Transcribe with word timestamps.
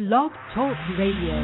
Blog 0.00 0.32
Talk 0.54 0.78
Radio. 0.96 1.36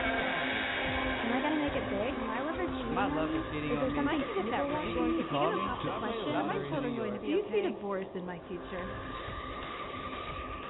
Am 0.00 1.28
I 1.28 1.38
gonna 1.44 1.60
make 1.60 1.76
it 1.76 1.84
big? 1.92 2.12
My 2.24 2.40
liver 2.40 2.64
cheese. 2.64 2.88
Is 3.36 3.52
getting 3.52 3.76
on 3.76 3.92
Am 3.98 4.08
I 4.08 4.16
me. 4.16 4.24
gonna 4.24 4.42
get 4.42 4.48
that 4.50 4.64
right? 4.72 4.94
Going 4.96 5.16
to 5.20 5.24
Call 5.28 5.52
me. 5.52 5.60
question. 6.00 6.32
Are 6.34 6.46
my 6.48 6.58
children 6.72 6.96
going 6.96 7.12
to 7.14 7.20
be 7.20 7.28
you 7.28 7.44
see 7.52 7.60
okay? 7.60 7.68
divorce 7.68 8.08
in 8.14 8.24
my 8.24 8.40
future? 8.48 8.84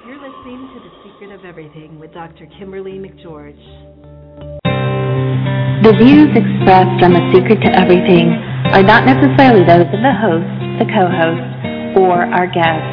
You're 0.05 0.19
listening 0.19 0.67
to 0.75 0.77
The 0.81 0.91
Secret 1.05 1.31
of 1.31 1.45
Everything 1.45 1.99
with 1.99 2.11
Dr. 2.13 2.47
Kimberly 2.59 2.97
McGeorge. 2.99 3.61
The 5.85 5.93
views 5.97 6.29
expressed 6.35 6.99
on 7.05 7.13
The 7.13 7.23
Secret 7.33 7.61
to 7.65 7.69
Everything 7.79 8.33
are 8.73 8.83
not 8.83 9.05
necessarily 9.05 9.63
those 9.65 9.85
of 9.89 10.01
the 10.01 10.13
host, 10.13 10.60
the 10.81 10.89
co-host, 10.89 11.93
or 11.93 12.25
our 12.25 12.49
guest. 12.49 12.89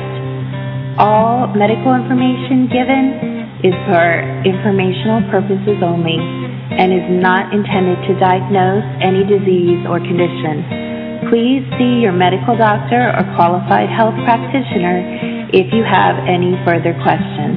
All 1.00 1.48
medical 1.56 1.96
information 1.96 2.68
given 2.68 3.64
is 3.64 3.72
for 3.88 4.04
informational 4.44 5.24
purposes 5.32 5.80
only 5.80 6.20
and 6.20 6.92
is 6.92 7.08
not 7.08 7.48
intended 7.56 7.96
to 8.04 8.12
diagnose 8.20 8.84
any 9.00 9.24
disease 9.24 9.88
or 9.88 10.04
condition. 10.04 11.32
Please 11.32 11.64
see 11.80 12.04
your 12.04 12.12
medical 12.12 12.60
doctor 12.60 13.08
or 13.16 13.24
qualified 13.40 13.88
health 13.88 14.14
practitioner 14.28 15.48
if 15.56 15.72
you 15.72 15.80
have 15.80 16.20
any 16.28 16.60
further 16.68 16.92
questions. 17.00 17.56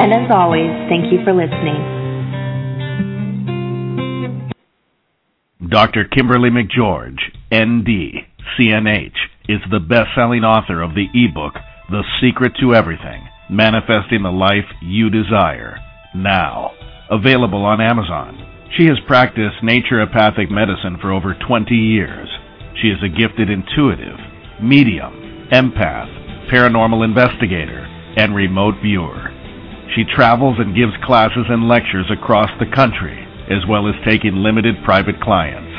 And 0.00 0.16
as 0.16 0.32
always, 0.32 0.72
thank 0.88 1.12
you 1.12 1.20
for 1.28 1.36
listening. 1.36 1.76
Dr. 5.68 6.08
Kimberly 6.08 6.48
McGeorge, 6.48 7.20
ND, 7.52 8.24
CNH, 8.56 9.18
is 9.48 9.60
the 9.70 9.80
best 9.80 10.12
selling 10.14 10.44
author 10.44 10.82
of 10.82 10.94
the 10.94 11.08
ebook, 11.14 11.54
The 11.90 12.04
Secret 12.20 12.52
to 12.60 12.74
Everything 12.74 13.26
Manifesting 13.48 14.22
the 14.22 14.30
Life 14.30 14.68
You 14.82 15.08
Desire. 15.08 15.80
Now, 16.14 16.72
available 17.10 17.64
on 17.64 17.80
Amazon. 17.80 18.36
She 18.76 18.84
has 18.86 19.00
practiced 19.06 19.64
naturopathic 19.64 20.50
medicine 20.50 20.98
for 21.00 21.12
over 21.12 21.34
20 21.48 21.74
years. 21.74 22.28
She 22.82 22.88
is 22.88 23.00
a 23.02 23.08
gifted 23.08 23.48
intuitive, 23.48 24.20
medium, 24.60 25.48
empath, 25.50 26.12
paranormal 26.52 27.02
investigator, 27.02 27.88
and 28.20 28.36
remote 28.36 28.74
viewer. 28.82 29.32
She 29.96 30.04
travels 30.04 30.56
and 30.58 30.76
gives 30.76 30.92
classes 31.04 31.48
and 31.48 31.68
lectures 31.68 32.10
across 32.12 32.50
the 32.60 32.68
country, 32.76 33.16
as 33.48 33.64
well 33.66 33.88
as 33.88 33.94
taking 34.04 34.44
limited 34.44 34.76
private 34.84 35.18
clients. 35.22 35.72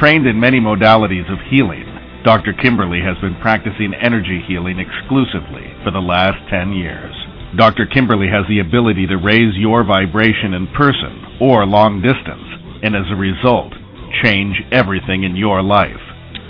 Trained 0.00 0.26
in 0.26 0.40
many 0.40 0.58
modalities 0.58 1.30
of 1.30 1.38
healing, 1.48 1.86
Dr. 2.24 2.52
Kimberly 2.52 3.00
has 3.02 3.18
been 3.18 3.34
practicing 3.42 3.92
energy 3.94 4.44
healing 4.46 4.78
exclusively 4.78 5.66
for 5.82 5.90
the 5.90 5.98
last 5.98 6.38
10 6.50 6.72
years. 6.72 7.14
Dr. 7.56 7.84
Kimberly 7.84 8.28
has 8.28 8.46
the 8.48 8.60
ability 8.60 9.08
to 9.08 9.16
raise 9.16 9.56
your 9.58 9.82
vibration 9.82 10.54
in 10.54 10.68
person 10.68 11.38
or 11.40 11.66
long 11.66 12.00
distance, 12.00 12.46
and 12.82 12.94
as 12.94 13.10
a 13.10 13.18
result, 13.18 13.74
change 14.22 14.54
everything 14.70 15.24
in 15.24 15.34
your 15.34 15.62
life 15.62 15.98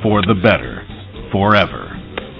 for 0.02 0.20
the 0.20 0.34
better, 0.34 0.84
forever. 1.32 1.88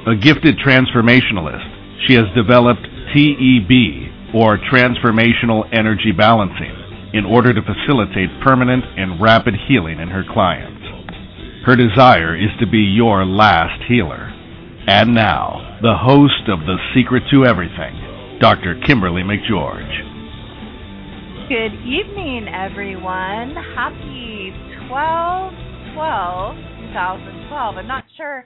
A 0.07 0.15
gifted 0.15 0.59
transformationalist, 0.59 2.05
she 2.07 2.13
has 2.13 2.29
developed 2.37 2.85
TEB, 3.17 4.37
or 4.37 4.59
Transformational 4.69 5.65
Energy 5.73 6.13
Balancing, 6.13 6.77
in 7.15 7.25
order 7.25 7.55
to 7.55 7.63
facilitate 7.63 8.29
permanent 8.45 8.85
and 8.99 9.21
rapid 9.21 9.55
healing 9.69 10.01
in 10.01 10.09
her 10.09 10.25
clients. 10.29 10.82
Her 11.65 11.77
desire 11.77 12.35
is 12.35 12.51
to 12.59 12.67
be 12.67 12.81
your 12.81 13.25
last 13.25 13.85
healer. 13.87 14.35
And 14.89 15.15
now, 15.15 15.79
the 15.81 15.95
host 15.95 16.51
of 16.51 16.67
The 16.67 16.77
Secret 16.93 17.23
to 17.31 17.47
Everything, 17.47 18.39
Dr. 18.41 18.81
Kimberly 18.85 19.23
McGeorge. 19.23 19.87
Good 21.49 21.75
evening, 21.87 22.49
everyone. 22.53 23.55
Happy 23.77 24.51
12 24.89 25.53
12 25.95 26.57
2012. 26.91 27.77
I'm 27.77 27.87
not 27.87 28.05
sure 28.17 28.45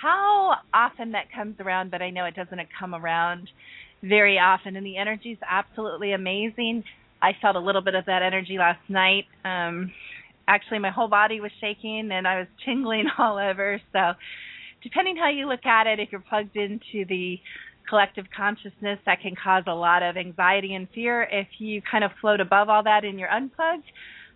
how 0.00 0.54
often 0.72 1.12
that 1.12 1.30
comes 1.30 1.56
around, 1.60 1.90
but 1.90 2.00
I 2.00 2.08
know 2.08 2.24
it 2.24 2.34
doesn't 2.34 2.58
come 2.80 2.94
around 2.94 3.50
very 4.02 4.38
often. 4.38 4.74
And 4.74 4.86
the 4.86 4.96
energy 4.96 5.32
is 5.32 5.38
absolutely 5.46 6.12
amazing. 6.12 6.84
I 7.20 7.32
felt 7.42 7.56
a 7.56 7.60
little 7.60 7.82
bit 7.82 7.94
of 7.94 8.06
that 8.06 8.22
energy 8.22 8.56
last 8.56 8.80
night. 8.88 9.26
Um, 9.44 9.92
actually, 10.48 10.80
my 10.80 10.90
whole 10.90 11.08
body 11.08 11.40
was 11.40 11.52
shaking 11.60 12.10
and 12.10 12.26
I 12.26 12.40
was 12.40 12.48
tingling 12.64 13.06
all 13.18 13.38
over. 13.38 13.80
So, 13.92 14.14
depending 14.82 15.16
how 15.16 15.28
you 15.28 15.46
look 15.46 15.64
at 15.66 15.86
it, 15.86 16.00
if 16.00 16.10
you're 16.10 16.24
plugged 16.28 16.56
into 16.56 17.04
the 17.08 17.38
collective 17.88 18.26
consciousness, 18.36 18.98
that 19.06 19.20
can 19.20 19.34
cause 19.42 19.64
a 19.66 19.74
lot 19.74 20.02
of 20.02 20.16
anxiety 20.16 20.74
and 20.74 20.88
fear. 20.94 21.22
If 21.30 21.48
you 21.58 21.82
kind 21.88 22.04
of 22.04 22.10
float 22.20 22.40
above 22.40 22.68
all 22.68 22.82
that 22.84 23.04
and 23.04 23.18
you're 23.18 23.30
unplugged, 23.30 23.84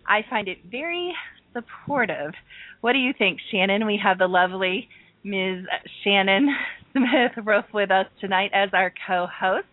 I 0.07 0.21
find 0.29 0.47
it 0.47 0.59
very 0.69 1.13
supportive. 1.53 2.33
What 2.81 2.93
do 2.93 2.99
you 2.99 3.13
think, 3.17 3.39
Shannon? 3.51 3.85
We 3.85 3.99
have 4.03 4.17
the 4.17 4.27
lovely 4.27 4.87
Ms. 5.23 5.65
Shannon 6.03 6.49
Smith 6.91 7.45
Roof 7.45 7.65
with 7.73 7.91
us 7.91 8.07
tonight 8.19 8.51
as 8.53 8.69
our 8.73 8.93
co 9.07 9.27
host. 9.27 9.67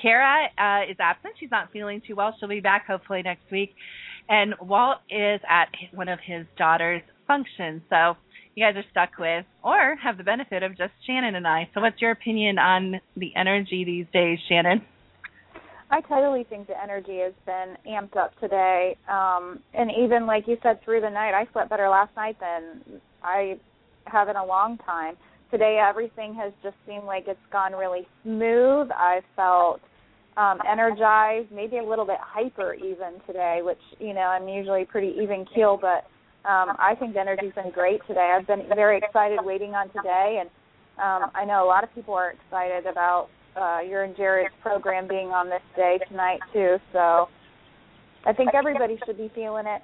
Cara 0.00 0.46
uh, 0.58 0.90
is 0.90 0.96
absent. 1.00 1.34
She's 1.38 1.50
not 1.50 1.72
feeling 1.72 2.02
too 2.06 2.14
well. 2.14 2.34
She'll 2.38 2.48
be 2.48 2.60
back 2.60 2.86
hopefully 2.86 3.22
next 3.22 3.50
week. 3.50 3.74
And 4.28 4.54
Walt 4.60 4.98
is 5.08 5.40
at 5.48 5.68
one 5.92 6.08
of 6.08 6.18
his 6.24 6.46
daughter's 6.58 7.02
functions. 7.26 7.82
So 7.90 8.16
you 8.56 8.64
guys 8.64 8.74
are 8.74 8.84
stuck 8.90 9.18
with, 9.18 9.44
or 9.62 9.96
have 9.96 10.16
the 10.16 10.24
benefit 10.24 10.62
of 10.62 10.76
just 10.76 10.92
Shannon 11.06 11.34
and 11.34 11.46
I. 11.46 11.68
So, 11.74 11.82
what's 11.82 12.00
your 12.00 12.10
opinion 12.10 12.58
on 12.58 13.00
the 13.14 13.30
energy 13.36 13.84
these 13.84 14.06
days, 14.12 14.38
Shannon? 14.48 14.82
I 15.90 16.00
totally 16.00 16.44
think 16.44 16.66
the 16.66 16.82
energy 16.82 17.18
has 17.18 17.34
been 17.44 17.76
amped 17.86 18.16
up 18.16 18.38
today. 18.40 18.96
Um, 19.08 19.60
and 19.74 19.90
even 19.96 20.26
like 20.26 20.48
you 20.48 20.56
said, 20.62 20.82
through 20.82 21.02
the 21.02 21.10
night, 21.10 21.32
I 21.34 21.46
slept 21.52 21.70
better 21.70 21.88
last 21.88 22.16
night 22.16 22.38
than 22.40 23.00
I 23.22 23.58
have 24.06 24.28
in 24.28 24.36
a 24.36 24.44
long 24.44 24.78
time. 24.78 25.16
Today, 25.50 25.78
everything 25.86 26.34
has 26.34 26.52
just 26.62 26.76
seemed 26.88 27.04
like 27.04 27.24
it's 27.28 27.38
gone 27.52 27.72
really 27.72 28.08
smooth. 28.24 28.88
I 28.90 29.20
felt 29.36 29.80
um, 30.36 30.58
energized, 30.68 31.50
maybe 31.50 31.78
a 31.78 31.84
little 31.84 32.04
bit 32.04 32.18
hyper 32.20 32.74
even 32.74 33.20
today, 33.26 33.60
which 33.62 33.80
you 33.98 34.12
know 34.12 34.20
I'm 34.20 34.48
usually 34.48 34.84
pretty 34.84 35.14
even 35.20 35.46
keel, 35.54 35.78
but 35.80 36.04
um, 36.48 36.76
I 36.78 36.94
think 36.98 37.14
the 37.14 37.20
energy's 37.20 37.54
been 37.54 37.70
great 37.72 38.00
today. 38.06 38.36
I've 38.36 38.46
been 38.46 38.68
very 38.74 38.98
excited 38.98 39.38
waiting 39.42 39.74
on 39.74 39.88
today, 39.88 40.40
and 40.40 40.50
um, 40.98 41.30
I 41.34 41.44
know 41.44 41.64
a 41.64 41.68
lot 41.68 41.84
of 41.84 41.94
people 41.94 42.14
are 42.14 42.30
excited 42.30 42.86
about 42.86 43.28
uh, 43.56 43.80
your 43.80 44.04
and 44.04 44.16
Jared's 44.16 44.54
program 44.62 45.08
being 45.08 45.28
on 45.28 45.48
this 45.48 45.62
day 45.74 45.98
tonight 46.08 46.40
too. 46.52 46.76
So 46.92 47.28
I 48.24 48.32
think 48.32 48.54
everybody 48.54 48.98
should 49.06 49.16
be 49.16 49.30
feeling 49.34 49.66
it. 49.66 49.82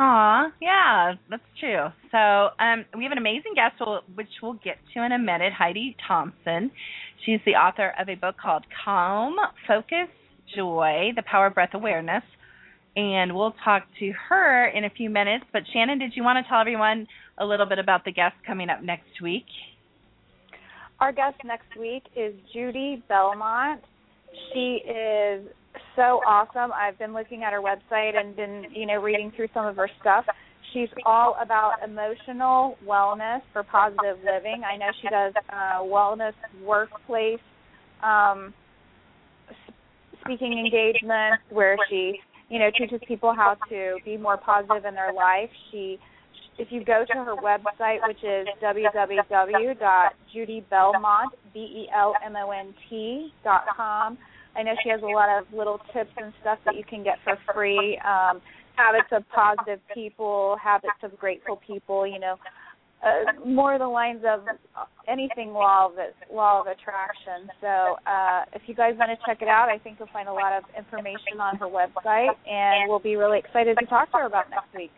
Aw, 0.00 0.52
yeah, 0.60 1.14
that's 1.28 1.42
true. 1.58 1.86
So 2.12 2.50
um, 2.62 2.84
we 2.96 3.02
have 3.02 3.12
an 3.12 3.18
amazing 3.18 3.54
guest, 3.56 3.82
which 4.14 4.28
we'll 4.40 4.60
get 4.64 4.76
to 4.94 5.04
in 5.04 5.10
a 5.10 5.18
minute, 5.18 5.52
Heidi 5.52 5.96
Thompson. 6.06 6.70
She's 7.26 7.40
the 7.44 7.52
author 7.52 7.92
of 7.98 8.08
a 8.08 8.14
book 8.14 8.36
called 8.40 8.64
Calm, 8.84 9.34
Focus, 9.66 10.08
Joy, 10.54 11.10
The 11.16 11.22
Power 11.28 11.48
of 11.48 11.54
Breath 11.54 11.74
Awareness. 11.74 12.22
And 12.94 13.34
we'll 13.34 13.54
talk 13.64 13.84
to 13.98 14.12
her 14.28 14.68
in 14.68 14.84
a 14.84 14.90
few 14.90 15.10
minutes. 15.10 15.44
But 15.52 15.62
Shannon, 15.72 15.98
did 15.98 16.12
you 16.14 16.22
want 16.22 16.44
to 16.44 16.48
tell 16.48 16.60
everyone 16.60 17.06
a 17.38 17.44
little 17.44 17.66
bit 17.66 17.78
about 17.78 18.04
the 18.04 18.12
guest 18.12 18.36
coming 18.46 18.70
up 18.70 18.82
next 18.82 19.20
week? 19.20 19.46
Our 21.00 21.12
guest 21.12 21.36
next 21.44 21.76
week 21.78 22.04
is 22.16 22.34
Judy 22.52 23.02
Belmont. 23.08 23.82
She 24.52 24.80
is 24.88 25.46
so 25.98 26.22
awesome. 26.24 26.70
I've 26.72 26.96
been 26.96 27.12
looking 27.12 27.42
at 27.42 27.52
her 27.52 27.60
website 27.60 28.16
and 28.16 28.36
been, 28.36 28.66
you 28.72 28.86
know, 28.86 29.02
reading 29.02 29.32
through 29.34 29.48
some 29.52 29.66
of 29.66 29.74
her 29.74 29.90
stuff. 30.00 30.24
She's 30.72 30.88
all 31.04 31.36
about 31.42 31.82
emotional 31.84 32.78
wellness 32.86 33.40
for 33.52 33.64
positive 33.64 34.18
living. 34.24 34.62
I 34.64 34.76
know 34.76 34.86
she 35.02 35.08
does 35.08 35.32
uh, 35.50 35.80
wellness 35.82 36.34
workplace 36.64 37.40
um, 38.02 38.54
speaking 40.20 40.62
engagements 40.64 41.42
where 41.50 41.76
she, 41.90 42.20
you 42.48 42.60
know, 42.60 42.70
teaches 42.78 43.00
people 43.08 43.34
how 43.34 43.56
to 43.68 43.96
be 44.04 44.16
more 44.16 44.36
positive 44.36 44.84
in 44.84 44.94
their 44.94 45.12
life. 45.12 45.50
She 45.72 45.98
if 46.58 46.68
you 46.70 46.84
go 46.84 47.04
to 47.06 47.24
her 47.24 47.34
website, 47.36 47.98
which 48.06 48.22
is 48.24 48.46
www.judybelmont, 48.60 51.30
B-E-L-M-O-N-T 51.54 53.32
dot 53.44 53.64
com, 53.76 54.18
I 54.58 54.62
know 54.62 54.74
she 54.82 54.90
has 54.90 55.00
a 55.02 55.06
lot 55.06 55.28
of 55.38 55.46
little 55.56 55.78
tips 55.94 56.10
and 56.16 56.32
stuff 56.40 56.58
that 56.64 56.74
you 56.74 56.82
can 56.82 57.04
get 57.04 57.18
for 57.22 57.38
free. 57.54 57.98
Um, 58.04 58.40
habits 58.76 59.08
of 59.12 59.22
positive 59.30 59.80
people, 59.94 60.56
habits 60.62 60.98
of 61.02 61.16
grateful 61.18 61.60
people, 61.64 62.06
you 62.06 62.18
know, 62.18 62.36
uh, 63.02 63.46
more 63.46 63.78
the 63.78 63.86
lines 63.86 64.22
of 64.26 64.40
anything 65.06 65.52
law 65.52 65.86
of 65.86 65.92
law 66.32 66.60
of 66.60 66.66
attraction. 66.66 67.48
So 67.60 67.96
uh, 68.06 68.44
if 68.54 68.62
you 68.66 68.74
guys 68.74 68.94
want 68.98 69.10
to 69.10 69.26
check 69.26 69.42
it 69.42 69.48
out, 69.48 69.68
I 69.68 69.78
think 69.78 69.98
you'll 69.98 70.08
find 70.12 70.28
a 70.28 70.32
lot 70.32 70.52
of 70.52 70.64
information 70.76 71.38
on 71.40 71.56
her 71.58 71.66
website, 71.66 72.34
and 72.46 72.88
we'll 72.88 72.98
be 72.98 73.14
really 73.14 73.38
excited 73.38 73.78
to 73.78 73.86
talk 73.86 74.10
to 74.10 74.18
her 74.18 74.26
about 74.26 74.50
next 74.50 74.74
week. 74.74 74.90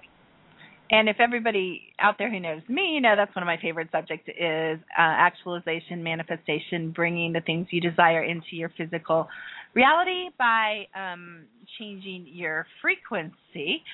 And 0.92 1.08
if 1.08 1.20
everybody 1.20 1.82
out 2.00 2.16
there 2.18 2.28
who 2.30 2.40
knows 2.40 2.62
me, 2.68 2.94
you 2.94 3.00
know 3.00 3.14
that's 3.16 3.34
one 3.34 3.44
of 3.44 3.46
my 3.46 3.58
favorite 3.62 3.88
subjects 3.92 4.28
is 4.28 4.78
uh, 4.98 5.02
actualization, 5.02 6.02
manifestation, 6.02 6.90
bringing 6.90 7.32
the 7.32 7.40
things 7.40 7.68
you 7.70 7.80
desire 7.80 8.22
into 8.24 8.56
your 8.56 8.72
physical 8.76 9.28
reality 9.72 10.30
by 10.36 10.86
um, 10.96 11.44
changing 11.78 12.26
your 12.32 12.66
frequency. 12.82 13.84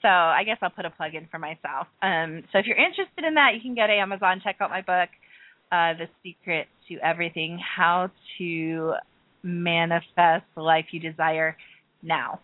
So 0.00 0.08
I 0.08 0.44
guess 0.44 0.56
I'll 0.62 0.70
put 0.70 0.86
a 0.86 0.90
plug 0.90 1.14
in 1.14 1.28
for 1.30 1.38
myself. 1.38 1.88
Um, 2.00 2.42
so 2.52 2.58
if 2.58 2.64
you're 2.64 2.78
interested 2.78 3.24
in 3.26 3.34
that, 3.34 3.50
you 3.54 3.60
can 3.60 3.74
go 3.74 3.86
to 3.86 3.92
Amazon, 3.92 4.40
check 4.42 4.56
out 4.60 4.70
my 4.70 4.80
book, 4.80 5.10
uh, 5.70 5.92
The 5.98 6.06
Secret 6.22 6.68
to 6.88 6.96
Everything: 7.04 7.60
How 7.76 8.10
to 8.38 8.94
Manifest 9.42 10.46
the 10.54 10.62
Life 10.62 10.86
You 10.92 11.00
Desire 11.00 11.54
Now, 12.02 12.40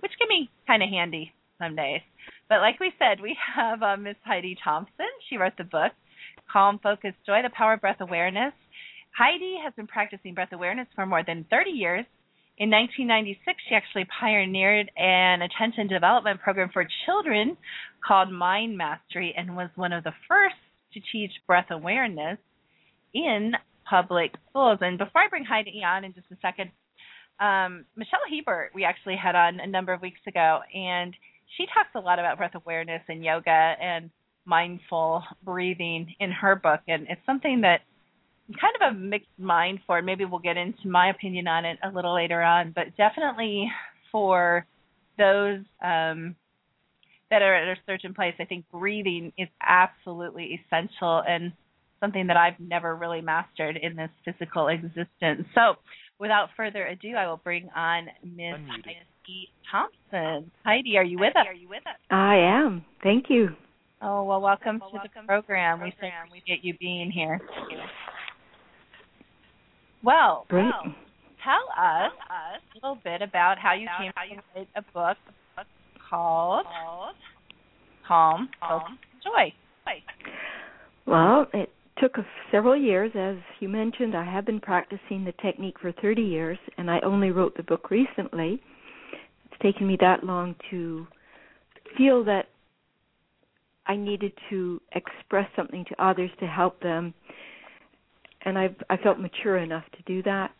which 0.00 0.12
can 0.18 0.28
be 0.28 0.48
kind 0.66 0.82
of 0.82 0.88
handy 0.88 1.34
some 1.58 1.76
days. 1.76 2.00
But 2.48 2.60
like 2.60 2.80
we 2.80 2.92
said, 2.98 3.20
we 3.20 3.36
have 3.56 3.82
uh, 3.82 3.96
Miss 3.96 4.16
Heidi 4.24 4.56
Thompson. 4.62 5.06
She 5.28 5.36
wrote 5.36 5.56
the 5.56 5.64
book, 5.64 5.92
Calm, 6.52 6.78
Focus, 6.82 7.14
Joy: 7.26 7.40
The 7.42 7.50
Power 7.56 7.74
of 7.74 7.80
Breath 7.80 8.00
Awareness. 8.00 8.52
Heidi 9.16 9.56
has 9.62 9.72
been 9.74 9.86
practicing 9.86 10.34
breath 10.34 10.52
awareness 10.52 10.88
for 10.94 11.06
more 11.06 11.22
than 11.24 11.46
30 11.48 11.70
years. 11.70 12.04
In 12.56 12.70
1996, 12.70 13.62
she 13.68 13.74
actually 13.74 14.06
pioneered 14.20 14.90
an 14.96 15.42
attention 15.42 15.88
development 15.88 16.40
program 16.40 16.70
for 16.72 16.86
children 17.06 17.56
called 18.06 18.30
Mind 18.30 18.76
Mastery 18.76 19.34
and 19.36 19.56
was 19.56 19.70
one 19.74 19.92
of 19.92 20.04
the 20.04 20.12
first 20.28 20.54
to 20.92 21.00
teach 21.12 21.32
breath 21.46 21.66
awareness 21.70 22.38
in 23.12 23.52
public 23.88 24.34
schools. 24.50 24.78
And 24.80 24.98
before 24.98 25.22
I 25.22 25.28
bring 25.28 25.44
Heidi 25.44 25.82
on 25.84 26.04
in 26.04 26.14
just 26.14 26.26
a 26.30 26.36
second, 26.40 26.70
um, 27.40 27.84
Michelle 27.96 28.20
Hebert, 28.30 28.70
we 28.74 28.84
actually 28.84 29.16
had 29.16 29.34
on 29.34 29.58
a 29.60 29.66
number 29.66 29.92
of 29.92 30.00
weeks 30.00 30.20
ago, 30.26 30.60
and 30.72 31.14
she 31.56 31.66
talks 31.66 31.90
a 31.94 32.00
lot 32.00 32.18
about 32.18 32.38
breath 32.38 32.54
awareness 32.54 33.02
and 33.08 33.24
yoga 33.24 33.50
and 33.50 34.10
mindful 34.44 35.22
breathing 35.42 36.14
in 36.20 36.30
her 36.30 36.54
book. 36.56 36.80
And 36.88 37.06
it's 37.08 37.20
something 37.26 37.62
that 37.62 37.80
kind 38.60 38.74
of 38.80 38.94
a 38.94 38.98
mixed 38.98 39.28
mind 39.38 39.80
for. 39.86 40.02
Maybe 40.02 40.24
we'll 40.24 40.40
get 40.40 40.56
into 40.56 40.88
my 40.88 41.10
opinion 41.10 41.48
on 41.48 41.64
it 41.64 41.78
a 41.82 41.88
little 41.88 42.14
later 42.14 42.42
on, 42.42 42.72
but 42.74 42.96
definitely 42.96 43.70
for 44.12 44.66
those 45.16 45.60
um, 45.82 46.36
that 47.30 47.42
are 47.42 47.54
at 47.54 47.76
a 47.76 47.80
certain 47.86 48.14
place, 48.14 48.34
I 48.38 48.44
think 48.44 48.64
breathing 48.70 49.32
is 49.38 49.48
absolutely 49.62 50.60
essential 50.60 51.22
and 51.26 51.52
something 52.00 52.26
that 52.26 52.36
I've 52.36 52.60
never 52.60 52.94
really 52.94 53.22
mastered 53.22 53.78
in 53.80 53.96
this 53.96 54.10
physical 54.24 54.68
existence. 54.68 55.46
So, 55.54 55.76
without 56.18 56.50
further 56.56 56.84
ado, 56.86 57.14
I 57.16 57.26
will 57.26 57.38
bring 57.38 57.70
on 57.74 58.08
Miss 58.22 58.58
Heidi 59.24 59.48
Thompson. 59.70 60.50
Heidi, 60.64 60.98
are 60.98 61.04
you 61.04 61.18
with 61.18 61.36
us? 61.36 61.46
Are 61.46 61.54
you 61.54 61.68
with 61.68 61.86
us? 61.86 61.96
I 62.10 62.36
am. 62.36 62.84
Thank 63.02 63.26
you. 63.28 63.48
Oh 64.02 64.24
well, 64.24 64.40
welcome 64.40 64.78
well, 64.78 64.90
to 64.90 64.96
welcome 64.96 65.22
the 65.22 65.26
program. 65.26 65.80
We 65.80 65.94
so 66.00 66.06
appreciate 66.26 66.62
you 66.62 66.74
being 66.78 67.10
here. 67.10 67.40
Well, 70.02 70.44
Great. 70.48 70.64
well, 70.64 70.94
tell 71.42 71.64
us 71.78 72.12
a 72.30 72.74
little 72.74 72.98
bit 73.02 73.22
about 73.22 73.58
how 73.58 73.72
you 73.72 73.88
came 73.98 74.12
how 74.14 74.24
you 74.24 74.36
to 74.36 74.42
write 74.54 74.68
a 74.76 74.82
book 74.92 75.16
called 76.10 76.66
Calm, 78.06 78.50
Calm, 78.60 78.98
Joy. 79.22 79.52
Well, 81.06 81.46
it 81.54 81.70
took 81.98 82.16
several 82.50 82.76
years. 82.76 83.12
As 83.14 83.36
you 83.60 83.70
mentioned, 83.70 84.14
I 84.14 84.24
have 84.24 84.44
been 84.44 84.60
practicing 84.60 85.24
the 85.24 85.32
technique 85.40 85.76
for 85.80 85.92
30 85.92 86.20
years, 86.20 86.58
and 86.76 86.90
I 86.90 87.00
only 87.00 87.30
wrote 87.30 87.56
the 87.56 87.62
book 87.62 87.90
recently. 87.90 88.60
It's 89.54 89.62
taken 89.62 89.86
me 89.86 89.96
that 90.00 90.24
long 90.24 90.54
to 90.70 91.06
feel 91.96 92.24
that 92.24 92.46
I 93.86 93.96
needed 93.96 94.32
to 94.50 94.80
express 94.94 95.48
something 95.54 95.84
to 95.88 96.04
others 96.04 96.30
to 96.40 96.46
help 96.46 96.80
them, 96.80 97.14
and 98.44 98.58
I've 98.58 98.76
I 98.90 98.96
felt 98.96 99.18
mature 99.18 99.58
enough 99.58 99.84
to 99.96 100.02
do 100.06 100.22
that. 100.22 100.50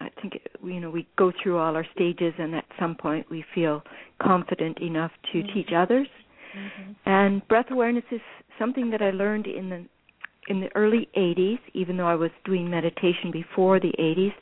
I 0.00 0.08
think 0.20 0.40
you 0.62 0.80
know 0.80 0.90
we 0.90 1.06
go 1.16 1.32
through 1.42 1.58
all 1.58 1.74
our 1.76 1.86
stages, 1.94 2.34
and 2.38 2.54
at 2.54 2.64
some 2.78 2.96
point 2.96 3.30
we 3.30 3.44
feel 3.54 3.82
confident 4.20 4.78
enough 4.80 5.12
to 5.32 5.38
mm-hmm. 5.38 5.54
teach 5.54 5.70
others. 5.74 6.08
Mm-hmm. 6.56 6.92
And 7.06 7.46
breath 7.48 7.70
awareness 7.70 8.04
is 8.10 8.20
something 8.58 8.90
that 8.90 9.02
I 9.02 9.10
learned 9.10 9.46
in 9.46 9.70
the 9.70 9.84
in 10.48 10.60
the 10.60 10.68
early 10.74 11.08
80s, 11.16 11.58
even 11.72 11.96
though 11.96 12.06
I 12.06 12.16
was 12.16 12.30
doing 12.44 12.68
meditation 12.68 13.30
before 13.32 13.80
the 13.80 13.92
80s. 13.98 14.34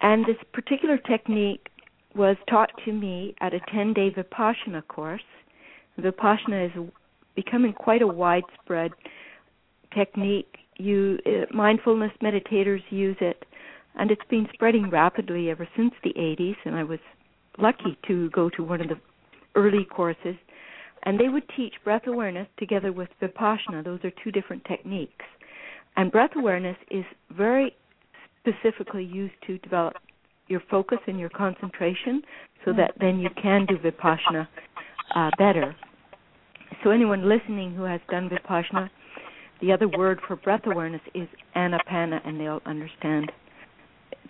And 0.00 0.24
this 0.26 0.36
particular 0.52 0.98
technique 0.98 1.68
was 2.14 2.36
taught 2.48 2.70
to 2.84 2.92
me 2.92 3.34
at 3.40 3.54
a 3.54 3.60
10 3.72 3.92
day 3.92 4.10
Vipassana 4.10 4.86
course. 4.88 5.22
Vipassana 5.98 6.66
is 6.66 6.90
becoming 7.34 7.72
quite 7.72 8.02
a 8.02 8.06
widespread 8.06 8.92
technique. 9.94 10.56
You 10.76 11.18
uh, 11.26 11.54
mindfulness 11.54 12.12
meditators 12.22 12.82
use 12.90 13.16
it, 13.20 13.44
and 13.96 14.10
it's 14.10 14.22
been 14.30 14.46
spreading 14.52 14.90
rapidly 14.90 15.50
ever 15.50 15.68
since 15.76 15.92
the 16.04 16.14
80s. 16.14 16.56
And 16.64 16.76
I 16.76 16.84
was 16.84 17.00
lucky 17.58 17.98
to 18.06 18.30
go 18.30 18.48
to 18.50 18.62
one 18.62 18.80
of 18.80 18.88
the 18.88 19.00
early 19.56 19.84
courses 19.84 20.36
and 21.02 21.18
they 21.18 21.28
would 21.28 21.44
teach 21.56 21.74
breath 21.84 22.06
awareness 22.06 22.48
together 22.58 22.92
with 22.92 23.08
vipassana. 23.22 23.84
Those 23.84 24.00
are 24.04 24.12
two 24.22 24.30
different 24.30 24.64
techniques. 24.64 25.24
And 25.96 26.12
breath 26.12 26.32
awareness 26.36 26.76
is 26.90 27.04
very 27.30 27.76
specifically 28.40 29.04
used 29.04 29.34
to 29.46 29.58
develop 29.58 29.94
your 30.48 30.62
focus 30.70 30.98
and 31.06 31.18
your 31.18 31.28
concentration 31.28 32.22
so 32.64 32.72
that 32.72 32.92
then 33.00 33.18
you 33.18 33.28
can 33.40 33.66
do 33.66 33.76
vipassana 33.78 34.48
uh, 35.14 35.30
better. 35.38 35.74
So, 36.82 36.90
anyone 36.90 37.28
listening 37.28 37.74
who 37.74 37.84
has 37.84 38.00
done 38.10 38.28
vipassana, 38.28 38.90
the 39.60 39.72
other 39.72 39.88
word 39.88 40.20
for 40.26 40.36
breath 40.36 40.62
awareness 40.66 41.00
is 41.14 41.28
anapana, 41.56 42.20
and 42.26 42.40
they'll 42.40 42.62
understand 42.66 43.32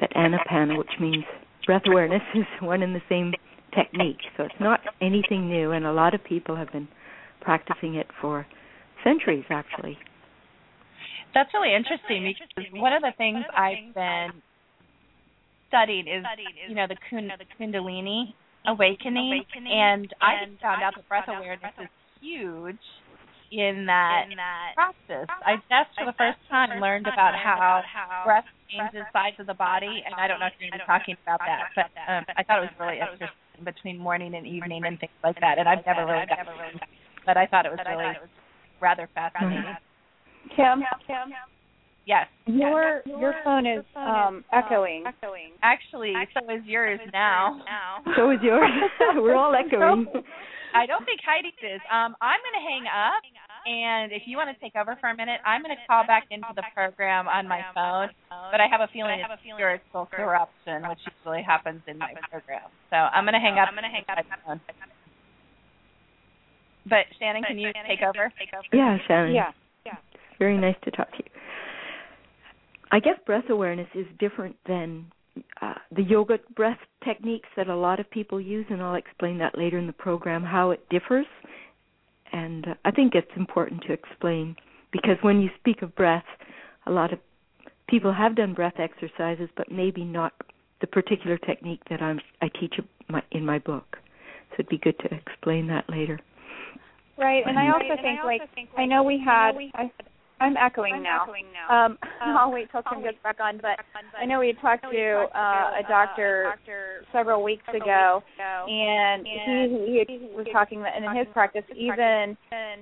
that 0.01 0.11
anapana, 0.13 0.79
which 0.79 0.93
means 1.01 1.25
breath 1.67 1.83
awareness, 1.87 2.23
is 2.35 2.45
one 2.61 2.83
and 2.83 2.95
the 2.95 3.03
same 3.09 3.33
technique. 3.75 4.19
So 4.37 4.45
it's 4.45 4.55
not 4.61 4.81
anything 5.01 5.49
new, 5.49 5.73
and 5.73 5.85
a 5.85 5.93
lot 5.93 6.15
of 6.15 6.25
people 6.25 6.57
have 6.57 6.73
been 6.73 6.89
practicing 7.41 7.97
it 7.97 8.07
for 8.21 8.47
centuries, 9.05 9.45
actually. 9.51 9.99
That's 11.35 11.51
really 11.53 11.75
interesting 11.75 12.25
because 12.25 12.67
one 12.73 12.93
of 12.93 13.03
the 13.03 13.13
things 13.17 13.45
I've 13.55 13.95
been 13.95 14.43
studying 15.69 16.09
is, 16.09 16.25
you 16.69 16.75
know, 16.75 16.87
the 16.89 16.97
Kundalini 17.07 18.35
awakening, 18.67 19.45
and 19.71 20.13
I 20.21 20.45
found 20.61 20.83
out 20.83 20.93
that 20.97 21.09
breath 21.09 21.29
awareness 21.29 21.73
is 21.81 21.89
huge 22.21 22.83
in 23.53 23.87
that, 23.87 24.29
in 24.29 24.37
that 24.37 24.73
practice. 24.75 25.29
I 25.45 25.57
just 25.73 25.95
for 25.97 26.05
the 26.05 26.17
first 26.19 26.37
time 26.51 26.81
learned 26.81 27.07
about 27.07 27.33
how 27.37 27.81
breath 28.25 28.45
changes 28.69 29.07
sides 29.13 29.37
of 29.41 29.47
the 29.47 29.55
body, 29.55 30.05
and 30.05 30.13
I 30.17 30.29
don't 30.29 30.41
know 30.41 30.47
if 30.47 30.53
you're 30.61 30.69
going 30.69 30.81
to 30.81 30.85
be 30.85 30.89
talking 30.89 31.17
about 31.25 31.41
that, 31.41 31.73
but 31.73 31.89
um, 32.05 32.25
I 32.37 32.43
thought 32.45 32.61
it 32.61 32.69
was 32.69 32.77
really 32.81 33.01
interesting 33.01 33.65
between 33.65 33.97
morning 33.99 34.35
and 34.35 34.47
evening 34.47 34.85
and 34.85 35.01
things 35.01 35.17
like 35.25 35.41
that. 35.41 35.59
And 35.59 35.69
I've 35.69 35.85
never 35.87 36.05
really 36.05 36.27
done 36.27 36.45
it, 36.77 36.83
but 37.25 37.37
I 37.37 37.47
thought 37.47 37.65
it 37.67 37.73
was 37.73 37.81
really 37.89 38.13
rather 38.81 39.09
fascinating. 39.15 39.77
Kim, 40.55 40.85
Kim. 41.07 41.33
Yes. 42.09 42.25
Your 42.49 43.05
your 43.05 43.35
phone 43.45 43.69
is 43.69 43.85
um 43.93 44.41
echoing. 44.49 45.05
Actually, 45.61 46.17
so 46.33 46.41
is 46.49 46.65
yours 46.65 46.99
now. 47.13 47.61
now. 47.69 48.01
So 48.17 48.33
is 48.33 48.41
yours. 48.41 48.65
We're 49.21 49.37
all 49.37 49.53
echoing. 49.61 50.09
I 50.73 50.89
don't 50.89 51.05
think 51.05 51.21
Heidi's 51.21 51.53
is. 51.61 51.81
Um, 51.93 52.17
I'm 52.25 52.41
going 52.45 52.57
to 52.61 52.65
hang 52.65 52.85
up, 52.89 53.21
and 53.65 54.13
if 54.13 54.29
you 54.29 54.37
want 54.37 54.53
to 54.53 54.57
take 54.61 54.77
over 54.77 54.97
for 55.01 55.09
a 55.09 55.17
minute, 55.17 55.41
I'm 55.45 55.61
going 55.65 55.73
to 55.73 55.81
call 55.89 56.05
back 56.05 56.29
into 56.31 56.49
the 56.57 56.65
program 56.77 57.29
on 57.29 57.49
my 57.49 57.61
phone. 57.73 58.09
But 58.53 58.61
I 58.61 58.69
have 58.69 58.81
a 58.85 58.89
feeling 58.93 59.17
it's 59.21 59.41
spiritual 59.57 60.09
corruption, 60.13 60.85
which 60.89 61.01
usually 61.09 61.41
happens 61.45 61.81
in 61.89 61.97
my 61.97 62.13
program. 62.29 62.69
So 62.93 62.97
I'm 62.97 63.25
going 63.25 63.37
to 63.37 63.41
hang 63.41 63.57
up. 63.57 63.69
I'm 63.69 63.77
going 63.77 63.89
to 63.89 63.93
hang 63.93 64.05
up. 64.09 64.17
But 66.89 67.05
Shannon, 67.21 67.45
can 67.45 67.59
you 67.61 67.73
take 67.89 68.01
over? 68.05 68.33
Yeah, 68.73 68.97
Shannon. 69.09 69.33
Yeah. 69.37 69.53
Yeah. 69.85 69.97
Very 70.39 70.57
nice 70.57 70.77
to 70.85 70.91
talk 70.93 71.11
to 71.13 71.21
you. 71.21 71.33
I 72.91 73.01
guess 73.01 73.19
breath 73.27 73.51
awareness 73.51 73.89
is 73.95 74.07
different 74.19 74.57
than 74.67 75.07
uh, 75.61 75.75
the 75.95 76.03
yoga 76.03 76.39
breath 76.57 76.79
techniques 77.05 77.49
that 77.57 77.69
a 77.69 77.77
lot 77.77 78.01
of 78.01 78.11
people 78.11 78.41
use, 78.41 78.67
and 78.71 78.83
I'll 78.83 78.95
explain 78.95 79.39
that 79.39 79.57
later 79.57 79.79
in 79.79 79.87
the 79.87 79.93
program 79.93 80.43
how 80.43 80.71
it 80.71 80.89
differs. 80.89 81.27
And 82.33 82.67
uh, 82.69 82.75
I 82.85 82.91
think 82.91 83.15
it's 83.15 83.31
important 83.37 83.83
to 83.87 83.93
explain 83.93 84.57
because 84.93 85.17
when 85.23 85.41
you 85.41 85.51
speak 85.59 85.83
of 85.83 85.95
breath, 85.95 86.25
a 86.87 86.91
lot 86.91 87.13
of 87.13 87.19
people 87.89 88.13
have 88.13 88.37
done 88.37 88.55
breath 88.55 88.79
exercises, 88.79 89.49
but 89.57 89.71
maybe 89.71 90.05
not 90.05 90.33
the 90.81 90.87
particular 90.87 91.39
technique 91.39 91.81
that 91.91 92.01
I'm, 92.01 92.21
I 92.41 92.49
teach 92.61 92.75
in 93.33 93.45
my 93.45 93.59
book. 93.59 93.97
So 94.51 94.55
it'd 94.61 94.69
be 94.69 94.79
good 94.79 94.99
to 95.01 95.15
explain 95.15 95.67
that 95.69 95.85
later. 95.89 96.19
Right, 97.19 97.43
and 97.47 97.59
I 97.59 97.73
also, 97.73 97.85
think, 98.01 98.07
I 98.07 98.17
also 98.19 98.27
like, 98.27 98.55
think 98.55 98.71
like 98.73 98.81
I 98.81 98.87
know 98.87 99.03
we 99.03 99.21
had 99.23 99.53
I, 99.75 99.91
I'm 100.41 100.57
echoing 100.57 100.95
I'm 100.95 101.03
now. 101.03 101.23
Echoing 101.23 101.47
now. 101.53 101.87
Um, 101.87 101.99
I'll 102.21 102.53
wait 102.53 102.71
till 102.71 102.83
Kim 102.83 103.03
gets 103.03 103.19
back 103.23 103.39
on. 103.41 103.59
But 103.59 103.79
I 104.19 104.25
know 104.25 104.41
we 104.41 104.49
had 104.49 104.61
talked 104.61 104.85
to 104.91 105.27
uh, 105.35 105.81
a 105.81 105.89
doctor 105.89 106.55
several 107.13 107.43
weeks 107.43 107.65
ago, 107.75 108.23
and 108.39 109.27
he 109.27 110.05
he 110.07 110.29
was 110.35 110.47
talking 110.53 110.83
that 110.83 110.97
in 110.97 111.17
his 111.17 111.27
practice, 111.33 111.65
even 111.77 112.37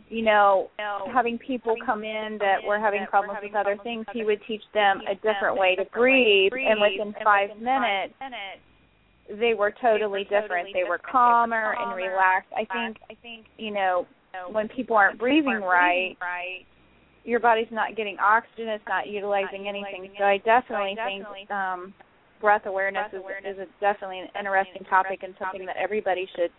you 0.09 0.23
know 0.23 0.71
having 1.13 1.39
people 1.39 1.77
come 1.85 2.05
in 2.05 2.39
that 2.41 2.59
were 2.67 2.79
having 2.79 3.07
problems 3.07 3.41
with 3.43 3.55
other 3.55 3.77
things, 3.83 4.07
he 4.13 4.25
would 4.25 4.41
teach 4.47 4.63
them 4.75 5.01
a 5.11 5.15
different 5.15 5.59
way 5.59 5.77
to 5.77 5.85
breathe, 5.93 6.53
and 6.53 6.81
within 6.81 7.15
five 7.25 7.51
minutes 7.59 8.15
they 9.29 9.55
were 9.55 9.75
totally 9.81 10.25
different. 10.25 10.69
They 10.73 10.85
were 10.89 10.99
calmer 10.99 11.75
and 11.79 11.97
relaxed. 11.97 12.53
I 12.53 12.65
think 12.73 12.99
I 13.11 13.15
think 13.23 13.47
you 13.59 13.73
know 13.73 14.07
when 14.51 14.69
people 14.69 14.97
aren't 14.97 15.19
breathing 15.19 15.61
right, 15.63 16.17
your 17.27 17.41
body's 17.41 17.67
not 17.71 17.97
getting 17.97 18.17
oxygen, 18.19 18.69
it's 18.69 18.85
not 18.89 19.07
utilizing 19.09 19.69
anything. 19.69 20.11
So 20.17 20.25
I 20.25 20.39
definitely 20.39 20.97
think 20.97 21.51
um 21.51 21.93
breath 22.41 22.67
awareness 22.67 23.13
is 23.13 23.23
is 23.45 23.59
a, 23.59 23.67
definitely 23.81 24.21
an 24.21 24.29
interesting 24.39 24.85
topic 24.89 25.21
and 25.23 25.35
something 25.39 25.67
that 25.67 25.77
everybody 25.77 26.29
should 26.37 26.51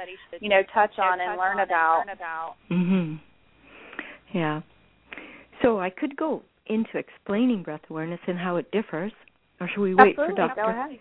you 0.42 0.50
know 0.50 0.62
touch 0.74 0.98
on 1.00 1.20
and 1.20 1.38
learn 1.38 1.60
about. 1.60 2.06
Mhm. 2.70 3.20
Yeah. 4.34 4.62
So 5.62 5.80
I 5.80 5.90
could 5.90 6.16
go 6.18 6.44
into 6.68 6.98
explaining 6.98 7.64
breath 7.64 7.82
awareness 7.90 8.20
and 8.28 8.38
how 8.38 8.58
it 8.58 8.70
differs, 8.72 9.14
or 9.60 9.68
should 9.70 9.82
we 9.82 9.96
wait 9.96 10.20
Absolutely. 10.20 10.36
for 10.36 10.48
Dr. 10.48 10.62
Go 10.62 10.70
ahead. 10.70 11.00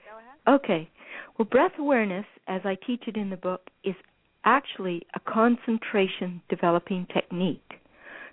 Okay. 0.49 0.89
Well, 1.37 1.47
breath 1.47 1.73
awareness, 1.79 2.25
as 2.47 2.61
I 2.65 2.77
teach 2.87 3.03
it 3.09 3.17
in 3.17 3.31
the 3.31 3.37
book, 3.37 3.69
is 3.85 3.97
actually 4.45 5.03
a 5.15 5.21
concentration 5.21 6.41
developing 6.49 7.07
technique. 7.13 7.81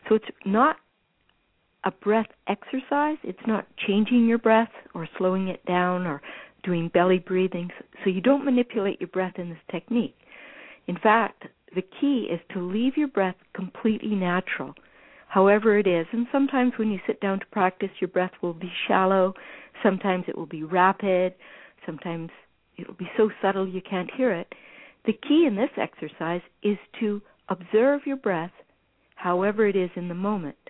So 0.07 0.15
it's 0.15 0.25
not 0.45 0.77
a 1.83 1.91
breath 1.91 2.27
exercise. 2.47 3.17
It's 3.23 3.47
not 3.47 3.67
changing 3.87 4.27
your 4.27 4.37
breath 4.37 4.71
or 4.93 5.07
slowing 5.17 5.47
it 5.47 5.65
down 5.65 6.05
or 6.05 6.21
doing 6.63 6.89
belly 6.93 7.19
breathing. 7.19 7.69
So 8.03 8.09
you 8.09 8.21
don't 8.21 8.45
manipulate 8.45 9.01
your 9.01 9.09
breath 9.09 9.33
in 9.37 9.49
this 9.49 9.59
technique. 9.71 10.15
In 10.87 10.97
fact, 10.97 11.45
the 11.75 11.83
key 11.99 12.27
is 12.31 12.39
to 12.53 12.61
leave 12.61 12.97
your 12.97 13.07
breath 13.07 13.35
completely 13.53 14.15
natural, 14.15 14.75
however 15.27 15.77
it 15.77 15.87
is. 15.87 16.05
And 16.11 16.27
sometimes 16.31 16.73
when 16.77 16.91
you 16.91 16.99
sit 17.07 17.19
down 17.19 17.39
to 17.39 17.45
practice, 17.47 17.89
your 17.99 18.09
breath 18.09 18.33
will 18.41 18.53
be 18.53 18.71
shallow. 18.87 19.33
Sometimes 19.81 20.25
it 20.27 20.37
will 20.37 20.45
be 20.45 20.63
rapid. 20.63 21.33
Sometimes 21.85 22.29
it 22.77 22.87
will 22.87 22.95
be 22.95 23.09
so 23.17 23.29
subtle 23.41 23.67
you 23.67 23.81
can't 23.81 24.11
hear 24.15 24.31
it. 24.31 24.53
The 25.05 25.13
key 25.13 25.45
in 25.47 25.55
this 25.55 25.69
exercise 25.77 26.41
is 26.61 26.77
to 26.99 27.21
observe 27.49 28.01
your 28.05 28.17
breath 28.17 28.51
however 29.15 29.67
it 29.67 29.75
is 29.75 29.89
in 29.95 30.07
the 30.07 30.15
moment. 30.15 30.62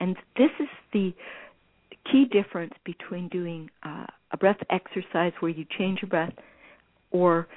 And 0.00 0.16
this 0.36 0.50
is 0.60 0.68
the 0.92 1.12
key 2.10 2.26
difference 2.30 2.74
between 2.84 3.28
doing 3.28 3.70
uh, 3.84 4.06
a 4.32 4.36
breath 4.36 4.58
exercise 4.70 5.32
where 5.40 5.50
you 5.50 5.64
change 5.78 6.00
your 6.02 6.08
breath 6.08 6.32
or 7.10 7.48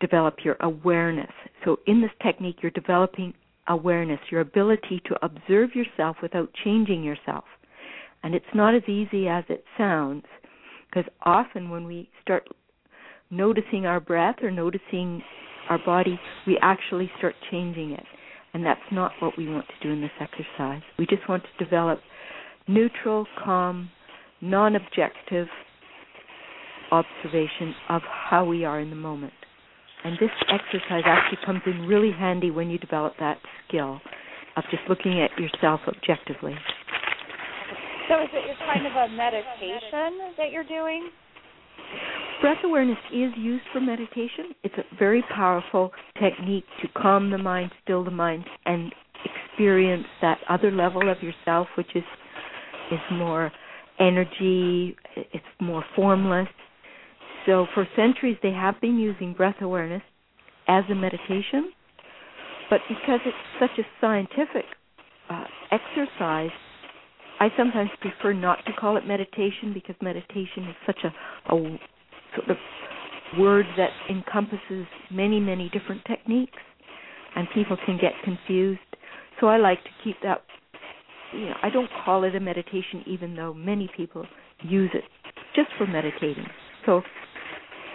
develop 0.00 0.36
your 0.44 0.56
awareness. 0.60 1.30
So, 1.64 1.78
in 1.86 2.00
this 2.00 2.10
technique, 2.22 2.56
you're 2.62 2.70
developing 2.70 3.34
awareness, 3.68 4.20
your 4.30 4.40
ability 4.40 5.02
to 5.06 5.16
observe 5.24 5.74
yourself 5.74 6.16
without 6.22 6.50
changing 6.64 7.02
yourself. 7.04 7.44
And 8.22 8.34
it's 8.34 8.44
not 8.54 8.74
as 8.74 8.82
easy 8.88 9.28
as 9.28 9.44
it 9.48 9.64
sounds, 9.76 10.24
because 10.88 11.10
often 11.22 11.70
when 11.70 11.84
we 11.84 12.08
start 12.22 12.48
noticing 13.30 13.86
our 13.86 14.00
breath 14.00 14.36
or 14.42 14.50
noticing 14.50 15.22
our 15.68 15.78
body, 15.84 16.18
we 16.46 16.58
actually 16.62 17.10
start 17.18 17.34
changing 17.50 17.92
it. 17.92 18.04
And 18.54 18.64
that's 18.64 18.80
not 18.90 19.12
what 19.20 19.36
we 19.36 19.48
want 19.48 19.66
to 19.66 19.86
do 19.86 19.92
in 19.92 20.00
this 20.00 20.10
exercise. 20.20 20.82
We 20.98 21.06
just 21.06 21.28
want 21.28 21.44
to 21.44 21.64
develop 21.64 22.00
neutral, 22.66 23.26
calm, 23.44 23.90
non 24.40 24.76
objective 24.76 25.48
observation 26.90 27.74
of 27.88 28.02
how 28.02 28.44
we 28.44 28.64
are 28.64 28.80
in 28.80 28.90
the 28.90 28.96
moment. 28.96 29.32
And 30.04 30.16
this 30.20 30.30
exercise 30.48 31.02
actually 31.04 31.38
comes 31.44 31.60
in 31.66 31.86
really 31.86 32.12
handy 32.12 32.50
when 32.50 32.70
you 32.70 32.78
develop 32.78 33.14
that 33.20 33.38
skill 33.66 34.00
of 34.56 34.64
just 34.70 34.82
looking 34.88 35.20
at 35.20 35.30
yourself 35.38 35.80
objectively. 35.86 36.54
So 38.08 38.22
is 38.22 38.28
it 38.32 38.56
kind 38.64 38.86
of 38.86 38.92
a 38.92 39.08
meditation 39.14 40.34
that 40.38 40.50
you're 40.50 40.64
doing? 40.64 41.10
Breath 42.40 42.58
awareness 42.62 42.98
is 43.12 43.32
used 43.36 43.64
for 43.72 43.80
meditation. 43.80 44.54
It's 44.62 44.74
a 44.78 44.96
very 44.96 45.22
powerful 45.34 45.90
technique 46.22 46.64
to 46.82 46.88
calm 46.96 47.30
the 47.30 47.38
mind, 47.38 47.72
still 47.82 48.04
the 48.04 48.12
mind, 48.12 48.44
and 48.64 48.94
experience 49.24 50.06
that 50.22 50.38
other 50.48 50.70
level 50.70 51.10
of 51.10 51.20
yourself, 51.20 51.66
which 51.76 51.96
is 51.96 52.04
is 52.92 53.00
more 53.12 53.50
energy. 53.98 54.96
It's 55.16 55.44
more 55.60 55.84
formless. 55.96 56.48
So 57.44 57.66
for 57.74 57.88
centuries, 57.96 58.36
they 58.42 58.52
have 58.52 58.80
been 58.80 58.98
using 58.98 59.32
breath 59.32 59.56
awareness 59.60 60.02
as 60.68 60.84
a 60.90 60.94
meditation, 60.94 61.72
but 62.70 62.80
because 62.88 63.20
it's 63.26 63.36
such 63.58 63.78
a 63.78 63.86
scientific 64.00 64.64
uh, 65.28 65.44
exercise, 65.72 66.50
I 67.40 67.48
sometimes 67.56 67.90
prefer 68.00 68.32
not 68.32 68.64
to 68.66 68.72
call 68.74 68.96
it 68.96 69.06
meditation 69.06 69.72
because 69.74 69.96
meditation 70.00 70.68
is 70.68 70.76
such 70.86 70.98
a, 71.04 71.54
a 71.54 71.78
sort 72.36 72.50
of 72.50 72.56
word 73.38 73.66
that 73.76 73.90
encompasses 74.10 74.86
many, 75.10 75.40
many 75.40 75.70
different 75.70 76.02
techniques, 76.06 76.58
and 77.36 77.46
people 77.54 77.76
can 77.84 77.98
get 78.00 78.12
confused. 78.24 78.80
So 79.40 79.46
I 79.48 79.58
like 79.58 79.82
to 79.84 79.90
keep 80.02 80.16
that. 80.22 80.42
You 81.34 81.46
know, 81.46 81.56
I 81.62 81.68
don't 81.70 81.90
call 82.04 82.24
it 82.24 82.34
a 82.34 82.40
meditation, 82.40 83.04
even 83.06 83.36
though 83.36 83.52
many 83.52 83.90
people 83.96 84.24
use 84.62 84.90
it 84.94 85.04
just 85.54 85.68
for 85.76 85.86
meditating. 85.86 86.46
So 86.86 87.02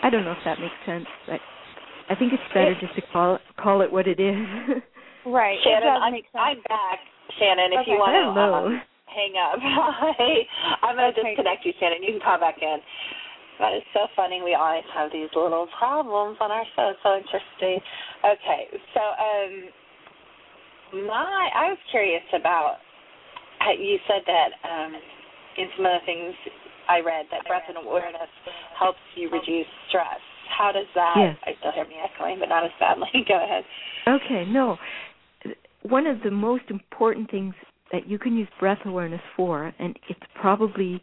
I 0.03 0.09
don't 0.09 0.23
know 0.23 0.31
if 0.33 0.43
that 0.45 0.59
makes 0.59 0.75
sense, 0.85 1.05
but 1.27 1.39
I 2.09 2.15
think 2.15 2.33
it's 2.33 2.43
better 2.53 2.75
just 2.79 2.93
to 2.95 3.01
call 3.11 3.35
it, 3.35 3.41
call 3.57 3.81
it 3.81 3.91
what 3.91 4.07
it 4.07 4.19
is. 4.19 4.35
right. 5.25 5.57
Shannon, 5.63 5.95
I'm, 5.95 6.13
I'm 6.35 6.57
back. 6.67 6.99
Shannon, 7.39 7.71
if 7.73 7.87
okay. 7.87 7.91
you 7.91 7.97
want 7.97 8.13
to 8.13 8.23
Hello. 8.35 8.67
um, 8.67 8.81
hang 9.07 9.33
up, 9.39 9.57
I'm 10.83 10.95
going 10.95 11.13
to 11.13 11.19
Okay. 11.19 11.29
disconnect 11.31 11.65
you, 11.65 11.73
Shannon. 11.79 12.03
You 12.03 12.19
can 12.19 12.21
call 12.21 12.39
back 12.39 12.59
in. 12.61 12.77
That 13.59 13.73
is 13.77 13.83
so 13.93 14.07
funny. 14.15 14.41
We 14.43 14.55
always 14.55 14.83
have 14.95 15.11
these 15.11 15.29
little 15.35 15.67
problems 15.77 16.37
on 16.41 16.51
our 16.51 16.65
show. 16.75 16.93
So 17.03 17.17
interesting. 17.17 17.79
Okay, 18.25 18.67
so 18.93 19.01
um, 19.01 19.53
my 21.07 21.49
I 21.53 21.69
was 21.69 21.77
curious 21.91 22.23
about. 22.33 22.77
uh, 23.61 23.73
You 23.79 23.97
said 24.07 24.21
that 24.25 24.49
um, 24.67 24.93
in 25.57 25.67
some 25.77 25.85
of 25.85 25.93
the 26.01 26.05
things 26.05 26.33
I 26.89 26.99
read 26.99 27.25
that 27.31 27.45
breath 27.47 27.63
and 27.67 27.77
awareness 27.77 28.29
helps 28.77 28.99
you 29.15 29.29
reduce 29.29 29.67
stress. 29.89 30.19
How 30.57 30.71
does 30.71 30.87
that? 30.95 31.15
Yes. 31.17 31.37
I 31.45 31.51
still 31.59 31.71
hear 31.71 31.85
me 31.87 31.95
echoing, 32.03 32.39
but 32.39 32.49
not 32.49 32.63
as 32.65 32.71
badly. 32.79 33.07
Go 33.27 33.37
ahead. 33.41 33.63
Okay, 34.07 34.45
no. 34.51 34.77
One 35.83 36.07
of 36.07 36.21
the 36.23 36.31
most 36.31 36.63
important 36.69 37.29
things 37.31 37.53
that 37.91 38.07
you 38.07 38.17
can 38.19 38.35
use 38.35 38.47
breath 38.59 38.79
awareness 38.85 39.21
for, 39.35 39.73
and 39.79 39.97
it's 40.09 40.19
probably 40.39 41.01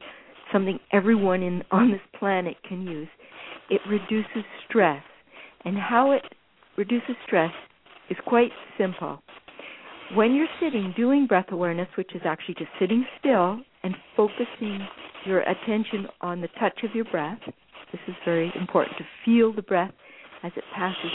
something 0.53 0.79
everyone 0.93 1.43
in 1.43 1.63
on 1.71 1.91
this 1.91 2.01
planet 2.19 2.57
can 2.69 2.83
use, 2.87 3.09
it 3.69 3.81
reduces 3.89 4.45
stress. 4.69 5.03
And 5.65 5.77
how 5.77 6.13
it 6.13 6.23
reduces 6.77 7.17
stress 7.27 7.53
is 8.09 8.17
quite 8.27 8.51
simple. 8.79 9.23
When 10.15 10.35
you're 10.35 10.49
sitting 10.61 10.93
doing 10.97 11.27
breath 11.27 11.53
awareness, 11.53 11.89
which 11.97 12.15
is 12.15 12.23
actually 12.25 12.55
just 12.55 12.71
sitting 12.81 13.07
still 13.19 13.61
and 13.85 13.95
focusing 14.17 14.87
your 15.25 15.41
attention 15.41 16.07
on 16.21 16.41
the 16.41 16.49
touch 16.59 16.83
of 16.83 16.95
your 16.95 17.05
breath, 17.07 17.39
this 17.93 18.01
is 18.09 18.15
very 18.25 18.53
important 18.59 18.97
to 18.99 19.05
feel 19.25 19.53
the 19.53 19.63
breath 19.63 19.93
as 20.43 20.53
it 20.57 20.65
passes 20.75 21.11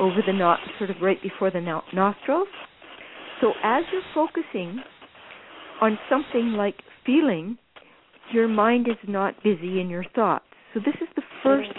over 0.00 0.20
the 0.26 0.32
no- 0.32 0.56
sort 0.78 0.90
of 0.90 0.96
right 1.02 1.20
before 1.22 1.50
the 1.50 1.60
no- 1.60 1.82
nostrils. 1.92 2.48
So 3.40 3.52
as 3.62 3.84
you're 3.92 4.02
focusing 4.14 4.82
on 5.80 5.98
something 6.08 6.52
like 6.52 6.76
feeling, 7.04 7.58
your 8.32 8.48
mind 8.48 8.88
is 8.88 8.96
not 9.08 9.42
busy 9.42 9.80
in 9.80 9.88
your 9.88 10.04
thoughts. 10.14 10.44
So 10.72 10.80
this 10.80 10.94
is 11.00 11.08
the 11.14 11.22
first 11.42 11.70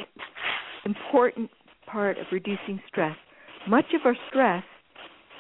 important 0.86 1.50
part 1.86 2.18
of 2.18 2.26
reducing 2.32 2.80
stress. 2.88 3.16
Much 3.68 3.86
of 3.94 4.02
our 4.06 4.16
stress 4.30 4.64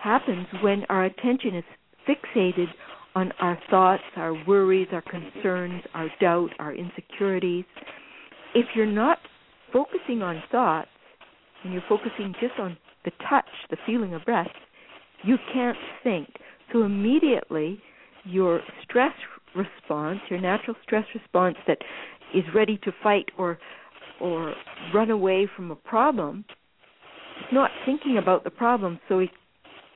happens 0.03 0.47
when 0.61 0.83
our 0.89 1.05
attention 1.05 1.55
is 1.55 1.63
fixated 2.07 2.67
on 3.15 3.31
our 3.39 3.57
thoughts, 3.69 4.03
our 4.17 4.33
worries, 4.45 4.87
our 4.91 5.01
concerns, 5.01 5.81
our 5.93 6.09
doubt, 6.19 6.49
our 6.59 6.73
insecurities. 6.73 7.65
If 8.53 8.65
you're 8.75 8.85
not 8.85 9.19
focusing 9.71 10.21
on 10.21 10.43
thoughts 10.51 10.89
and 11.63 11.71
you're 11.73 11.83
focusing 11.87 12.33
just 12.39 12.59
on 12.59 12.77
the 13.05 13.11
touch, 13.29 13.45
the 13.69 13.77
feeling 13.85 14.13
of 14.13 14.25
breath, 14.25 14.47
you 15.23 15.37
can't 15.53 15.77
think. 16.03 16.27
So 16.73 16.83
immediately 16.83 17.79
your 18.25 18.61
stress 18.83 19.13
response, 19.55 20.19
your 20.29 20.39
natural 20.39 20.75
stress 20.83 21.05
response 21.13 21.57
that 21.67 21.77
is 22.33 22.43
ready 22.53 22.77
to 22.83 22.91
fight 23.03 23.25
or 23.37 23.57
or 24.21 24.53
run 24.93 25.09
away 25.11 25.47
from 25.55 25.71
a 25.71 25.75
problem, 25.75 26.45
is 27.39 27.53
not 27.53 27.69
thinking 27.85 28.17
about 28.17 28.45
the 28.45 28.49
problem. 28.49 28.99
So 29.09 29.19
it, 29.19 29.29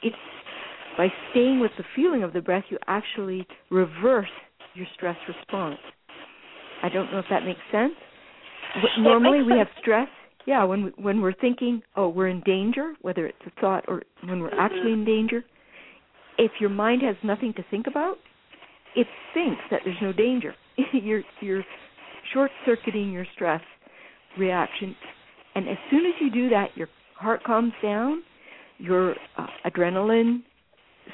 it's 0.04 0.16
by 0.98 1.08
staying 1.32 1.62
with 1.62 1.72
the 1.78 1.86
feeling 1.96 2.24
of 2.24 2.34
the 2.34 2.42
breath, 2.42 2.66
you 2.70 2.78
actually 2.88 3.48
reverse 3.72 4.28
your 4.76 4.88
stress 4.96 5.16
response. 5.28 5.80
I 6.84 6.90
don't 6.90 7.12
know 7.12 7.20
if 7.20 7.26
that 7.30 7.46
makes 7.46 7.60
sense. 7.72 7.94
Normally, 9.00 9.42
we 9.42 9.58
have 9.58 9.68
stress. 9.80 10.08
Yeah, 10.46 10.64
when 10.64 10.86
we, 10.86 10.92
when 10.98 11.22
we're 11.22 11.34
thinking, 11.34 11.82
oh, 11.96 12.10
we're 12.10 12.28
in 12.28 12.42
danger, 12.42 12.94
whether 13.02 13.26
it's 13.26 13.38
a 13.46 13.62
thought 13.62 13.86
or 13.88 14.04
when 14.26 14.40
we're 14.40 14.58
actually 14.60 14.94
in 14.94 15.06
danger. 15.06 15.44
If 16.38 16.52
your 16.60 16.70
mind 16.70 17.02
has 17.04 17.16
nothing 17.24 17.54
to 17.54 17.64
think 17.70 17.88
about, 17.88 18.18
it 18.96 19.08
thinks 19.34 19.62
that 19.72 19.82
there's 19.86 19.98
no 20.02 20.14
danger. 20.14 20.56
you're 20.94 21.24
you're 21.42 21.64
short-circuiting 22.34 23.12
your 23.12 23.26
stress 23.34 23.62
reaction, 24.38 24.96
and 25.56 25.68
as 25.68 25.78
soon 25.90 26.06
as 26.06 26.14
you 26.22 26.32
do 26.32 26.50
that, 26.50 26.70
your 26.76 26.88
heart 27.16 27.44
calms 27.44 27.74
down, 27.82 28.24
your 28.78 29.16
uh, 29.38 29.48
adrenaline 29.66 30.42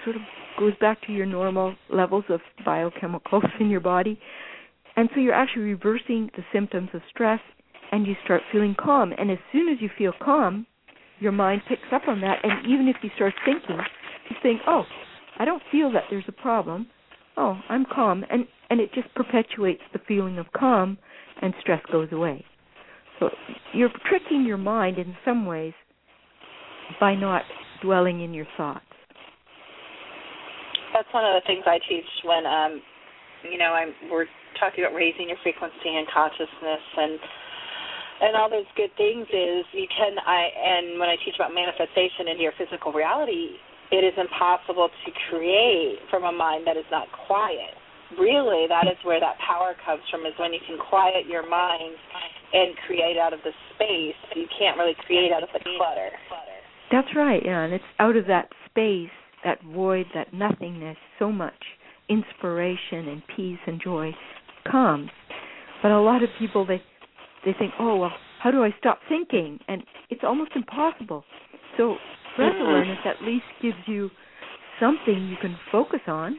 sort 0.03 0.15
of 0.15 0.21
goes 0.59 0.73
back 0.79 1.01
to 1.07 1.13
your 1.13 1.25
normal 1.25 1.75
levels 1.91 2.25
of 2.29 2.39
biochemicals 2.65 3.45
in 3.59 3.69
your 3.69 3.79
body. 3.79 4.19
And 4.95 5.09
so 5.13 5.19
you're 5.19 5.33
actually 5.33 5.63
reversing 5.63 6.29
the 6.35 6.43
symptoms 6.53 6.89
of 6.93 7.01
stress 7.09 7.39
and 7.91 8.07
you 8.07 8.15
start 8.23 8.41
feeling 8.51 8.75
calm. 8.79 9.13
And 9.17 9.29
as 9.31 9.37
soon 9.51 9.69
as 9.69 9.81
you 9.81 9.89
feel 9.97 10.13
calm, 10.21 10.65
your 11.19 11.31
mind 11.31 11.61
picks 11.67 11.81
up 11.91 12.07
on 12.07 12.21
that. 12.21 12.39
And 12.43 12.65
even 12.67 12.87
if 12.87 12.97
you 13.01 13.09
start 13.15 13.33
thinking, 13.45 13.77
you 14.29 14.35
think, 14.41 14.61
oh, 14.67 14.83
I 15.37 15.45
don't 15.45 15.61
feel 15.71 15.91
that 15.91 16.03
there's 16.09 16.25
a 16.27 16.31
problem. 16.31 16.87
Oh, 17.37 17.59
I'm 17.69 17.85
calm. 17.85 18.23
And, 18.29 18.45
and 18.69 18.79
it 18.79 18.91
just 18.93 19.13
perpetuates 19.15 19.81
the 19.93 19.99
feeling 20.07 20.37
of 20.37 20.45
calm 20.55 20.97
and 21.41 21.53
stress 21.61 21.81
goes 21.91 22.09
away. 22.11 22.45
So 23.19 23.29
you're 23.73 23.91
tricking 24.09 24.45
your 24.45 24.57
mind 24.57 24.97
in 24.97 25.15
some 25.23 25.45
ways 25.45 25.73
by 26.99 27.15
not 27.15 27.43
dwelling 27.81 28.21
in 28.21 28.33
your 28.33 28.47
thoughts 28.57 28.85
that's 30.95 31.11
one 31.11 31.27
of 31.27 31.35
the 31.35 31.43
things 31.43 31.67
I 31.67 31.75
teach 31.83 32.07
when 32.23 32.47
um 32.47 32.79
you 33.43 33.59
know 33.59 33.75
I'm 33.75 33.91
we're 34.07 34.31
talking 34.55 34.87
about 34.87 34.95
raising 34.95 35.27
your 35.27 35.37
frequency 35.43 35.91
and 35.91 36.07
consciousness 36.07 36.83
and 36.95 37.19
and 38.15 38.31
all 38.39 38.47
those 38.47 38.69
good 38.79 38.95
things 38.95 39.27
is 39.27 39.67
you 39.75 39.91
can 39.91 40.15
I 40.23 40.47
and 40.55 40.95
when 40.95 41.11
I 41.11 41.19
teach 41.19 41.35
about 41.35 41.51
manifestation 41.51 42.31
into 42.31 42.47
your 42.47 42.55
physical 42.55 42.95
reality, 42.95 43.59
it 43.91 44.03
is 44.03 44.13
impossible 44.17 44.89
to 44.89 45.09
create 45.29 45.99
from 46.09 46.23
a 46.23 46.31
mind 46.31 46.65
that 46.67 46.77
is 46.77 46.85
not 46.91 47.07
quiet. 47.27 47.73
Really, 48.19 48.65
that 48.69 48.87
is 48.87 48.97
where 49.03 49.19
that 49.19 49.37
power 49.41 49.75
comes 49.85 50.01
from 50.09 50.25
is 50.25 50.33
when 50.39 50.53
you 50.53 50.59
can 50.65 50.77
quiet 50.77 51.25
your 51.27 51.47
mind 51.47 51.95
and 52.53 52.75
create 52.87 53.17
out 53.17 53.33
of 53.33 53.39
the 53.43 53.51
space. 53.73 54.15
You 54.35 54.45
can't 54.57 54.77
really 54.77 54.95
create 55.05 55.31
out 55.31 55.43
of 55.43 55.49
the 55.53 55.59
clutter. 55.77 56.09
That's 56.91 57.09
right, 57.15 57.41
yeah, 57.43 57.65
and 57.65 57.73
it's 57.73 57.83
out 57.99 58.15
of 58.15 58.27
that 58.27 58.49
space 58.69 59.09
that 59.45 59.59
void, 59.63 60.07
that 60.13 60.33
nothingness, 60.33 60.97
so 61.19 61.31
much 61.31 61.53
inspiration 62.09 63.07
and 63.07 63.21
peace 63.35 63.59
and 63.65 63.81
joy 63.81 64.11
comes. 64.69 65.09
But 65.81 65.91
a 65.91 66.01
lot 66.01 66.23
of 66.23 66.29
people 66.39 66.65
they 66.65 66.81
they 67.45 67.53
think, 67.57 67.73
oh 67.79 67.95
well, 67.97 68.11
how 68.41 68.51
do 68.51 68.63
I 68.63 68.69
stop 68.79 68.99
thinking? 69.07 69.59
And 69.67 69.83
it's 70.09 70.21
almost 70.23 70.51
impossible. 70.55 71.23
So 71.77 71.95
breath 72.35 72.55
awareness 72.59 72.99
at 73.05 73.21
least 73.25 73.45
gives 73.61 73.77
you 73.87 74.09
something 74.79 75.27
you 75.27 75.37
can 75.41 75.57
focus 75.71 76.01
on, 76.07 76.37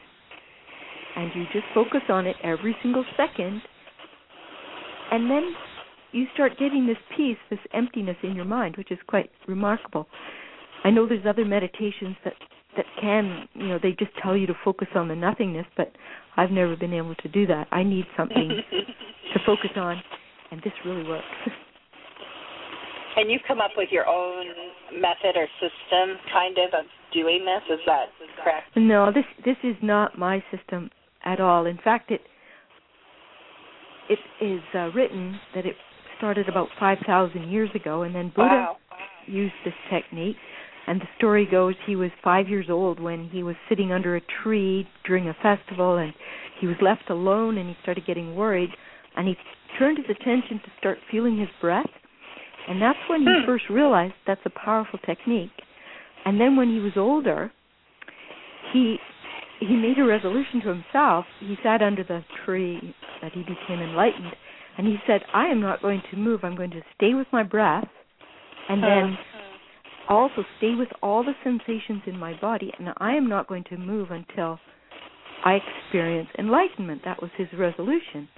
and 1.17 1.31
you 1.35 1.45
just 1.53 1.65
focus 1.75 2.03
on 2.09 2.27
it 2.27 2.37
every 2.43 2.77
single 2.83 3.05
second, 3.17 3.63
and 5.11 5.31
then 5.31 5.55
you 6.13 6.27
start 6.35 6.53
getting 6.59 6.87
this 6.87 6.97
peace, 7.17 7.37
this 7.51 7.59
emptiness 7.75 8.17
in 8.23 8.35
your 8.35 8.45
mind, 8.45 8.77
which 8.77 8.91
is 8.91 8.99
quite 9.07 9.31
remarkable. 9.47 10.07
I 10.85 10.91
know 10.91 11.07
there's 11.09 11.27
other 11.27 11.45
meditations 11.45 12.17
that 12.25 12.35
that 12.77 12.85
can 13.01 13.49
you 13.55 13.69
know 13.69 13.79
they 13.83 13.93
just 13.93 14.11
tell 14.23 14.37
you 14.37 14.47
to 14.47 14.55
focus 14.65 14.89
on 14.95 15.09
the 15.09 15.17
nothingness 15.17 15.65
but 15.79 15.93
i've 16.37 16.51
never 16.51 16.77
been 16.77 16.93
able 16.93 17.15
to 17.15 17.29
do 17.29 17.47
that. 17.47 17.67
I 17.73 17.83
need 17.83 18.05
something 18.17 18.51
to 18.71 19.41
focus 19.47 19.71
on 19.77 20.01
and 20.51 20.61
this 20.63 20.75
really 20.85 21.09
works 21.09 21.25
and 23.17 23.31
you've 23.31 23.43
come 23.49 23.61
up 23.61 23.73
with 23.77 23.89
your 23.91 24.07
own 24.07 24.47
method 24.93 25.37
or 25.37 25.47
system 25.61 26.19
kind 26.33 26.57
of 26.59 26.79
of 26.79 26.87
doing 27.13 27.45
this? 27.45 27.63
Is 27.75 27.81
that 27.87 28.07
correct? 28.43 28.77
No 28.77 29.11
this 29.13 29.25
this 29.45 29.57
is 29.63 29.77
not 29.83 30.19
my 30.19 30.43
system 30.55 30.91
at 31.25 31.41
all. 31.41 31.67
In 31.67 31.79
fact 31.83 32.11
it 32.11 32.21
it 34.09 34.19
is 34.41 34.61
uh, 34.75 34.91
written 34.93 35.39
that 35.55 35.67
it 35.67 35.77
started 36.19 36.49
about 36.49 36.69
5000 36.79 37.51
years 37.51 37.69
ago 37.75 38.03
and 38.03 38.15
then 38.15 38.33
buddha 38.35 38.49
wow. 38.49 38.77
used 39.27 39.55
this 39.65 39.75
technique 39.91 40.37
and 40.87 41.01
the 41.01 41.07
story 41.19 41.47
goes 41.51 41.75
he 41.87 41.97
was 41.97 42.11
five 42.23 42.49
years 42.49 42.67
old 42.71 43.01
when 43.01 43.29
he 43.29 43.43
was 43.43 43.57
sitting 43.69 43.93
under 43.93 44.17
a 44.17 44.21
tree 44.43 44.89
during 45.05 45.29
a 45.29 45.37
festival 45.43 45.99
and 45.99 46.15
he 46.61 46.67
was 46.67 46.77
left 46.81 47.11
alone 47.11 47.59
and 47.59 47.69
he 47.69 47.77
started 47.83 48.07
getting 48.07 48.35
worried 48.35 48.71
and 49.17 49.29
he 49.29 49.37
turned 49.79 49.99
his 49.99 50.07
attention 50.09 50.59
to 50.65 50.71
start 50.79 50.99
feeling 51.11 51.39
his 51.39 51.49
breath 51.61 51.91
and 52.69 52.81
that's 52.81 52.99
when 53.09 53.21
he 53.21 53.27
hmm. 53.27 53.47
first 53.47 53.65
realized 53.71 54.15
that's 54.27 54.41
a 54.45 54.51
powerful 54.51 54.99
technique 55.01 55.51
and 56.25 56.41
then 56.41 56.57
when 56.57 56.69
he 56.69 56.81
was 56.81 56.93
older 56.97 57.53
he 58.73 58.97
he 59.61 59.75
made 59.75 59.99
a 59.99 60.05
resolution 60.05 60.61
to 60.61 60.69
himself 60.69 61.25
he 61.41 61.57
sat 61.63 61.83
under 61.83 62.05
the 62.05 62.23
tree 62.45 62.95
that 63.23 63.33
he 63.33 63.41
became 63.41 63.81
enlightened 63.81 64.35
and 64.79 64.87
he 64.87 64.97
said 65.07 65.21
i 65.33 65.47
am 65.47 65.61
not 65.61 65.81
going 65.83 66.03
to 66.11 66.17
move 66.17 66.41
i'm 66.43 66.57
going 66.57 66.71
to 66.71 66.83
stay 66.97 67.15
with 67.15 67.27
my 67.33 67.43
breath 67.43 67.89
and 68.69 68.83
then 68.83 69.17
also 70.09 70.45
stay 70.59 70.75
with 70.75 70.89
all 71.03 71.25
the 71.25 71.35
sensations 71.43 72.03
in 72.07 72.19
my 72.19 72.39
body, 72.41 72.73
and 72.79 72.89
I 72.99 73.15
am 73.15 73.29
not 73.29 73.49
going 73.49 73.65
to 73.65 73.77
move 73.77 74.11
until 74.11 74.59
I 75.45 75.59
experience 75.59 76.29
enlightenment. 76.39 77.03
That 77.05 77.21
was 77.21 77.31
his 77.37 77.49
resolution. 77.59 78.29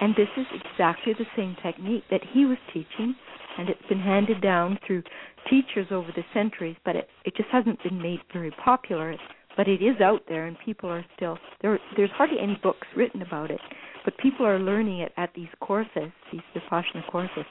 And 0.00 0.14
this 0.14 0.28
is 0.36 0.46
exactly 0.54 1.12
the 1.12 1.26
same 1.36 1.56
technique 1.62 2.04
that 2.10 2.22
he 2.32 2.44
was 2.44 2.58
teaching, 2.72 3.14
and 3.58 3.68
it's 3.68 3.86
been 3.88 4.00
handed 4.00 4.40
down 4.40 4.78
through 4.86 5.02
teachers 5.48 5.86
over 5.90 6.08
the 6.14 6.24
centuries, 6.32 6.76
but 6.84 6.96
it, 6.96 7.08
it 7.24 7.36
just 7.36 7.48
hasn't 7.50 7.82
been 7.82 8.00
made 8.00 8.20
very 8.32 8.50
popular. 8.64 9.14
But 9.56 9.68
it 9.68 9.82
is 9.82 10.00
out 10.00 10.22
there, 10.28 10.46
and 10.46 10.56
people 10.64 10.88
are 10.88 11.04
still 11.16 11.36
there. 11.60 11.78
There's 11.96 12.10
hardly 12.12 12.38
any 12.40 12.58
books 12.62 12.86
written 12.96 13.20
about 13.20 13.50
it, 13.50 13.60
but 14.04 14.16
people 14.18 14.46
are 14.46 14.58
learning 14.58 15.00
it 15.00 15.12
at 15.16 15.30
these 15.34 15.48
courses, 15.60 16.12
these 16.32 16.40
Vipassana 16.54 17.06
courses 17.10 17.44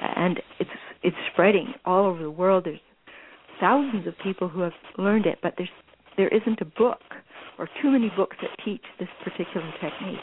and 0.00 0.40
it's 0.58 0.70
it's 1.02 1.16
spreading 1.32 1.74
all 1.84 2.06
over 2.06 2.22
the 2.22 2.30
world. 2.30 2.64
There's 2.64 2.80
thousands 3.60 4.06
of 4.06 4.14
people 4.22 4.48
who 4.48 4.60
have 4.60 4.72
learned 4.98 5.26
it, 5.26 5.38
but 5.42 5.54
there's 5.56 5.70
there 6.16 6.28
isn't 6.28 6.60
a 6.60 6.64
book 6.64 7.00
or 7.58 7.68
too 7.82 7.90
many 7.90 8.10
books 8.16 8.36
that 8.42 8.50
teach 8.64 8.82
this 8.98 9.08
particular 9.22 9.70
technique. 9.80 10.20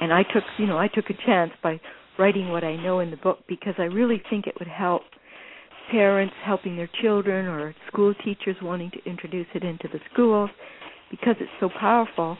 And 0.00 0.12
I 0.12 0.22
took, 0.22 0.44
you 0.58 0.66
know, 0.66 0.78
I 0.78 0.88
took 0.88 1.10
a 1.10 1.26
chance 1.26 1.52
by 1.62 1.80
writing 2.20 2.50
what 2.50 2.62
I 2.62 2.76
know 2.76 3.00
in 3.00 3.10
the 3.10 3.16
book 3.16 3.38
because 3.48 3.74
I 3.78 3.84
really 3.84 4.22
think 4.28 4.46
it 4.46 4.54
would 4.58 4.68
help 4.68 5.02
parents 5.90 6.34
helping 6.44 6.76
their 6.76 6.90
children 7.02 7.46
or 7.46 7.74
school 7.88 8.14
teachers 8.24 8.56
wanting 8.62 8.90
to 8.92 9.10
introduce 9.10 9.46
it 9.54 9.64
into 9.64 9.88
the 9.92 9.98
schools 10.12 10.50
because 11.10 11.34
it's 11.40 11.50
so 11.58 11.68
powerful 11.80 12.36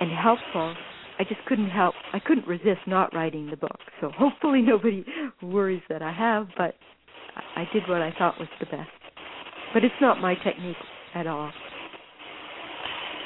and 0.00 0.10
helpful 0.10 0.74
I 1.18 1.24
just 1.24 1.44
couldn't 1.46 1.70
help. 1.70 1.94
I 2.12 2.18
couldn't 2.18 2.48
resist 2.48 2.80
not 2.86 3.14
writing 3.14 3.48
the 3.48 3.56
book. 3.56 3.78
So 4.00 4.10
hopefully 4.10 4.62
nobody 4.66 5.04
worries 5.42 5.82
that 5.88 6.02
I 6.02 6.12
have, 6.12 6.48
but 6.56 6.74
I 7.54 7.64
did 7.72 7.82
what 7.88 8.02
I 8.02 8.12
thought 8.18 8.38
was 8.40 8.48
the 8.58 8.66
best. 8.66 8.90
But 9.72 9.84
it's 9.84 9.94
not 10.00 10.20
my 10.20 10.34
technique 10.34 10.76
at 11.14 11.26
all. 11.26 11.52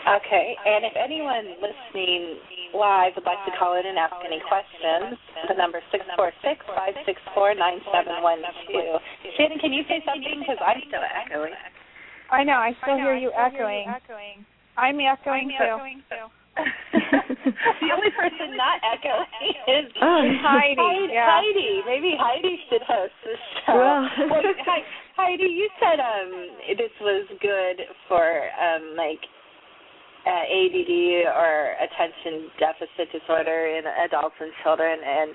Okay, 0.06 0.54
and 0.54 0.86
if 0.86 0.94
anyone 0.94 1.58
listening 1.58 2.38
live 2.70 3.18
would 3.18 3.26
like 3.26 3.42
to 3.42 3.52
call 3.58 3.74
in 3.74 3.82
and 3.82 3.98
ask 3.98 4.14
any 4.22 4.38
questions, 4.46 5.18
the 5.50 5.58
number 5.58 5.82
six 5.90 6.06
four 6.14 6.30
six 6.46 6.62
five 6.70 6.94
six 7.02 7.18
four 7.34 7.58
nine 7.58 7.82
seven 7.90 8.22
one 8.22 8.38
two. 8.70 9.02
Shannon, 9.34 9.58
can 9.58 9.74
you 9.74 9.82
say 9.90 9.98
something 10.06 10.46
because 10.46 10.62
I'm 10.62 10.78
still 10.86 11.02
echoing? 11.02 11.58
I 12.30 12.46
know. 12.46 12.54
I 12.54 12.70
still 12.82 12.96
hear 13.02 13.18
you 13.18 13.34
echoing. 13.34 13.90
I'm 14.78 15.00
echoing 15.02 15.50
too. 15.58 16.30
the 17.82 17.90
only 17.92 18.10
person 18.16 18.56
not 18.56 18.80
echoing 18.80 19.52
is, 19.68 19.92
oh, 20.00 20.22
Heidi. 20.40 20.78
Heidi, 20.78 21.12
yeah. 21.12 21.28
Heidi. 21.28 21.82
Maybe 21.84 22.14
Heidi 22.14 22.56
should 22.70 22.82
host 22.86 23.12
this 23.26 23.42
show. 23.66 23.74
Well. 23.74 24.08
Wait, 24.30 24.54
Heidi, 25.16 25.48
you 25.48 25.68
said 25.80 25.98
um 25.98 26.30
this 26.76 26.92
was 27.00 27.26
good 27.40 27.82
for 28.06 28.22
um 28.54 28.94
like 28.96 29.20
uh, 30.26 30.44
ADD 30.44 30.92
or 31.30 31.78
attention 31.78 32.50
deficit 32.58 33.08
disorder 33.14 33.78
in 33.78 33.86
adults 34.04 34.36
and 34.40 34.50
children, 34.62 34.98
and 34.98 35.30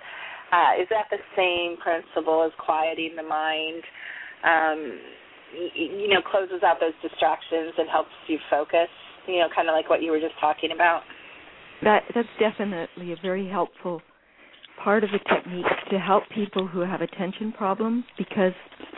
uh, 0.52 0.82
is 0.84 0.88
that 0.92 1.08
the 1.10 1.24
same 1.36 1.80
principle 1.80 2.44
as 2.44 2.52
quieting 2.60 3.16
the 3.16 3.24
mind? 3.24 3.84
Um, 4.44 5.00
you 5.76 6.08
know, 6.08 6.22
closes 6.22 6.64
out 6.64 6.80
those 6.80 6.96
distractions 7.02 7.74
and 7.78 7.90
helps 7.90 8.12
you 8.28 8.40
focus 8.50 8.88
you 9.28 9.40
know, 9.40 9.48
kind 9.54 9.70
of 9.70 9.74
like 9.74 9.90
what 9.90 10.02
you 10.02 10.12
were 10.12 10.20
just 10.20 10.40
talking 10.40 10.72
about. 10.74 11.02
That 11.84 12.04
that's 12.14 12.28
definitely 12.40 13.14
a 13.14 13.16
very 13.22 13.48
helpful 13.50 14.02
part 14.84 15.04
of 15.04 15.10
the 15.12 15.20
technique 15.20 15.66
to 15.92 16.00
help 16.00 16.24
people 16.34 16.68
who 16.68 16.82
have 16.82 17.02
attention 17.02 17.52
problems 17.52 18.04
because 18.18 18.54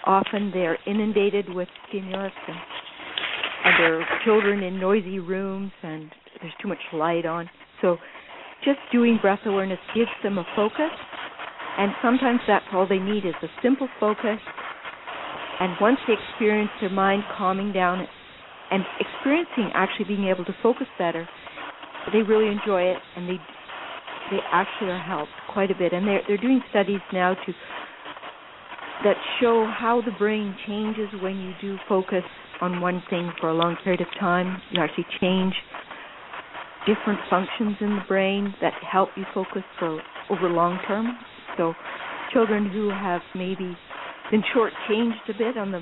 often 0.05 0.51
they're 0.53 0.77
inundated 0.85 1.53
with 1.53 1.67
stimulus 1.89 2.31
and 2.47 2.57
and 3.63 3.73
there 3.79 4.01
are 4.01 4.05
children 4.25 4.63
in 4.63 4.79
noisy 4.79 5.19
rooms 5.19 5.71
and 5.83 6.11
there's 6.41 6.53
too 6.61 6.67
much 6.67 6.81
light 6.93 7.25
on. 7.25 7.49
So 7.81 7.97
just 8.63 8.79
doing 8.91 9.19
breath 9.21 9.39
awareness 9.45 9.79
gives 9.95 10.11
them 10.23 10.37
a 10.37 10.45
focus 10.55 10.91
and 11.77 11.91
sometimes 12.01 12.39
that's 12.47 12.65
all 12.73 12.87
they 12.87 12.99
need 12.99 13.25
is 13.25 13.35
a 13.41 13.47
simple 13.61 13.87
focus 13.99 14.39
and 15.59 15.73
once 15.79 15.97
they 16.07 16.13
experience 16.13 16.71
their 16.81 16.89
mind 16.89 17.23
calming 17.37 17.71
down 17.71 18.07
and 18.71 18.83
experiencing 18.99 19.69
actually 19.73 20.05
being 20.05 20.25
able 20.25 20.43
to 20.45 20.55
focus 20.63 20.87
better, 20.97 21.27
they 22.11 22.21
really 22.21 22.51
enjoy 22.51 22.81
it 22.83 22.97
and 23.15 23.29
they 23.29 23.37
they 24.31 24.39
actually 24.51 24.89
are 24.89 24.99
helped 25.01 25.31
quite 25.53 25.69
a 25.69 25.75
bit. 25.75 25.93
And 25.93 26.07
they're 26.07 26.21
they're 26.27 26.37
doing 26.37 26.61
studies 26.69 27.01
now 27.11 27.33
to 27.33 27.53
that 29.03 29.15
show 29.39 29.69
how 29.69 30.01
the 30.03 30.11
brain 30.17 30.55
changes 30.65 31.09
when 31.21 31.37
you 31.39 31.53
do 31.61 31.77
focus 31.87 32.23
on 32.61 32.81
one 32.81 33.01
thing 33.09 33.31
for 33.39 33.49
a 33.49 33.53
long 33.53 33.77
period 33.83 34.01
of 34.01 34.07
time. 34.19 34.61
You 34.71 34.81
actually 34.81 35.05
change 35.19 35.53
different 36.85 37.19
functions 37.29 37.77
in 37.81 37.89
the 37.95 38.03
brain 38.07 38.53
that 38.61 38.73
help 38.89 39.09
you 39.15 39.23
focus 39.33 39.63
for 39.79 40.01
over 40.29 40.49
long 40.49 40.79
term. 40.87 41.17
So 41.57 41.73
children 42.33 42.69
who 42.69 42.89
have 42.89 43.21
maybe 43.35 43.77
been 44.31 44.43
shortchanged 44.55 45.29
a 45.29 45.37
bit 45.37 45.57
on 45.57 45.71
the 45.71 45.81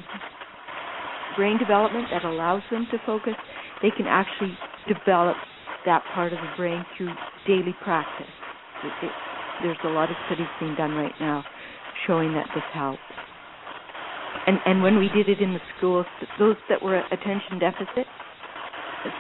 brain 1.36 1.58
development 1.58 2.08
that 2.12 2.26
allows 2.26 2.62
them 2.72 2.88
to 2.92 2.98
focus, 3.06 3.34
they 3.82 3.90
can 3.96 4.06
actually 4.06 4.58
develop 4.88 5.38
that 5.86 6.04
part 6.14 6.34
of 6.34 6.40
the 6.40 6.50
brain 6.58 6.84
through 6.98 7.14
daily 7.48 7.76
practice. 7.84 8.28
It, 8.84 9.06
it, 9.06 9.12
there's 9.64 9.78
a 9.84 9.90
lot 9.90 10.10
of 10.10 10.16
studies 10.28 10.48
being 10.60 10.76
done 10.76 10.92
right 10.92 11.14
now 11.20 11.44
showing 12.08 12.34
that 12.34 12.48
this 12.54 12.64
helps. 12.74 13.00
And 14.48 14.58
and 14.66 14.84
when 14.84 14.98
we 14.98 15.10
did 15.10 15.30
it 15.30 15.42
in 15.42 15.54
the 15.54 15.62
schools, 15.78 16.06
those 16.40 16.56
that 16.70 16.82
were 16.82 16.98
attention 16.98 17.60
deficit, 17.60 18.08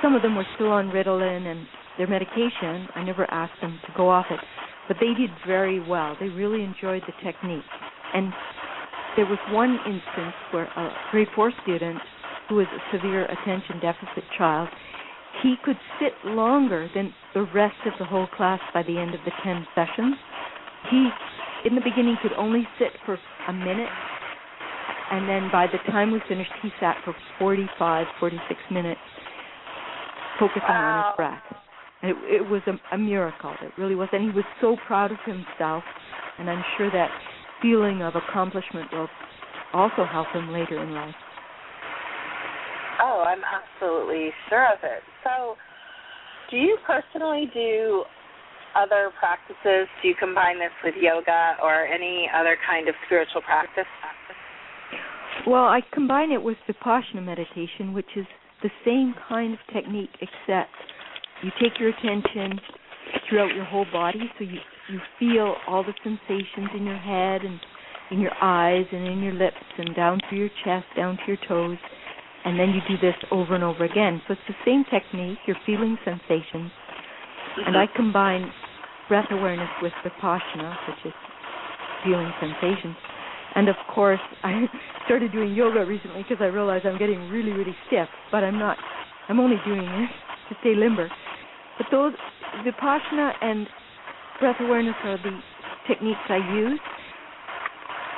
some 0.02 0.15
of 0.15 0.21
them 0.21 0.36
were 0.36 0.47
still 0.56 0.71
on 0.71 0.89
Ritalin 0.89 1.45
and 1.45 1.67
their 1.97 2.08
medication. 2.08 2.88
I 2.95 3.04
never 3.04 3.30
asked 3.32 3.60
them 3.62 3.80
to 3.86 3.93
go 3.95 4.10
off 4.10 4.26
it, 4.30 4.39
but 4.88 4.97
they 5.00 5.13
did 5.13 5.30
very 5.45 5.80
well. 5.80 6.15
They 6.19 6.30
really 6.30 6.63
enjoyed 6.63 7.04
the 7.08 7.13
technique. 7.24 7.65
And 8.13 8.34
there 9.15 9.26
was 9.26 9.39
one 9.50 9.78
instance 9.86 10.36
where 10.52 10.65
a 10.65 10.89
grade 11.12 11.28
four 11.36 11.52
student 11.63 12.00
who 12.50 12.56
was 12.56 12.67
a 12.67 12.95
severe 12.95 13.26
attention 13.26 13.80
deficit 13.82 14.24
child, 14.38 14.69
he 15.41 15.56
could 15.63 15.78
sit 16.00 16.13
longer 16.26 16.89
than 16.93 17.13
the 17.34 17.47
rest 17.54 17.78
of 17.86 17.93
the 18.00 18.06
whole 18.06 18.28
class 18.36 18.60
by 18.74 18.84
the 18.84 18.97
end 18.97 19.13
of 19.13 19.21
the 19.26 19.32
10 19.43 19.65
sessions. 19.74 20.15
He, 20.89 21.10
in 21.65 21.76
the 21.76 21.82
beginning, 21.82 22.17
could 22.21 22.34
only 22.34 22.67
sit 22.78 22.91
for 23.06 23.17
a 23.47 23.54
minute, 23.54 23.89
and 25.12 25.28
then 25.28 25.50
by 25.52 25.67
the 25.67 25.78
time 25.91 26.12
we 26.12 26.21
finished, 26.28 26.52
he 26.62 26.69
sat 26.80 26.95
for 27.04 27.13
45, 27.38 28.08
46 28.19 28.60
minutes, 28.71 29.02
focusing 30.39 30.63
wow. 30.69 31.04
on 31.04 31.12
his 31.12 31.15
breath. 31.17 31.43
And 32.02 32.12
it, 32.12 32.41
it 32.41 32.50
was 32.50 32.62
a, 32.65 32.95
a 32.95 32.97
miracle. 32.97 33.54
It 33.62 33.71
really 33.78 33.95
was. 33.95 34.08
And 34.13 34.24
he 34.24 34.30
was 34.32 34.45
so 34.62 34.78
proud 34.88 35.12
of 35.12 35.17
himself, 35.26 35.84
and 36.39 36.50
I'm 36.50 36.63
sure 36.78 36.89
that 36.91 37.10
feeling 37.62 38.02
of 38.02 38.15
accomplishment 38.15 38.88
will 38.93 39.10
also 39.74 40.06
help 40.10 40.28
him 40.34 40.50
later 40.52 40.82
in 40.82 40.93
life. 40.93 41.15
Oh, 43.04 43.24
I'm 43.28 43.41
absolutely 43.43 44.30
sure 44.47 44.65
of 44.71 44.80
it. 44.84 45.04
So, 45.24 45.56
do 46.50 46.58
you 46.58 46.78
personally 46.88 47.50
do 47.54 48.04
other 48.76 49.12
practices? 49.19 49.88
Do 50.02 50.08
you 50.08 50.15
combine 50.17 50.60
this 50.60 50.71
with 50.84 50.95
yoga 51.00 51.58
or 51.62 51.86
any 51.86 52.30
other 52.34 52.56
kind 52.67 52.88
of 52.88 52.95
spiritual 53.06 53.41
practice? 53.41 53.89
Well, 55.48 55.66
I 55.66 55.82
combine 55.94 56.32
it 56.32 56.42
with 56.42 56.58
Vipassana 56.70 57.24
meditation, 57.24 57.94
which 57.94 58.10
is 58.16 58.26
the 58.62 58.70
same 58.86 59.16
kind 59.28 59.54
of 59.54 59.60
technique, 59.74 60.12
except 60.22 60.70
you 61.44 61.52
take 61.60 61.80
your 61.80 61.90
attention 61.90 62.60
throughout 63.28 63.56
your 63.56 63.66
whole 63.66 63.86
body, 63.92 64.32
so 64.38 64.44
you 64.44 64.60
you 64.90 65.00
feel 65.20 65.56
all 65.68 65.84
the 65.84 65.94
sensations 66.04 66.70
in 66.76 66.86
your 66.86 66.98
head 66.98 67.42
and 67.44 67.60
in 68.12 68.20
your 68.20 68.34
eyes 68.42 68.86
and 68.92 69.08
in 69.08 69.22
your 69.22 69.34
lips 69.34 69.56
and 69.78 69.96
down 69.96 70.20
through 70.28 70.40
your 70.40 70.50
chest, 70.66 70.86
down 70.98 71.18
to 71.18 71.24
your 71.28 71.38
toes, 71.48 71.78
and 72.44 72.60
then 72.60 72.70
you 72.70 72.82
do 72.88 72.98
this 73.02 73.16
over 73.32 73.56
and 73.56 73.64
over 73.64 73.86
again. 73.86 74.22
So 74.28 74.34
it's 74.34 74.42
the 74.48 74.56
same 74.66 74.84
technique. 74.92 75.40
You're 75.48 75.58
feeling 75.66 75.98
sensations, 76.04 76.72
and 77.66 77.78
I 77.78 77.88
combine 77.96 78.52
breath 79.08 79.28
awareness 79.32 79.70
with 79.82 79.94
vipassana, 80.06 80.76
which 80.88 81.06
is 81.06 81.14
feeling 82.04 82.32
sensations. 82.40 82.96
And 83.56 83.70
of 83.70 83.76
course, 83.94 84.20
I 84.44 84.66
started 85.06 85.32
doing 85.32 85.54
yoga 85.54 85.86
recently 85.86 86.24
because 86.24 86.42
I 86.42 86.48
realized 86.48 86.86
I'm 86.86 87.00
getting 87.00 87.30
really, 87.30 87.52
really 87.52 87.76
stiff. 87.88 88.08
But 88.32 88.44
I'm 88.44 88.60
not. 88.60 88.78
I'm 89.30 89.40
only 89.40 89.58
doing 89.66 89.82
this 89.82 90.10
to 90.50 90.56
stay 90.62 90.76
limber. 90.76 91.10
But 91.78 91.88
those 91.92 92.14
vipassana 92.66 93.34
and 93.42 93.68
breath 94.40 94.58
awareness 94.60 94.96
are 95.04 95.18
the 95.18 95.40
techniques 95.88 96.20
I 96.30 96.38
use 96.54 96.80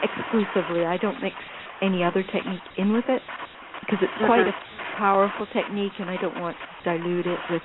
exclusively. 0.03 0.85
I 0.85 0.97
don't 0.97 1.21
mix 1.21 1.35
any 1.81 2.03
other 2.03 2.23
technique 2.23 2.63
in 2.77 2.93
with 2.93 3.05
it 3.07 3.21
because 3.81 3.99
it's 4.01 4.11
uh-huh. 4.17 4.27
quite 4.27 4.47
a 4.47 4.53
powerful 4.97 5.45
technique, 5.53 5.93
and 5.99 6.09
I 6.09 6.17
don't 6.17 6.39
want 6.39 6.55
to 6.57 6.97
dilute 6.97 7.27
it 7.27 7.39
with 7.49 7.61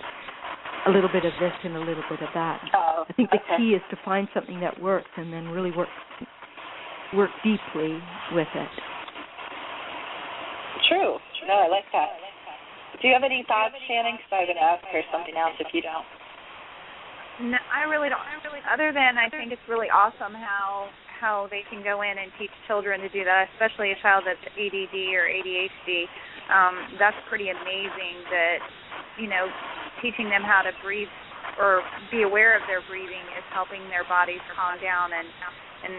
a 0.86 0.90
little 0.90 1.10
bit 1.12 1.24
of 1.24 1.32
this 1.40 1.52
and 1.64 1.76
a 1.76 1.80
little 1.80 2.04
bit 2.08 2.20
of 2.22 2.28
that. 2.34 2.60
Oh, 2.74 3.04
I 3.08 3.12
think 3.12 3.30
the 3.30 3.36
okay. 3.36 3.56
key 3.56 3.70
is 3.74 3.82
to 3.90 3.96
find 4.04 4.28
something 4.32 4.60
that 4.60 4.80
works 4.80 5.10
and 5.16 5.32
then 5.32 5.48
really 5.48 5.70
work 5.70 5.88
work 7.14 7.30
deeply 7.42 7.98
with 8.32 8.48
it. 8.54 8.72
True. 10.88 11.16
No, 11.46 11.54
I 11.54 11.68
like 11.68 11.88
that. 11.92 12.08
Do 13.00 13.06
you 13.06 13.14
have 13.14 13.24
any 13.24 13.44
thoughts, 13.46 13.76
Shannon? 13.86 14.18
Because 14.18 14.32
I 14.32 14.38
was 14.42 14.48
going 14.50 14.60
to 14.60 14.68
ask 14.68 14.82
her 14.90 15.02
something 15.12 15.36
else 15.36 15.54
if 15.60 15.70
you 15.72 15.80
don't. 15.80 16.06
No, 17.54 17.58
I 17.70 17.86
really 17.86 18.10
don't. 18.10 18.18
I 18.18 18.34
really. 18.42 18.58
Other 18.66 18.90
than 18.90 19.14
I 19.14 19.30
think 19.30 19.54
it's 19.54 19.62
really 19.70 19.86
awesome 19.86 20.34
how 20.34 20.90
how 21.22 21.46
they 21.50 21.62
can 21.70 21.86
go 21.86 22.02
in 22.02 22.14
and 22.18 22.34
teach 22.38 22.50
children 22.66 22.98
to 23.02 23.10
do 23.10 23.22
that, 23.22 23.46
especially 23.54 23.94
a 23.94 23.98
child 24.02 24.26
that's 24.26 24.42
ADD 24.58 24.96
or 25.14 25.26
ADHD. 25.30 26.10
Um, 26.50 26.98
that's 26.98 27.18
pretty 27.30 27.54
amazing 27.54 28.16
that 28.34 28.58
you 29.22 29.30
know 29.30 29.46
teaching 30.02 30.26
them 30.26 30.42
how 30.42 30.66
to 30.66 30.74
breathe 30.82 31.10
or 31.62 31.86
be 32.10 32.26
aware 32.26 32.58
of 32.58 32.66
their 32.66 32.82
breathing 32.90 33.22
is 33.38 33.46
helping 33.54 33.86
their 33.86 34.06
bodies 34.10 34.42
calm 34.58 34.74
down 34.82 35.14
and 35.14 35.28
and 35.86 35.94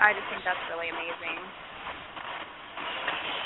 I 0.00 0.12
just 0.12 0.26
think 0.30 0.42
that's 0.42 0.60
really 0.70 0.90
amazing. 0.90 1.38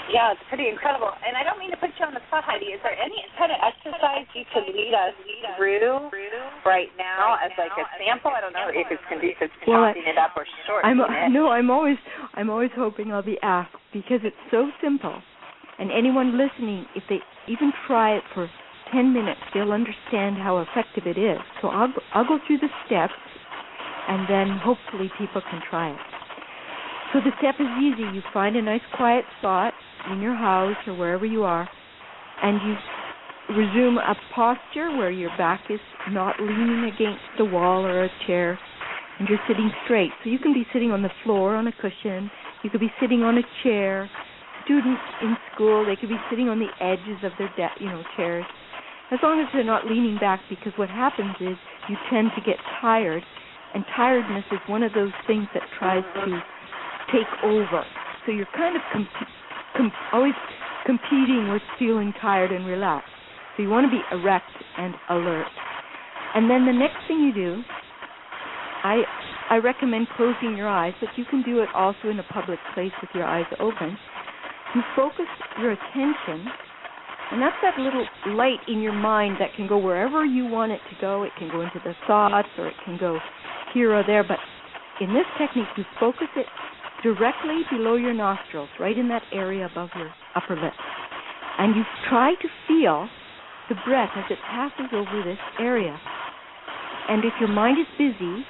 Yeah, 0.09 0.33
it's 0.33 0.41
pretty 0.49 0.73
incredible. 0.73 1.13
And 1.21 1.37
I 1.37 1.45
don't 1.45 1.61
mean 1.61 1.69
to 1.71 1.77
put 1.77 1.93
you 2.01 2.05
on 2.09 2.17
the 2.17 2.25
spot, 2.33 2.41
Heidi. 2.45 2.73
Is 2.73 2.81
there 2.81 2.97
any 2.97 3.21
kind 3.37 3.53
of 3.53 3.61
exercise 3.61 4.25
you 4.33 4.49
could 4.49 4.65
lead 4.73 4.97
us 4.97 5.13
through 5.61 6.09
right 6.65 6.89
now 6.97 7.37
as 7.45 7.53
like 7.61 7.77
a 7.77 7.85
sample? 8.01 8.33
I 8.33 8.41
don't 8.41 8.57
know 8.57 8.73
if 8.73 8.89
it's 8.89 9.05
conducive 9.05 9.53
to 9.53 9.65
well, 9.69 9.93
chopping 9.93 10.09
it 10.09 10.17
up 10.17 10.33
or 10.33 10.49
shortening 10.65 11.05
I'm, 11.05 11.29
it. 11.29 11.37
No, 11.37 11.53
I'm 11.53 11.69
always 11.69 12.01
I'm 12.35 12.49
always 12.49 12.73
hoping 12.73 13.13
I'll 13.13 13.23
be 13.23 13.37
asked 13.45 13.77
because 13.93 14.25
it's 14.25 14.41
so 14.51 14.73
simple. 14.81 15.13
And 15.79 15.93
anyone 15.93 16.41
listening, 16.41 16.89
if 16.97 17.05
they 17.09 17.21
even 17.47 17.71
try 17.87 18.17
it 18.17 18.25
for 18.35 18.49
10 18.91 19.13
minutes, 19.13 19.41
they'll 19.53 19.73
understand 19.77 20.41
how 20.41 20.65
effective 20.65 21.05
it 21.07 21.21
is. 21.21 21.39
So 21.61 21.69
I'll 21.69 21.93
I'll 22.17 22.27
go 22.27 22.41
through 22.47 22.65
the 22.65 22.73
steps, 22.89 23.13
and 24.09 24.25
then 24.25 24.57
hopefully 24.57 25.13
people 25.21 25.43
can 25.45 25.61
try 25.69 25.93
it. 25.93 26.18
So 27.13 27.21
the 27.21 27.33
step 27.39 27.55
is 27.59 27.67
easy. 27.81 28.03
You 28.03 28.23
find 28.35 28.55
a 28.57 28.63
nice 28.63 28.83
quiet 28.95 29.25
spot 29.39 29.73
in 30.13 30.21
your 30.21 30.35
house 30.35 30.77
or 30.87 30.95
wherever 30.95 31.25
you 31.25 31.43
are, 31.43 31.69
and 32.43 32.61
you 32.69 33.57
resume 33.57 33.97
a 33.97 34.15
posture 34.35 34.95
where 34.97 35.11
your 35.11 35.31
back 35.39 35.63
is 35.71 35.81
not 36.11 36.39
leaning 36.39 36.85
against 36.85 37.25
the 37.39 37.47
wall 37.47 37.87
or 37.87 38.05
a 38.05 38.11
chair, 38.27 38.59
and 39.19 39.27
you're 39.27 39.41
sitting 39.49 39.71
straight. 39.85 40.11
So 40.23 40.29
you 40.29 40.39
can 40.39 40.53
be 40.53 40.67
sitting 40.73 40.91
on 40.91 41.03
the 41.03 41.11
floor 41.25 41.57
on 41.57 41.67
a 41.67 41.73
cushion, 41.73 42.31
you 42.63 42.69
could 42.69 42.81
be 42.81 42.93
sitting 43.01 43.23
on 43.23 43.39
a 43.39 43.43
chair. 43.63 44.11
Students 44.65 45.01
in 45.23 45.35
school, 45.55 45.87
they 45.87 45.97
could 45.97 46.11
be 46.11 46.21
sitting 46.29 46.51
on 46.51 46.59
the 46.59 46.69
edges 46.79 47.25
of 47.25 47.33
their 47.39 47.49
de- 47.57 47.83
you 47.83 47.87
know 47.87 48.03
chairs, 48.19 48.45
as 49.11 49.19
long 49.23 49.41
as 49.41 49.47
they're 49.55 49.65
not 49.65 49.87
leaning 49.87 50.19
back. 50.19 50.41
Because 50.51 50.73
what 50.77 50.91
happens 50.91 51.35
is 51.41 51.57
you 51.89 51.97
tend 52.11 52.33
to 52.37 52.43
get 52.45 52.57
tired, 52.83 53.23
and 53.73 53.83
tiredness 53.97 54.45
is 54.53 54.59
one 54.67 54.83
of 54.83 54.93
those 54.93 55.13
things 55.27 55.47
that 55.55 55.63
tries 55.79 56.05
to 56.27 56.43
take 57.13 57.29
over. 57.45 57.85
So 58.25 58.33
you're 58.33 58.49
kind 58.57 58.77
of 58.77 58.83
always 60.13 60.35
competing 60.87 61.51
with 61.53 61.63
feeling 61.79 62.13
tired 62.21 62.53
and 62.53 62.67
relaxed. 62.67 63.11
So 63.57 63.63
you 63.63 63.69
want 63.69 63.87
to 63.87 63.91
be 63.91 64.03
erect 64.13 64.51
and 64.77 64.95
alert. 65.11 65.47
And 66.35 66.51
then 66.51 66.67
the 66.67 66.73
next 66.73 66.97
thing 67.07 67.21
you 67.21 67.35
do, 67.35 67.63
I 68.85 69.03
I 69.51 69.57
recommend 69.57 70.09
closing 70.17 70.57
your 70.57 70.69
eyes, 70.69 70.93
but 71.01 71.09
you 71.17 71.25
can 71.25 71.43
do 71.43 71.61
it 71.61 71.69
also 71.75 72.09
in 72.11 72.19
a 72.19 72.23
public 72.25 72.59
place 72.75 72.93
with 73.01 73.11
your 73.15 73.25
eyes 73.25 73.47
open. 73.59 73.97
You 74.75 74.83
focus 74.95 75.27
your 75.59 75.73
attention, 75.73 76.47
and 77.33 77.41
that's 77.41 77.57
that 77.63 77.79
little 77.79 78.07
light 78.37 78.61
in 78.69 78.81
your 78.81 78.93
mind 78.93 79.37
that 79.41 79.55
can 79.57 79.67
go 79.67 79.79
wherever 79.79 80.25
you 80.25 80.47
want 80.47 80.73
it 80.73 80.81
to 80.91 80.97
go. 81.01 81.23
It 81.23 81.33
can 81.39 81.49
go 81.49 81.63
into 81.63 81.81
the 81.83 81.95
thoughts, 82.07 82.49
or 82.59 82.69
it 82.69 82.75
can 82.85 82.99
go 82.99 83.19
here 83.73 83.95
or 83.95 84.05
there. 84.07 84.23
But 84.23 84.39
in 85.01 85.15
this 85.15 85.27
technique, 85.39 85.69
you 85.77 85.85
focus 85.99 86.29
it 86.37 86.47
directly 87.03 87.63
below 87.71 87.97
your 87.97 88.15
nostrils, 88.15 88.69
right 88.81 88.97
in 88.99 89.09
that 89.09 89.23
area 89.33 89.67
above 89.67 89.91
your 89.97 90.13
upper 90.35 90.57
lip. 90.57 90.75
and 91.59 91.75
you 91.75 91.83
try 92.09 92.35
to 92.41 92.49
feel 92.67 93.09
the 93.69 93.75
breath 93.85 94.11
as 94.17 94.25
it 94.31 94.39
passes 94.49 94.87
over 94.95 95.23
this 95.25 95.39
area. 95.59 95.99
And 97.09 97.25
if 97.25 97.33
your 97.41 97.49
mind 97.49 97.79
is 97.79 97.87
busy, 97.99 98.47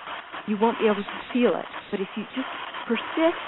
you 0.46 0.56
won't 0.60 0.78
be 0.78 0.86
able 0.86 1.02
to 1.02 1.20
feel 1.32 1.56
it. 1.56 1.64
But 1.90 2.00
if 2.00 2.08
you 2.16 2.24
just 2.36 2.48
persist, 2.86 3.40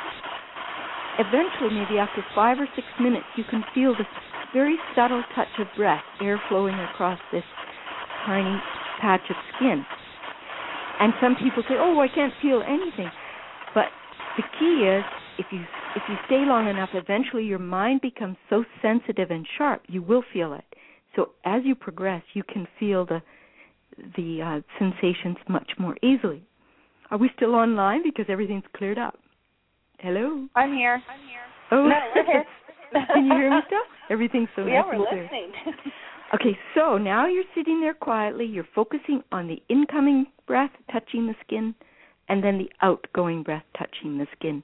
eventually, 1.18 1.76
maybe 1.76 1.98
after 1.98 2.24
five 2.34 2.58
or 2.58 2.68
six 2.74 2.86
minutes, 2.98 3.26
you 3.36 3.44
can 3.44 3.62
feel 3.74 3.92
this 3.92 4.08
very 4.52 4.76
subtle 4.96 5.22
touch 5.34 5.52
of 5.58 5.66
breath, 5.76 6.02
air 6.20 6.40
flowing 6.48 6.74
across 6.74 7.20
this 7.32 7.44
tiny 8.26 8.56
patch 9.00 9.22
of 9.28 9.36
skin. 9.56 9.84
And 11.00 11.12
some 11.20 11.36
people 11.36 11.62
say, 11.68 11.76
"Oh, 11.78 12.00
I 12.00 12.08
can't 12.08 12.34
feel 12.42 12.62
anything," 12.62 13.10
the 14.36 14.42
key 14.58 14.86
is 14.86 15.04
if 15.38 15.46
you 15.50 15.60
if 15.96 16.02
you 16.08 16.16
stay 16.26 16.44
long 16.46 16.68
enough, 16.68 16.90
eventually 16.94 17.44
your 17.44 17.58
mind 17.58 18.00
becomes 18.00 18.36
so 18.48 18.64
sensitive 18.80 19.30
and 19.30 19.46
sharp, 19.58 19.82
you 19.88 20.02
will 20.02 20.22
feel 20.32 20.52
it. 20.52 20.64
So 21.16 21.30
as 21.44 21.62
you 21.64 21.74
progress, 21.74 22.22
you 22.34 22.42
can 22.42 22.66
feel 22.78 23.04
the 23.06 23.22
the 24.16 24.42
uh, 24.42 24.60
sensations 24.78 25.36
much 25.48 25.72
more 25.78 25.96
easily. 26.02 26.42
Are 27.10 27.18
we 27.18 27.30
still 27.36 27.54
online? 27.54 28.02
Because 28.04 28.26
everything's 28.28 28.64
cleared 28.76 28.98
up. 28.98 29.18
Hello. 29.98 30.46
I'm 30.54 30.72
here. 30.72 31.02
I'm 31.10 31.20
here. 31.28 31.40
Oh, 31.72 31.86
no, 31.86 31.96
we're 32.14 32.24
here. 32.24 32.44
can 33.14 33.26
you 33.26 33.32
hear 33.34 33.50
me 33.50 33.60
still? 33.66 33.82
Everything's 34.08 34.48
so 34.56 34.64
yeah, 34.64 34.80
nice 34.80 34.84
we're 34.86 34.94
and 34.94 35.06
clear. 35.08 35.22
listening. 35.24 35.52
Okay, 36.32 36.56
so 36.76 36.96
now 36.96 37.26
you're 37.26 37.42
sitting 37.56 37.80
there 37.80 37.92
quietly. 37.94 38.46
You're 38.46 38.68
focusing 38.72 39.20
on 39.32 39.48
the 39.48 39.60
incoming 39.68 40.26
breath 40.46 40.70
touching 40.92 41.26
the 41.26 41.34
skin, 41.44 41.74
and 42.30 42.42
then 42.42 42.56
the 42.56 42.70
outgoing 42.80 43.42
breath 43.42 43.64
touching 43.76 44.16
the 44.16 44.26
skin. 44.38 44.62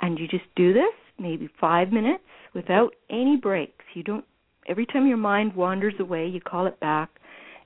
And 0.00 0.18
you 0.18 0.28
just 0.28 0.44
do 0.54 0.72
this 0.72 0.92
maybe 1.18 1.48
five 1.60 1.90
minutes 1.90 2.22
without 2.54 2.94
any 3.10 3.36
breaks. 3.36 3.84
You 3.94 4.02
don't. 4.02 4.24
Every 4.68 4.86
time 4.86 5.06
your 5.06 5.16
mind 5.16 5.54
wanders 5.54 5.94
away, 6.00 6.26
you 6.26 6.40
call 6.40 6.66
it 6.66 6.78
back. 6.80 7.10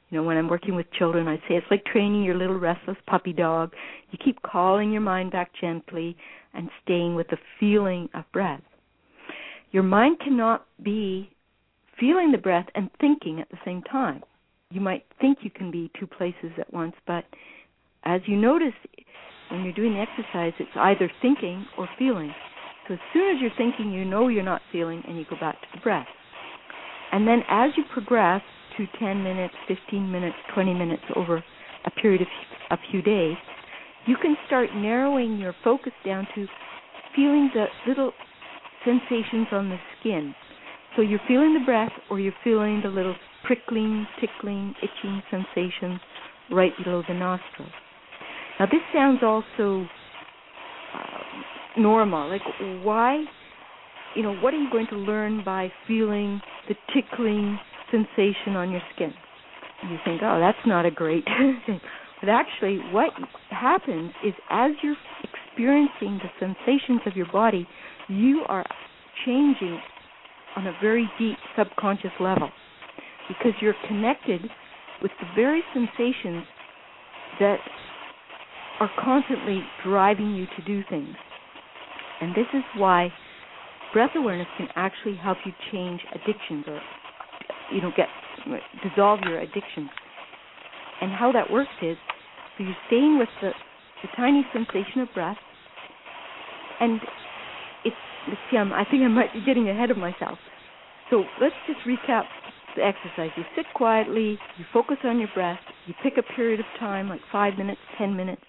You 0.08 0.18
know, 0.18 0.24
when 0.24 0.36
I'm 0.36 0.48
working 0.48 0.74
with 0.74 0.90
children, 0.92 1.28
I 1.28 1.36
say 1.36 1.54
it's 1.54 1.66
like 1.70 1.84
training 1.84 2.24
your 2.24 2.34
little 2.34 2.58
restless 2.58 2.96
puppy 3.06 3.32
dog. 3.32 3.72
You 4.10 4.18
keep 4.22 4.42
calling 4.42 4.90
your 4.90 5.00
mind 5.00 5.32
back 5.32 5.52
gently 5.60 6.16
and 6.52 6.68
staying 6.82 7.14
with 7.14 7.28
the 7.28 7.38
feeling 7.58 8.08
of 8.14 8.24
breath. 8.32 8.62
Your 9.70 9.84
mind 9.84 10.18
cannot 10.18 10.66
be 10.82 11.30
feeling 11.98 12.32
the 12.32 12.38
breath 12.38 12.66
and 12.74 12.90
thinking 13.00 13.40
at 13.40 13.48
the 13.50 13.58
same 13.64 13.82
time. 13.82 14.22
You 14.70 14.80
might 14.80 15.04
think 15.20 15.38
you 15.42 15.50
can 15.50 15.70
be 15.70 15.90
two 15.98 16.06
places 16.06 16.52
at 16.58 16.72
once, 16.72 16.94
but 17.06 17.24
as 18.04 18.20
you 18.26 18.36
notice 18.36 18.74
when 19.50 19.64
you're 19.64 19.72
doing 19.72 19.94
the 19.94 20.00
exercise, 20.00 20.52
it's 20.58 20.70
either 20.76 21.10
thinking 21.20 21.66
or 21.76 21.88
feeling. 21.98 22.32
So 22.86 22.94
as 22.94 23.00
soon 23.12 23.34
as 23.34 23.40
you're 23.40 23.50
thinking, 23.56 23.92
you 23.92 24.04
know 24.04 24.28
you're 24.28 24.42
not 24.42 24.62
feeling, 24.72 25.02
and 25.06 25.18
you 25.18 25.24
go 25.28 25.36
back 25.40 25.60
to 25.60 25.66
the 25.74 25.80
breath. 25.80 26.06
And 27.12 27.26
then 27.26 27.42
as 27.48 27.70
you 27.76 27.84
progress 27.92 28.42
to 28.76 28.86
10 28.98 29.22
minutes, 29.22 29.54
15 29.68 30.10
minutes, 30.10 30.36
20 30.54 30.74
minutes 30.74 31.02
over 31.16 31.42
a 31.84 31.90
period 31.90 32.22
of 32.22 32.28
a 32.70 32.78
few 32.90 33.02
days, 33.02 33.36
you 34.06 34.16
can 34.20 34.36
start 34.46 34.70
narrowing 34.74 35.38
your 35.38 35.54
focus 35.62 35.92
down 36.04 36.26
to 36.34 36.46
feeling 37.14 37.50
the 37.54 37.66
little 37.86 38.12
sensations 38.84 39.48
on 39.52 39.68
the 39.68 39.78
skin. 39.98 40.34
So 40.96 41.02
you're 41.02 41.20
feeling 41.28 41.54
the 41.54 41.64
breath 41.64 41.92
or 42.10 42.18
you're 42.18 42.32
feeling 42.42 42.80
the 42.82 42.88
little 42.88 43.14
prickling, 43.44 44.06
tickling, 44.20 44.74
itching 44.82 45.22
sensations 45.30 46.00
right 46.50 46.72
below 46.82 47.02
the 47.06 47.14
nostrils. 47.14 47.72
Now 48.60 48.66
this 48.66 48.82
sounds 48.92 49.20
also 49.22 49.86
uh, 50.94 51.80
normal. 51.80 52.28
Like 52.28 52.42
why, 52.84 53.24
you 54.14 54.22
know, 54.22 54.34
what 54.36 54.52
are 54.52 54.58
you 54.58 54.70
going 54.70 54.86
to 54.88 54.96
learn 54.96 55.42
by 55.42 55.72
feeling 55.88 56.42
the 56.68 56.74
tickling 56.94 57.58
sensation 57.90 58.56
on 58.56 58.70
your 58.70 58.82
skin? 58.94 59.14
You 59.88 59.96
think, 60.04 60.20
oh, 60.22 60.38
that's 60.38 60.58
not 60.66 60.84
a 60.84 60.90
great 60.90 61.24
thing. 61.66 61.80
But 62.20 62.28
actually, 62.28 62.80
what 62.92 63.08
happens 63.48 64.12
is 64.22 64.34
as 64.50 64.72
you're 64.82 64.96
experiencing 65.24 66.20
the 66.22 66.28
sensations 66.38 67.00
of 67.06 67.16
your 67.16 67.32
body, 67.32 67.66
you 68.08 68.42
are 68.46 68.66
changing 69.24 69.80
on 70.54 70.66
a 70.66 70.72
very 70.82 71.10
deep 71.18 71.38
subconscious 71.56 72.12
level 72.20 72.50
because 73.26 73.52
you're 73.62 73.74
connected 73.88 74.42
with 75.00 75.12
the 75.18 75.26
very 75.34 75.62
sensations 75.72 76.44
that 77.38 77.56
are 78.80 78.90
constantly 78.98 79.60
driving 79.84 80.34
you 80.34 80.46
to 80.56 80.64
do 80.66 80.82
things. 80.88 81.14
And 82.20 82.34
this 82.34 82.46
is 82.54 82.62
why 82.76 83.12
breath 83.92 84.10
awareness 84.16 84.48
can 84.56 84.68
actually 84.74 85.16
help 85.16 85.38
you 85.44 85.52
change 85.70 86.00
addictions 86.14 86.64
or 86.66 86.80
you 87.72 87.82
know 87.82 87.92
get 87.96 88.08
dissolve 88.82 89.20
your 89.20 89.38
addictions. 89.38 89.90
And 91.00 91.12
how 91.12 91.30
that 91.32 91.50
works 91.50 91.70
is 91.82 91.96
so 92.56 92.64
you're 92.64 92.76
staying 92.86 93.18
with 93.18 93.28
the, 93.40 93.50
the 94.02 94.08
tiny 94.16 94.44
sensation 94.52 95.02
of 95.02 95.08
breath 95.14 95.38
and 96.80 97.00
it's 97.84 97.96
see 98.50 98.56
I'm, 98.56 98.72
I 98.72 98.84
think 98.90 99.02
I 99.02 99.08
might 99.08 99.32
be 99.32 99.42
getting 99.44 99.68
ahead 99.68 99.90
of 99.90 99.98
myself. 99.98 100.38
So 101.10 101.24
let's 101.40 101.54
just 101.66 101.80
recap 101.86 102.24
the 102.76 102.82
exercise. 102.84 103.30
You 103.36 103.44
sit 103.56 103.66
quietly, 103.74 104.38
you 104.58 104.64
focus 104.72 104.98
on 105.04 105.18
your 105.18 105.28
breath, 105.34 105.58
you 105.86 105.94
pick 106.02 106.14
a 106.16 106.34
period 106.34 106.60
of 106.60 106.66
time 106.78 107.08
like 107.08 107.20
5 107.32 107.58
minutes, 107.58 107.80
10 107.98 108.14
minutes 108.14 108.42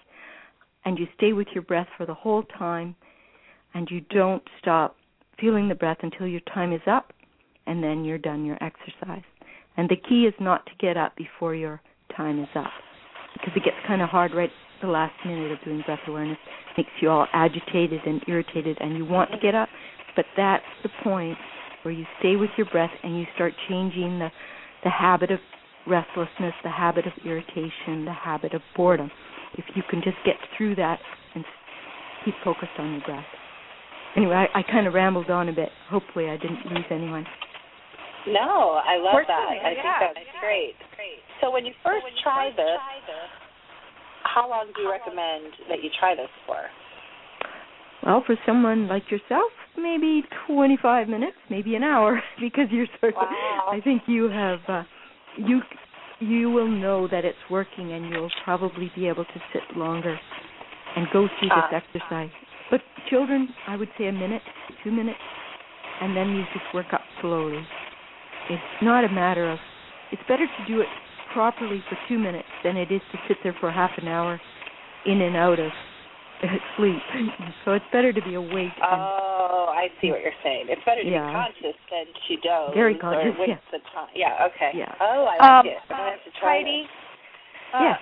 and 0.84 0.98
you 0.98 1.06
stay 1.16 1.32
with 1.32 1.48
your 1.54 1.62
breath 1.62 1.86
for 1.96 2.06
the 2.06 2.14
whole 2.14 2.42
time 2.58 2.94
and 3.74 3.88
you 3.90 4.00
don't 4.10 4.42
stop 4.58 4.96
feeling 5.40 5.68
the 5.68 5.74
breath 5.74 5.98
until 6.02 6.26
your 6.26 6.40
time 6.52 6.72
is 6.72 6.80
up 6.86 7.12
and 7.66 7.82
then 7.82 8.04
you're 8.04 8.18
done 8.18 8.44
your 8.44 8.58
exercise. 8.62 9.22
And 9.76 9.88
the 9.88 9.96
key 9.96 10.24
is 10.24 10.34
not 10.40 10.66
to 10.66 10.72
get 10.78 10.96
up 10.96 11.16
before 11.16 11.54
your 11.54 11.80
time 12.16 12.40
is 12.40 12.48
up 12.54 12.70
because 13.32 13.52
it 13.56 13.64
gets 13.64 13.76
kind 13.86 14.02
of 14.02 14.08
hard 14.08 14.34
right 14.34 14.50
the 14.82 14.88
last 14.88 15.14
minute 15.24 15.52
of 15.52 15.58
doing 15.64 15.82
breath 15.86 16.00
awareness. 16.06 16.38
Makes 16.76 16.90
you 17.00 17.10
all 17.10 17.26
agitated 17.32 18.00
and 18.04 18.22
irritated 18.28 18.76
and 18.80 18.96
you 18.96 19.04
want 19.04 19.30
to 19.30 19.38
get 19.38 19.54
up, 19.54 19.68
but 20.16 20.24
that's 20.36 20.64
the 20.82 20.90
point 21.02 21.38
where 21.82 21.94
you 21.94 22.04
stay 22.18 22.36
with 22.36 22.50
your 22.56 22.66
breath 22.70 22.90
and 23.02 23.18
you 23.18 23.26
start 23.34 23.52
changing 23.68 24.18
the 24.18 24.28
the 24.84 24.90
habit 24.90 25.30
of 25.30 25.38
restlessness, 25.86 26.52
the 26.64 26.70
habit 26.70 27.06
of 27.06 27.12
irritation, 27.24 28.04
the 28.04 28.12
habit 28.12 28.52
of 28.52 28.60
boredom 28.74 29.10
if 29.58 29.64
you 29.74 29.82
can 29.88 30.00
just 30.02 30.16
get 30.24 30.36
through 30.56 30.76
that 30.76 30.98
and 31.34 31.44
keep 32.24 32.34
focused 32.44 32.72
on 32.78 32.92
your 32.92 33.02
breath. 33.02 33.24
Anyway, 34.16 34.34
I, 34.34 34.60
I 34.60 34.62
kind 34.62 34.86
of 34.86 34.94
rambled 34.94 35.30
on 35.30 35.48
a 35.48 35.52
bit. 35.52 35.70
Hopefully, 35.88 36.28
I 36.28 36.36
didn't 36.36 36.66
lose 36.66 36.84
anyone. 36.90 37.24
No, 38.28 38.80
I 38.84 38.98
love 38.98 39.24
that. 39.26 39.46
I 39.50 39.72
yeah. 39.72 39.98
think 39.98 40.14
that's 40.14 40.40
great. 40.40 40.74
So 41.40 41.50
when 41.50 41.64
you 41.64 41.72
first 41.82 42.06
try 42.22 42.50
this, 42.50 42.78
how 44.22 44.48
long 44.48 44.70
do 44.76 44.82
you 44.82 44.90
recommend 44.90 45.52
that 45.68 45.82
you 45.82 45.90
try 45.98 46.14
this 46.14 46.30
for? 46.46 46.56
Well, 48.04 48.22
for 48.26 48.36
someone 48.46 48.88
like 48.88 49.10
yourself, 49.10 49.50
maybe 49.76 50.22
25 50.46 51.08
minutes, 51.08 51.36
maybe 51.50 51.74
an 51.74 51.82
hour, 51.82 52.20
because 52.40 52.66
you're 52.70 52.86
sort 53.00 53.14
of. 53.14 53.22
Wow. 53.22 53.70
I 53.72 53.80
think 53.80 54.02
you 54.06 54.28
have. 54.28 54.58
Uh, 54.68 54.82
you 55.36 55.60
you 56.22 56.50
will 56.50 56.68
know 56.68 57.08
that 57.08 57.24
it's 57.24 57.38
working, 57.50 57.92
and 57.92 58.08
you'll 58.10 58.30
probably 58.44 58.90
be 58.94 59.08
able 59.08 59.24
to 59.24 59.42
sit 59.52 59.62
longer 59.76 60.18
and 60.96 61.06
go 61.12 61.28
through 61.38 61.48
this 61.48 61.70
Ah. 61.70 61.74
exercise. 61.74 62.30
But 62.70 62.82
children, 63.08 63.52
I 63.66 63.76
would 63.76 63.88
say 63.98 64.06
a 64.06 64.12
minute, 64.12 64.42
two 64.82 64.92
minutes, 64.92 65.20
and 66.00 66.16
then 66.16 66.34
you 66.34 66.44
just 66.52 66.64
work 66.72 66.92
up 66.92 67.02
slowly. 67.20 67.66
It's 68.48 68.82
not 68.82 69.04
a 69.04 69.08
matter 69.08 69.50
of. 69.50 69.58
It's 70.10 70.22
better 70.28 70.46
to 70.46 70.64
do 70.66 70.80
it 70.80 70.88
properly 71.32 71.82
for 71.88 71.98
two 72.08 72.18
minutes 72.18 72.48
than 72.62 72.76
it 72.76 72.90
is 72.90 73.00
to 73.12 73.18
sit 73.28 73.38
there 73.42 73.54
for 73.60 73.70
half 73.70 73.96
an 73.98 74.08
hour, 74.08 74.40
in 75.06 75.20
and 75.22 75.36
out 75.36 75.58
of 75.58 75.72
sleep. 76.76 76.98
so 77.64 77.72
it's 77.72 77.84
better 77.92 78.12
to 78.12 78.22
be 78.22 78.34
awake. 78.34 78.74
and, 78.74 79.00
Oh, 79.00 79.70
I 79.70 79.88
see 80.00 80.10
what 80.10 80.20
you're 80.22 80.36
saying. 80.42 80.66
It's 80.68 80.82
better 80.84 81.02
to 81.02 81.08
Yeah. 81.08 81.26
be 81.26 81.34
conscious 81.34 81.78
than 81.90 82.06
to 82.10 82.32
doze. 82.42 82.74
Very 82.74 82.94
conscious, 82.98 83.34
Or 83.36 83.40
waste 83.40 83.62
yeah. 83.62 83.70
the 83.70 83.78
time. 83.94 84.10
Yeah. 84.14 84.48
Okay. 84.50 84.72
Yeah. 84.74 84.94
Oh, 85.00 85.24
I 85.26 85.36
like 85.38 85.42
Um, 85.42 85.66
it. 85.66 85.78
I'm 85.90 85.96
gonna 85.96 86.10
have 86.10 86.24
to 86.24 86.30
try 86.38 86.56
Heidi, 86.58 86.88
uh, 87.72 87.82
yes. 87.82 88.00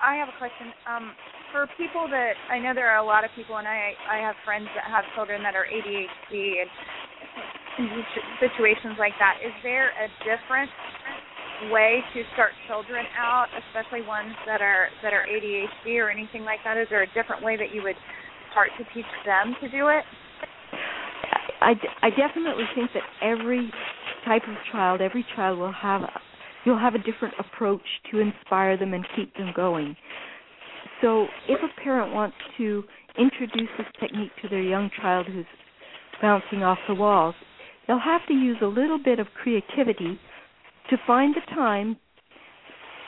I 0.00 0.16
have 0.16 0.28
a 0.28 0.36
question. 0.38 0.72
Um, 0.86 1.14
for 1.52 1.66
people 1.78 2.08
that 2.08 2.34
I 2.50 2.58
know 2.58 2.74
there 2.74 2.90
are 2.90 2.98
a 2.98 3.06
lot 3.06 3.24
of 3.24 3.30
people, 3.32 3.56
and 3.56 3.66
I 3.68 3.94
I 4.10 4.18
have 4.18 4.36
friends 4.44 4.68
that 4.74 4.84
have 4.84 5.04
children 5.14 5.42
that 5.42 5.54
are 5.54 5.64
ADHD 5.66 6.60
and 6.60 6.70
situations 8.40 8.98
like 8.98 9.14
that. 9.18 9.38
Is 9.44 9.52
there 9.62 9.92
a 9.96 10.08
different 10.24 10.70
way 11.70 12.00
to 12.14 12.22
start 12.34 12.52
children 12.68 13.04
out, 13.18 13.46
especially 13.68 14.06
ones 14.06 14.34
that 14.46 14.60
are 14.60 14.88
that 15.02 15.12
are 15.12 15.24
ADHD 15.26 15.98
or 15.98 16.10
anything 16.10 16.42
like 16.42 16.60
that? 16.64 16.76
Is 16.76 16.86
there 16.90 17.02
a 17.02 17.12
different 17.14 17.42
way 17.42 17.56
that 17.56 17.74
you 17.74 17.82
would 17.82 17.96
start 18.52 18.70
to 18.78 18.84
teach 18.94 19.08
them 19.24 19.54
to 19.60 19.68
do 19.68 19.88
it? 19.88 20.04
I, 21.60 21.72
I 22.02 22.10
definitely 22.10 22.64
think 22.74 22.90
that 22.94 23.02
every 23.22 23.70
type 24.24 24.42
of 24.48 24.54
child, 24.70 25.00
every 25.00 25.24
child 25.34 25.58
will 25.58 25.72
have 25.72 26.02
you'll 26.64 26.78
have 26.78 26.94
a 26.94 26.98
different 26.98 27.34
approach 27.38 27.86
to 28.10 28.18
inspire 28.18 28.76
them 28.76 28.92
and 28.92 29.06
keep 29.14 29.34
them 29.34 29.52
going. 29.54 29.96
So 31.00 31.26
if 31.48 31.60
a 31.62 31.80
parent 31.80 32.12
wants 32.12 32.36
to 32.58 32.84
introduce 33.18 33.68
this 33.78 33.86
technique 34.00 34.32
to 34.42 34.48
their 34.48 34.62
young 34.62 34.90
child 35.00 35.26
who's 35.26 35.46
bouncing 36.20 36.62
off 36.62 36.78
the 36.88 36.94
walls, 36.94 37.34
they'll 37.86 37.98
have 37.98 38.26
to 38.28 38.34
use 38.34 38.56
a 38.62 38.66
little 38.66 38.98
bit 39.02 39.18
of 39.18 39.28
creativity 39.40 40.18
to 40.90 40.96
find 41.06 41.34
the 41.34 41.54
time 41.54 41.96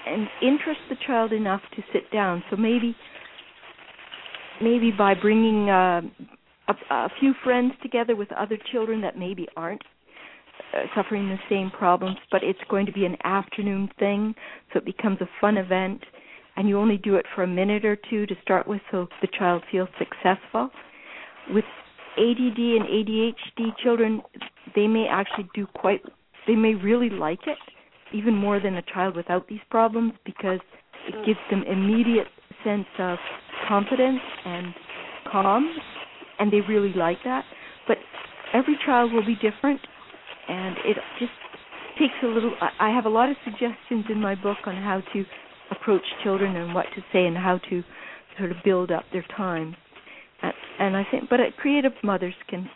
and 0.06 0.26
interest 0.42 0.80
the 0.88 0.96
child 1.06 1.32
enough 1.32 1.60
to 1.76 1.82
sit 1.92 2.10
down. 2.12 2.42
So 2.50 2.56
maybe 2.56 2.96
maybe 4.60 4.90
by 4.90 5.14
bringing 5.14 5.68
uh, 5.70 6.00
a, 6.68 6.74
a 6.90 7.08
few 7.20 7.32
friends 7.44 7.72
together 7.82 8.16
with 8.16 8.30
other 8.32 8.58
children 8.72 9.00
that 9.02 9.18
maybe 9.18 9.46
aren't 9.56 9.82
uh, 10.74 10.82
suffering 10.94 11.28
the 11.28 11.38
same 11.48 11.70
problems, 11.70 12.16
but 12.30 12.42
it's 12.42 12.58
going 12.68 12.86
to 12.86 12.92
be 12.92 13.04
an 13.04 13.16
afternoon 13.24 13.88
thing, 13.98 14.34
so 14.72 14.78
it 14.78 14.84
becomes 14.84 15.18
a 15.20 15.28
fun 15.40 15.56
event, 15.56 16.02
and 16.56 16.68
you 16.68 16.78
only 16.78 16.96
do 16.98 17.14
it 17.14 17.24
for 17.34 17.44
a 17.44 17.46
minute 17.46 17.84
or 17.84 17.96
two 18.10 18.26
to 18.26 18.34
start 18.42 18.66
with, 18.66 18.80
so 18.90 19.06
the 19.22 19.28
child 19.38 19.62
feels 19.70 19.88
successful. 19.98 20.68
With 21.50 21.64
ADD 22.16 22.58
and 22.58 22.84
ADHD 22.84 23.76
children, 23.82 24.20
they 24.74 24.86
may 24.86 25.06
actually 25.08 25.48
do 25.54 25.66
quite, 25.66 26.02
they 26.48 26.56
may 26.56 26.74
really 26.74 27.10
like 27.10 27.46
it, 27.46 27.58
even 28.12 28.34
more 28.34 28.58
than 28.58 28.74
a 28.74 28.82
child 28.82 29.14
without 29.14 29.46
these 29.46 29.60
problems, 29.70 30.14
because 30.24 30.60
it 31.06 31.14
gives 31.24 31.38
them 31.50 31.62
immediate 31.62 32.26
sense 32.64 32.86
of 32.98 33.18
confidence 33.68 34.20
and 34.44 34.74
calm, 35.30 35.70
and 36.40 36.52
they 36.52 36.60
really 36.68 36.92
like 36.94 37.18
that. 37.24 37.44
But 37.86 37.98
every 38.52 38.76
child 38.84 39.12
will 39.12 39.24
be 39.24 39.36
different, 39.36 39.80
and 40.48 40.76
it 40.84 40.96
just 41.20 41.32
takes 41.98 42.14
a 42.22 42.26
little. 42.26 42.52
I 42.80 42.90
have 42.90 43.04
a 43.04 43.10
lot 43.10 43.28
of 43.28 43.36
suggestions 43.44 44.06
in 44.10 44.20
my 44.20 44.34
book 44.34 44.58
on 44.66 44.74
how 44.74 45.02
to 45.12 45.24
approach 45.70 46.02
children 46.24 46.56
and 46.56 46.74
what 46.74 46.86
to 46.94 47.02
say 47.12 47.26
and 47.26 47.36
how 47.36 47.58
to 47.68 47.82
sort 48.38 48.50
of 48.50 48.56
build 48.64 48.90
up 48.90 49.04
their 49.12 49.26
time. 49.36 49.76
And 50.78 50.96
I 50.96 51.04
think, 51.10 51.28
but 51.28 51.40
creative 51.58 51.92
mothers 52.02 52.34
can 52.48 52.70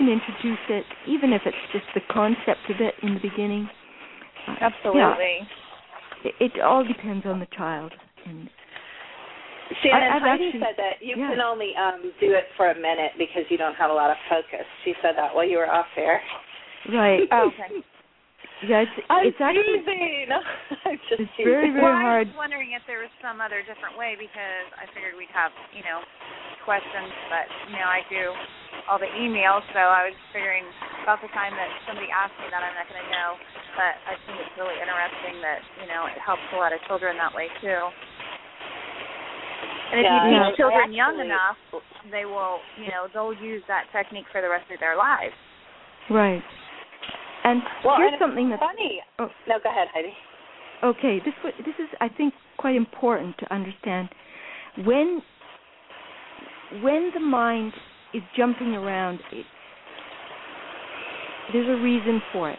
can 0.00 0.08
introduce 0.08 0.64
it, 0.72 0.84
even 1.04 1.36
if 1.36 1.42
it's 1.44 1.64
just 1.76 1.84
the 1.92 2.00
concept 2.08 2.64
of 2.72 2.80
it 2.80 2.96
in 3.04 3.12
the 3.12 3.20
beginning. 3.20 3.68
Absolutely. 4.48 5.44
Yeah, 5.44 6.32
it, 6.40 6.56
it 6.56 6.60
all 6.64 6.80
depends 6.80 7.28
on 7.28 7.38
the 7.38 7.48
child 7.52 7.92
and 8.24 8.48
Shannon, 9.84 10.10
I've 10.10 10.22
Heidi 10.26 10.50
actually, 10.50 10.60
said 10.66 10.74
that 10.82 10.98
you 10.98 11.14
yeah. 11.14 11.30
can 11.30 11.38
only 11.38 11.70
um 11.78 12.10
do 12.18 12.34
it 12.34 12.50
for 12.58 12.74
a 12.74 12.74
minute 12.74 13.14
because 13.14 13.46
you 13.54 13.56
don't 13.56 13.78
have 13.78 13.90
a 13.90 13.94
lot 13.94 14.10
of 14.10 14.18
focus. 14.26 14.66
She 14.82 14.98
said 14.98 15.14
that 15.14 15.30
while 15.30 15.46
you 15.46 15.62
were 15.62 15.70
off 15.70 15.86
there. 15.94 16.18
Right. 16.90 17.22
oh, 17.32 17.54
okay. 17.54 17.78
Yeah, 18.66 18.82
it's, 18.82 18.92
I'm 19.08 19.30
it's 19.30 19.38
actually 19.38 19.86
I'm 19.86 20.98
just 21.06 21.22
it's 21.22 21.38
very 21.38 21.70
very 21.70 21.86
well, 21.86 21.94
hard. 21.94 22.26
I 22.26 22.34
was 22.34 22.50
wondering 22.50 22.74
if 22.74 22.82
there 22.90 22.98
was 22.98 23.14
some 23.22 23.38
other 23.38 23.62
different 23.62 23.94
way 23.94 24.18
because 24.18 24.66
I 24.74 24.90
figured 24.90 25.14
we'd 25.14 25.30
have 25.30 25.54
you 25.70 25.86
know 25.86 26.02
questions, 26.64 27.12
but 27.32 27.46
you 27.70 27.76
know 27.78 27.88
I 27.88 28.02
do 28.08 28.32
all 28.88 28.98
the 28.98 29.10
emails, 29.18 29.62
so 29.74 29.80
I 29.80 30.08
was 30.10 30.16
figuring 30.34 30.66
about 31.02 31.20
the 31.24 31.30
time 31.32 31.54
that 31.54 31.70
somebody 31.86 32.08
asked 32.12 32.36
me 32.38 32.48
that 32.52 32.62
I'm 32.62 32.74
not 32.76 32.86
going 32.86 33.02
to 33.02 33.10
know. 33.12 33.30
But 33.76 33.94
I 34.08 34.14
think 34.26 34.40
it's 34.40 34.54
really 34.58 34.76
interesting 34.78 35.40
that 35.42 35.60
you 35.80 35.86
know 35.88 36.06
it 36.10 36.18
helps 36.20 36.44
a 36.52 36.58
lot 36.58 36.74
of 36.74 36.80
children 36.86 37.16
that 37.18 37.32
way 37.32 37.48
too. 37.60 37.80
And 39.90 39.98
if 40.00 40.04
yeah, 40.06 40.14
you 40.14 40.20
teach 40.22 40.38
yeah. 40.38 40.58
children 40.58 40.86
actually, 40.86 41.02
young 41.02 41.16
enough, 41.18 41.58
they 42.14 42.24
will, 42.24 42.62
you 42.78 42.94
know, 42.94 43.10
they'll 43.10 43.34
use 43.34 43.62
that 43.66 43.90
technique 43.90 44.26
for 44.30 44.40
the 44.40 44.48
rest 44.48 44.70
of 44.70 44.78
their 44.78 44.94
lives. 44.94 45.34
Right. 46.08 46.42
And 47.42 47.62
well, 47.84 47.96
here's 47.98 48.14
and 48.14 48.22
something 48.22 48.50
that's 48.50 48.62
funny. 48.62 49.02
Oh, 49.18 49.28
no, 49.48 49.58
go 49.62 49.70
ahead, 49.70 49.88
Heidi. 49.92 50.14
Okay, 50.82 51.18
this 51.24 51.34
this 51.58 51.74
is 51.78 51.88
I 52.00 52.08
think 52.08 52.34
quite 52.56 52.76
important 52.76 53.36
to 53.38 53.52
understand 53.52 54.08
when 54.84 55.22
when 56.82 57.10
the 57.14 57.20
mind 57.20 57.72
is 58.14 58.22
jumping 58.36 58.74
around. 58.74 59.20
It, 59.32 59.46
there's 61.52 61.68
a 61.68 61.82
reason 61.82 62.22
for 62.32 62.50
it. 62.50 62.58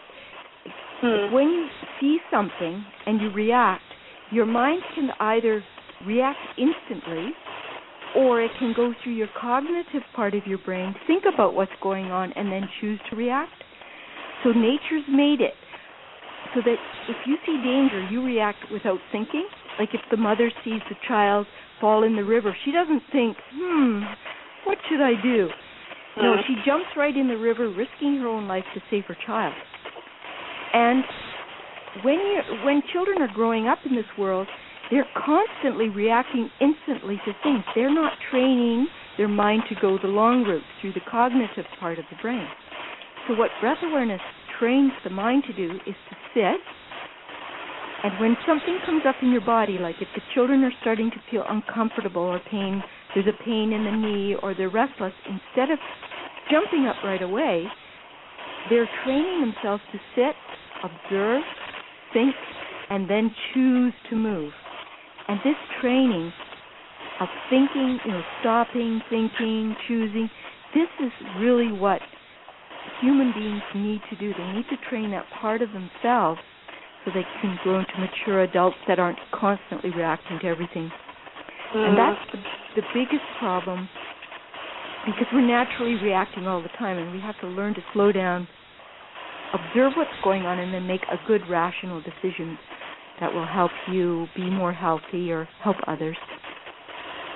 Hmm. 1.00 1.34
When 1.34 1.48
you 1.48 1.66
see 2.00 2.18
something 2.30 2.84
and 3.06 3.20
you 3.20 3.30
react, 3.30 3.82
your 4.30 4.46
mind 4.46 4.82
can 4.94 5.10
either 5.20 5.62
react 6.06 6.38
instantly 6.58 7.30
or 8.16 8.42
it 8.42 8.50
can 8.58 8.74
go 8.76 8.92
through 9.02 9.14
your 9.14 9.28
cognitive 9.40 10.02
part 10.14 10.34
of 10.34 10.46
your 10.46 10.58
brain, 10.58 10.94
think 11.06 11.24
about 11.32 11.54
what's 11.54 11.72
going 11.82 12.06
on, 12.06 12.32
and 12.32 12.52
then 12.52 12.68
choose 12.80 13.00
to 13.08 13.16
react. 13.16 13.52
So 14.44 14.50
nature's 14.50 15.04
made 15.08 15.40
it 15.40 15.54
so 16.54 16.60
that 16.64 16.76
if 17.08 17.16
you 17.26 17.36
see 17.46 17.56
danger, 17.64 18.06
you 18.10 18.22
react 18.22 18.58
without 18.70 18.98
thinking. 19.10 19.46
Like 19.78 19.90
if 19.94 20.00
the 20.10 20.16
mother 20.16 20.52
sees 20.64 20.80
the 20.88 20.96
child 21.08 21.46
fall 21.82 22.04
in 22.04 22.14
the 22.14 22.24
river, 22.24 22.56
she 22.64 22.70
doesn't 22.70 23.02
think, 23.10 23.36
hmm, 23.52 24.00
what 24.64 24.78
should 24.88 25.02
I 25.02 25.20
do? 25.20 25.48
No, 26.16 26.36
she 26.46 26.54
jumps 26.64 26.86
right 26.96 27.16
in 27.16 27.26
the 27.26 27.36
river, 27.36 27.68
risking 27.68 28.16
her 28.18 28.28
own 28.28 28.46
life 28.46 28.64
to 28.74 28.80
save 28.90 29.04
her 29.06 29.16
child. 29.26 29.54
And 30.72 31.02
when 32.04 32.14
you 32.14 32.40
when 32.64 32.82
children 32.92 33.20
are 33.20 33.32
growing 33.34 33.66
up 33.66 33.78
in 33.84 33.96
this 33.96 34.06
world, 34.16 34.46
they're 34.90 35.08
constantly 35.16 35.88
reacting 35.88 36.50
instantly 36.60 37.20
to 37.24 37.32
things. 37.42 37.64
They're 37.74 37.92
not 37.92 38.12
training 38.30 38.86
their 39.18 39.28
mind 39.28 39.62
to 39.70 39.74
go 39.80 39.98
the 40.00 40.08
long 40.08 40.44
route 40.44 40.62
through 40.80 40.92
the 40.92 41.00
cognitive 41.10 41.64
part 41.80 41.98
of 41.98 42.04
the 42.10 42.16
brain. 42.22 42.46
So 43.26 43.34
what 43.34 43.50
breath 43.60 43.78
awareness 43.82 44.20
trains 44.58 44.92
the 45.04 45.10
mind 45.10 45.44
to 45.46 45.52
do 45.52 45.74
is 45.86 45.96
to 46.10 46.16
sit 46.34 46.60
and 48.02 48.18
when 48.18 48.36
something 48.46 48.78
comes 48.84 49.02
up 49.06 49.14
in 49.22 49.30
your 49.30 49.42
body, 49.42 49.78
like 49.78 49.96
if 50.00 50.08
the 50.14 50.22
children 50.34 50.64
are 50.64 50.72
starting 50.80 51.10
to 51.10 51.16
feel 51.30 51.44
uncomfortable 51.48 52.22
or 52.22 52.40
pain, 52.50 52.82
there's 53.14 53.28
a 53.28 53.44
pain 53.44 53.72
in 53.72 53.84
the 53.84 53.92
knee 53.92 54.36
or 54.42 54.54
they're 54.54 54.68
restless, 54.68 55.12
instead 55.26 55.70
of 55.70 55.78
jumping 56.50 56.86
up 56.86 56.96
right 57.04 57.22
away, 57.22 57.64
they're 58.68 58.88
training 59.04 59.40
themselves 59.40 59.82
to 59.92 59.98
sit, 60.16 60.34
observe, 60.82 61.42
think, 62.12 62.34
and 62.90 63.08
then 63.08 63.32
choose 63.54 63.92
to 64.10 64.16
move. 64.16 64.52
And 65.28 65.38
this 65.44 65.56
training 65.80 66.32
of 67.20 67.28
thinking, 67.50 68.00
you 68.04 68.10
know, 68.10 68.22
stopping, 68.40 69.00
thinking, 69.10 69.76
choosing, 69.86 70.28
this 70.74 70.88
is 71.00 71.12
really 71.38 71.70
what 71.70 72.00
human 73.00 73.32
beings 73.32 73.62
need 73.76 74.00
to 74.10 74.16
do. 74.16 74.32
They 74.36 74.52
need 74.52 74.64
to 74.70 74.90
train 74.90 75.12
that 75.12 75.24
part 75.40 75.62
of 75.62 75.68
themselves 75.70 76.40
so 77.04 77.10
they 77.14 77.24
can 77.40 77.58
grow 77.62 77.80
into 77.80 77.92
mature 77.98 78.42
adults 78.42 78.76
that 78.88 78.98
aren't 78.98 79.18
constantly 79.32 79.90
reacting 79.90 80.38
to 80.40 80.46
everything. 80.46 80.90
Mm. 81.74 81.88
And 81.88 81.98
that's 81.98 82.20
the, 82.32 82.82
the 82.82 82.86
biggest 82.94 83.24
problem 83.38 83.88
because 85.06 85.26
we're 85.32 85.46
naturally 85.46 85.94
reacting 86.02 86.46
all 86.46 86.62
the 86.62 86.70
time 86.78 86.98
and 86.98 87.12
we 87.12 87.20
have 87.20 87.38
to 87.40 87.48
learn 87.48 87.74
to 87.74 87.80
slow 87.92 88.12
down, 88.12 88.46
observe 89.52 89.92
what's 89.96 90.10
going 90.22 90.42
on, 90.42 90.60
and 90.60 90.72
then 90.72 90.86
make 90.86 91.02
a 91.10 91.16
good 91.26 91.42
rational 91.50 92.00
decision 92.00 92.56
that 93.20 93.32
will 93.32 93.46
help 93.46 93.70
you 93.90 94.26
be 94.36 94.48
more 94.48 94.72
healthy 94.72 95.30
or 95.30 95.48
help 95.62 95.76
others. 95.86 96.16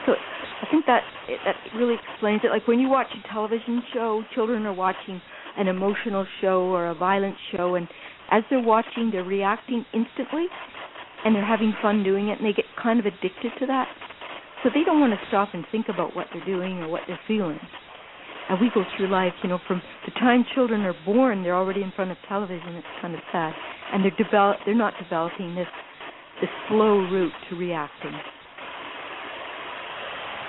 So 0.07 0.13
I 0.13 0.71
think 0.71 0.87
that 0.87 1.03
that 1.45 1.57
really 1.75 1.95
explains 1.95 2.43
it. 2.45 2.49
Like 2.49 2.67
when 2.69 2.79
you 2.79 2.89
watch 2.89 3.09
a 3.13 3.33
television 3.33 3.83
show, 3.93 4.23
children 4.35 4.65
are 4.67 4.73
watching 4.73 5.21
an 5.59 5.69
emotional 5.69 6.27
show 6.41 6.63
or 6.63 6.89
a 6.89 6.95
violent 6.95 7.37
show, 7.53 7.75
and 7.75 7.89
as 8.31 8.43
they're 8.51 8.63
watching, 8.63 9.11
they're 9.11 9.25
reacting 9.25 9.85
instantly, 9.93 10.47
and 11.25 11.35
they're 11.35 11.45
having 11.45 11.75
fun 11.81 12.03
doing 12.03 12.29
it, 12.29 12.39
and 12.39 12.47
they 12.47 12.53
get 12.53 12.67
kind 12.81 13.01
of 13.01 13.07
addicted 13.07 13.53
to 13.61 13.67
that. 13.67 13.89
So 14.63 14.71
they 14.75 14.85
don't 14.85 15.01
want 15.01 15.13
to 15.13 15.21
stop 15.29 15.51
and 15.53 15.65
think 15.71 15.87
about 15.89 16.17
what 16.17 16.27
they're 16.33 16.45
doing 16.45 16.79
or 16.79 16.89
what 16.89 17.03
they're 17.07 17.21
feeling. 17.29 17.61
And 18.49 18.61
we 18.61 18.71
go 18.75 18.85
through 18.97 19.09
life, 19.09 19.33
you 19.43 19.49
know, 19.49 19.59
from 19.67 19.83
the 20.05 20.13
time 20.13 20.45
children 20.55 20.83
are 20.83 20.95
born, 21.05 21.43
they're 21.43 21.57
already 21.57 21.83
in 21.83 21.93
front 21.95 22.11
of 22.11 22.17
television. 22.29 22.75
It's 22.75 22.87
kind 23.01 23.15
of 23.15 23.21
sad 23.33 23.55
and 23.93 24.05
they're 24.05 24.17
develop 24.17 24.57
they're 24.65 24.75
not 24.75 24.95
developing 25.03 25.55
this 25.55 25.69
this 26.41 26.51
slow 26.69 26.99
route 26.99 27.33
to 27.49 27.57
reacting. 27.57 28.13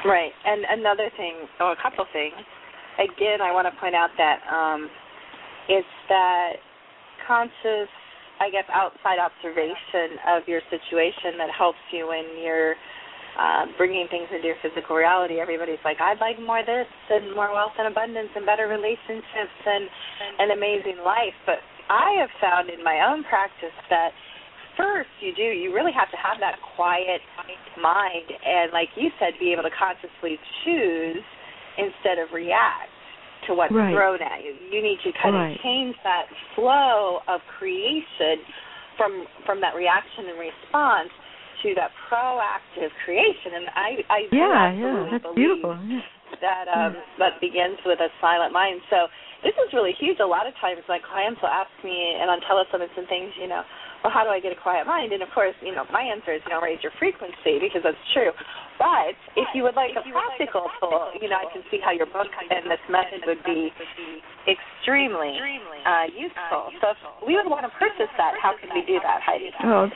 Right, 0.05 0.31
and 0.45 0.63
another 0.79 1.09
thing, 1.17 1.47
or 1.59 1.71
a 1.71 1.75
couple 1.81 2.05
things. 2.13 2.35
Again, 2.99 3.41
I 3.41 3.51
want 3.51 3.67
to 3.71 3.79
point 3.79 3.95
out 3.95 4.09
that 4.17 4.39
um, 4.51 4.89
it's 5.69 5.87
that 6.09 6.53
conscious, 7.27 7.91
I 8.39 8.49
guess, 8.49 8.65
outside 8.71 9.19
observation 9.19 10.17
of 10.31 10.47
your 10.47 10.61
situation 10.71 11.37
that 11.37 11.51
helps 11.51 11.81
you 11.91 12.07
when 12.07 12.25
you're 12.39 12.79
uh, 13.37 13.69
bringing 13.77 14.07
things 14.09 14.25
into 14.33 14.47
your 14.47 14.57
physical 14.65 14.95
reality. 14.95 15.37
Everybody's 15.37 15.83
like, 15.85 16.01
I'd 16.01 16.17
like 16.17 16.41
more 16.41 16.65
this 16.65 16.89
and 17.11 17.35
more 17.35 17.53
wealth 17.53 17.77
and 17.77 17.85
abundance 17.85 18.33
and 18.33 18.45
better 18.45 18.65
relationships 18.65 19.59
and 19.67 19.85
an 20.39 20.49
amazing 20.57 21.03
life. 21.05 21.37
But 21.45 21.61
I 21.89 22.17
have 22.17 22.33
found 22.41 22.69
in 22.71 22.83
my 22.83 23.05
own 23.05 23.23
practice 23.29 23.75
that 23.91 24.09
first 24.75 25.09
you 25.21 25.33
do 25.33 25.41
you 25.41 25.73
really 25.73 25.91
have 25.91 26.09
to 26.13 26.17
have 26.21 26.37
that 26.39 26.53
quiet 26.75 27.21
mind 27.81 28.29
and 28.29 28.71
like 28.71 28.89
you 28.95 29.09
said 29.17 29.33
be 29.39 29.51
able 29.51 29.65
to 29.65 29.73
consciously 29.73 30.37
choose 30.61 31.25
instead 31.81 32.21
of 32.21 32.29
react 32.29 32.93
to 33.47 33.55
what's 33.55 33.73
right. 33.73 33.95
thrown 33.95 34.21
at 34.21 34.43
you 34.43 34.53
you 34.69 34.83
need 34.83 34.99
to 35.03 35.11
kind 35.21 35.35
right. 35.35 35.55
of 35.55 35.61
change 35.63 35.95
that 36.03 36.27
flow 36.55 37.19
of 37.27 37.41
creation 37.57 38.43
from 38.95 39.25
from 39.45 39.61
that 39.61 39.75
reaction 39.75 40.27
and 40.29 40.37
response 40.37 41.11
to 41.63 41.73
that 41.73 41.89
proactive 42.05 42.91
creation 43.03 43.55
and 43.55 43.65
i 43.73 43.89
i 44.11 44.19
yeah 44.31 44.71
do 44.71 44.83
yeah 44.83 45.07
that's 45.11 45.23
believe 45.23 45.35
beautiful 45.35 45.73
that 46.43 46.67
um 46.67 46.93
that 47.17 47.39
begins 47.41 47.79
with 47.85 47.99
a 47.99 48.11
silent 48.21 48.53
mind 48.53 48.81
so 48.89 49.07
this 49.43 49.53
is 49.53 49.73
really 49.73 49.93
huge. 49.99 50.17
A 50.19 50.25
lot 50.25 50.47
of 50.47 50.53
times 50.57 50.81
my 50.89 50.97
clients 50.97 51.41
will 51.41 51.53
ask 51.53 51.69
me 51.83 52.17
and 52.17 52.29
on 52.29 52.41
telesummits 52.41 52.93
and 52.97 53.05
some 53.05 53.07
things, 53.07 53.29
you 53.37 53.47
know, 53.47 53.61
well, 54.07 54.15
how 54.15 54.23
do 54.23 54.31
I 54.31 54.39
get 54.39 54.55
a 54.55 54.61
quiet 54.63 54.87
mind? 54.87 55.11
And 55.11 55.19
of 55.19 55.27
course, 55.35 55.51
you 55.59 55.75
know, 55.75 55.83
my 55.91 55.99
answer 55.99 56.31
is, 56.31 56.39
you 56.47 56.55
know, 56.55 56.63
raise 56.63 56.79
your 56.79 56.95
frequency 56.95 57.59
because 57.59 57.83
that's 57.83 57.99
true. 58.15 58.31
But 58.79 59.19
if 59.35 59.51
you 59.51 59.67
would 59.67 59.75
like 59.75 59.99
a 59.99 60.03
practical 60.07 60.71
tool, 60.79 61.11
you 61.19 61.27
know, 61.27 61.35
I 61.35 61.51
can 61.51 61.59
see 61.67 61.83
how 61.83 61.91
your 61.91 62.05
book 62.07 62.31
and 62.31 62.71
this 62.71 62.79
method 62.87 63.27
would 63.27 63.43
be 63.43 63.67
extremely 64.47 65.35
uh, 65.83 66.07
useful. 66.15 66.71
So 66.79 66.95
if 66.95 67.27
we 67.27 67.35
would 67.35 67.51
want 67.51 67.67
to 67.67 67.71
purchase 67.75 68.07
that, 68.15 68.39
how 68.39 68.55
can 68.55 68.71
we 68.71 68.87
do 68.87 68.95
that, 69.03 69.19
Heidi? 69.27 69.51
Oh, 69.67 69.91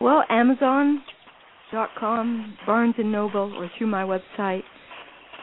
well, 0.00 0.24
Amazon.com, 0.30 0.98
Barnes 2.66 2.98
and 2.98 3.12
Noble, 3.12 3.54
or 3.54 3.70
through 3.78 3.86
my 3.86 4.02
website. 4.02 4.66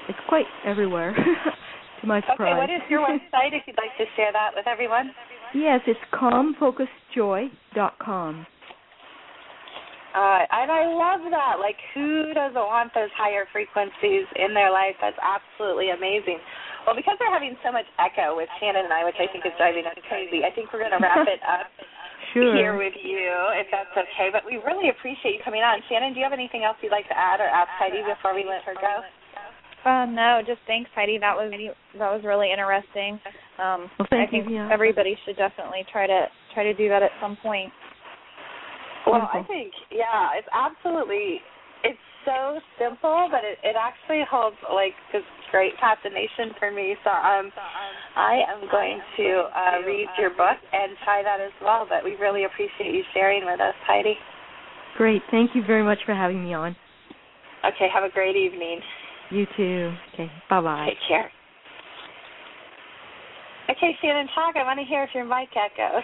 It's 0.09 0.19
quite 0.27 0.51
everywhere. 0.65 1.15
to 2.01 2.07
my 2.07 2.19
surprise. 2.21 2.51
Okay, 2.51 2.57
what 2.59 2.69
is 2.69 2.81
your 2.89 3.01
website 3.07 3.53
if 3.53 3.63
you'd 3.67 3.77
like 3.77 3.95
to 3.97 4.05
share 4.17 4.33
that 4.33 4.51
with 4.53 4.67
everyone? 4.67 5.13
Yes, 5.53 5.81
it's 5.87 5.99
calmfocusedjoy.com. 6.13 8.47
Uh, 10.11 10.43
and 10.43 10.67
I 10.67 10.91
love 10.91 11.23
that. 11.31 11.63
Like, 11.63 11.79
who 11.95 12.35
doesn't 12.35 12.67
want 12.67 12.91
those 12.91 13.07
higher 13.15 13.47
frequencies 13.55 14.27
in 14.35 14.51
their 14.51 14.67
life? 14.71 14.99
That's 14.99 15.15
absolutely 15.23 15.95
amazing. 15.95 16.35
Well, 16.83 16.99
because 16.99 17.15
we're 17.15 17.31
having 17.31 17.55
so 17.63 17.71
much 17.71 17.87
echo 17.95 18.35
with 18.35 18.51
Shannon 18.59 18.91
and 18.91 18.93
I, 18.93 19.07
which 19.07 19.15
I 19.23 19.31
think 19.31 19.47
is 19.47 19.55
driving 19.55 19.87
us 19.87 19.95
crazy, 20.11 20.43
I 20.43 20.51
think 20.51 20.75
we're 20.75 20.83
going 20.83 20.91
to 20.91 20.99
wrap 20.99 21.23
it 21.27 21.39
up 21.47 21.71
sure. 22.35 22.51
here 22.55 22.75
with 22.75 22.95
you, 22.99 23.23
if 23.55 23.71
that's 23.71 23.95
okay. 23.95 24.27
But 24.35 24.43
we 24.43 24.59
really 24.67 24.91
appreciate 24.91 25.39
you 25.39 25.43
coming 25.47 25.63
on. 25.63 25.79
Shannon, 25.87 26.11
do 26.11 26.19
you 26.19 26.27
have 26.27 26.35
anything 26.35 26.67
else 26.67 26.75
you'd 26.83 26.91
like 26.91 27.07
to 27.07 27.15
add 27.15 27.39
or 27.39 27.47
ask 27.47 27.71
Heidi 27.79 28.03
before 28.03 28.35
we 28.35 28.43
let 28.43 28.67
her 28.67 28.75
go? 28.75 28.99
Uh, 29.85 30.05
no, 30.05 30.41
just 30.45 30.61
thanks, 30.67 30.89
Heidi. 30.93 31.17
That 31.17 31.33
was 31.33 31.51
that 31.97 32.11
was 32.13 32.21
really 32.23 32.51
interesting. 32.51 33.19
Um, 33.57 33.89
well, 33.97 34.07
thank 34.09 34.29
I 34.29 34.31
think 34.31 34.49
you, 34.49 34.55
yeah. 34.61 34.69
everybody 34.71 35.17
should 35.25 35.37
definitely 35.37 35.85
try 35.91 36.05
to 36.05 36.27
try 36.53 36.63
to 36.63 36.73
do 36.73 36.87
that 36.89 37.01
at 37.01 37.09
some 37.21 37.37
point. 37.41 37.73
Well, 39.07 39.27
I 39.33 39.41
think 39.47 39.73
yeah, 39.89 40.37
it's 40.37 40.47
absolutely 40.53 41.41
it's 41.83 42.05
so 42.25 42.61
simple, 42.77 43.27
but 43.31 43.41
it 43.41 43.57
it 43.63 43.73
actually 43.73 44.21
holds 44.29 44.57
like 44.69 44.93
this 45.11 45.25
great 45.49 45.73
fascination 45.81 46.53
for 46.59 46.69
me. 46.69 46.95
So 47.03 47.09
um, 47.09 47.49
I 48.15 48.45
am 48.53 48.69
going 48.69 49.01
to 49.17 49.27
uh, 49.49 49.81
read 49.85 50.07
your 50.19 50.29
book 50.29 50.61
and 50.71 50.93
try 51.03 51.23
that 51.23 51.41
as 51.41 51.53
well. 51.61 51.87
But 51.89 52.03
we 52.03 52.15
really 52.21 52.45
appreciate 52.45 52.93
you 52.93 53.01
sharing 53.13 53.45
with 53.45 53.59
us, 53.59 53.75
Heidi. 53.87 54.13
Great, 54.97 55.21
thank 55.31 55.55
you 55.55 55.63
very 55.65 55.83
much 55.83 55.99
for 56.05 56.13
having 56.13 56.43
me 56.43 56.53
on. 56.53 56.75
Okay, 57.65 57.87
have 57.93 58.03
a 58.03 58.13
great 58.13 58.35
evening. 58.35 58.79
You 59.31 59.47
too. 59.55 59.93
Okay, 60.13 60.29
bye 60.49 60.61
bye. 60.61 60.85
Take 60.89 60.97
care. 61.07 61.31
Okay, 63.71 63.95
Shannon, 64.03 64.27
talk. 64.35 64.55
I 64.59 64.63
want 64.67 64.79
to 64.79 64.85
hear 64.85 65.03
if 65.03 65.11
your 65.15 65.23
mic 65.23 65.49
echoes. 65.55 66.03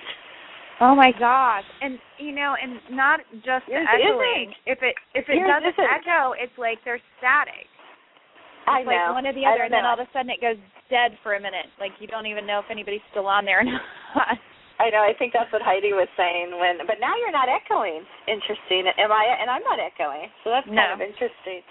Oh 0.79 0.95
my 0.95 1.11
gosh! 1.11 1.65
And 1.81 1.99
you 2.17 2.31
know, 2.31 2.55
and 2.55 2.79
not 2.95 3.19
just 3.43 3.67
Yours 3.67 3.87
echoing. 3.89 4.53
isn't. 4.53 4.55
If 4.65 4.79
it 4.85 4.95
if 5.17 5.25
it 5.27 5.35
Yours 5.41 5.49
doesn't 5.49 5.73
isn't. 5.75 5.89
echo, 6.05 6.31
it's 6.37 6.53
like 6.57 6.77
there's 6.85 7.01
static. 7.17 7.65
It's 7.67 8.69
I 8.69 8.83
like 8.85 8.95
know. 8.95 9.11
one 9.17 9.25
or 9.27 9.33
the 9.33 9.43
other, 9.43 9.63
and 9.67 9.73
then 9.73 9.83
all 9.83 9.97
of 9.99 10.05
a 10.05 10.09
sudden 10.13 10.29
it 10.31 10.39
goes 10.39 10.55
dead 10.89 11.17
for 11.25 11.35
a 11.35 11.41
minute. 11.41 11.67
Like 11.81 11.91
you 11.99 12.07
don't 12.07 12.27
even 12.29 12.45
know 12.47 12.59
if 12.63 12.69
anybody's 12.71 13.03
still 13.11 13.27
on 13.27 13.43
there 13.43 13.59
or 13.61 13.67
not. 13.67 14.37
I 14.79 14.93
know. 14.93 15.01
I 15.01 15.17
think 15.17 15.33
that's 15.33 15.49
what 15.51 15.65
Heidi 15.65 15.91
was 15.97 16.07
saying. 16.15 16.53
When, 16.61 16.85
but 16.85 17.01
now 17.01 17.17
you're 17.17 17.33
not 17.33 17.49
echoing. 17.49 18.05
Interesting. 18.29 18.85
Am 19.01 19.09
I? 19.11 19.25
And 19.41 19.49
I'm 19.49 19.65
not 19.65 19.81
echoing. 19.81 20.29
So 20.45 20.53
that's 20.53 20.69
kind 20.69 20.77
No. 20.77 20.93
of 20.93 21.01
interesting. 21.01 21.65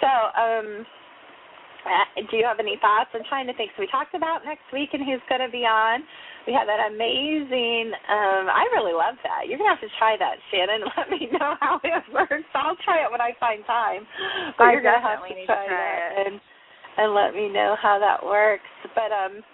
So, 0.00 0.08
um, 0.08 0.68
uh, 1.80 2.28
do 2.28 2.36
you 2.36 2.44
have 2.44 2.60
any 2.60 2.76
thoughts? 2.80 3.08
I'm 3.14 3.24
trying 3.28 3.46
to 3.48 3.54
think. 3.54 3.72
So 3.76 3.80
we 3.80 3.88
talked 3.88 4.14
about 4.14 4.44
next 4.44 4.68
week 4.72 4.90
and 4.92 5.04
who's 5.04 5.24
going 5.28 5.40
to 5.40 5.52
be 5.52 5.64
on. 5.64 6.04
We 6.48 6.56
had 6.56 6.68
that 6.68 6.80
amazing. 6.88 7.92
Um, 8.08 8.48
I 8.48 8.64
really 8.72 8.96
love 8.96 9.20
that. 9.28 9.44
You're 9.44 9.60
gonna 9.60 9.76
have 9.76 9.84
to 9.84 9.92
try 10.00 10.16
that, 10.16 10.40
Shannon. 10.48 10.88
Let 10.96 11.12
me 11.12 11.28
know 11.36 11.52
how 11.60 11.80
it 11.84 12.04
works. 12.12 12.48
I'll 12.56 12.80
try 12.80 13.04
it 13.04 13.12
when 13.12 13.20
I 13.20 13.36
find 13.36 13.60
time. 13.68 14.08
But 14.56 14.64
I 14.64 14.72
you're 14.72 14.82
gonna 14.82 15.04
have 15.04 15.20
to 15.20 15.28
need 15.28 15.44
to 15.44 15.52
try, 15.52 15.68
try 15.68 15.76
that 15.76 16.16
it. 16.16 16.26
and 16.32 16.40
and 16.96 17.14
let 17.14 17.34
me 17.34 17.48
know 17.48 17.76
how 17.80 18.00
that 18.00 18.24
works. 18.24 18.66
But 18.96 19.12
um, 19.12 19.44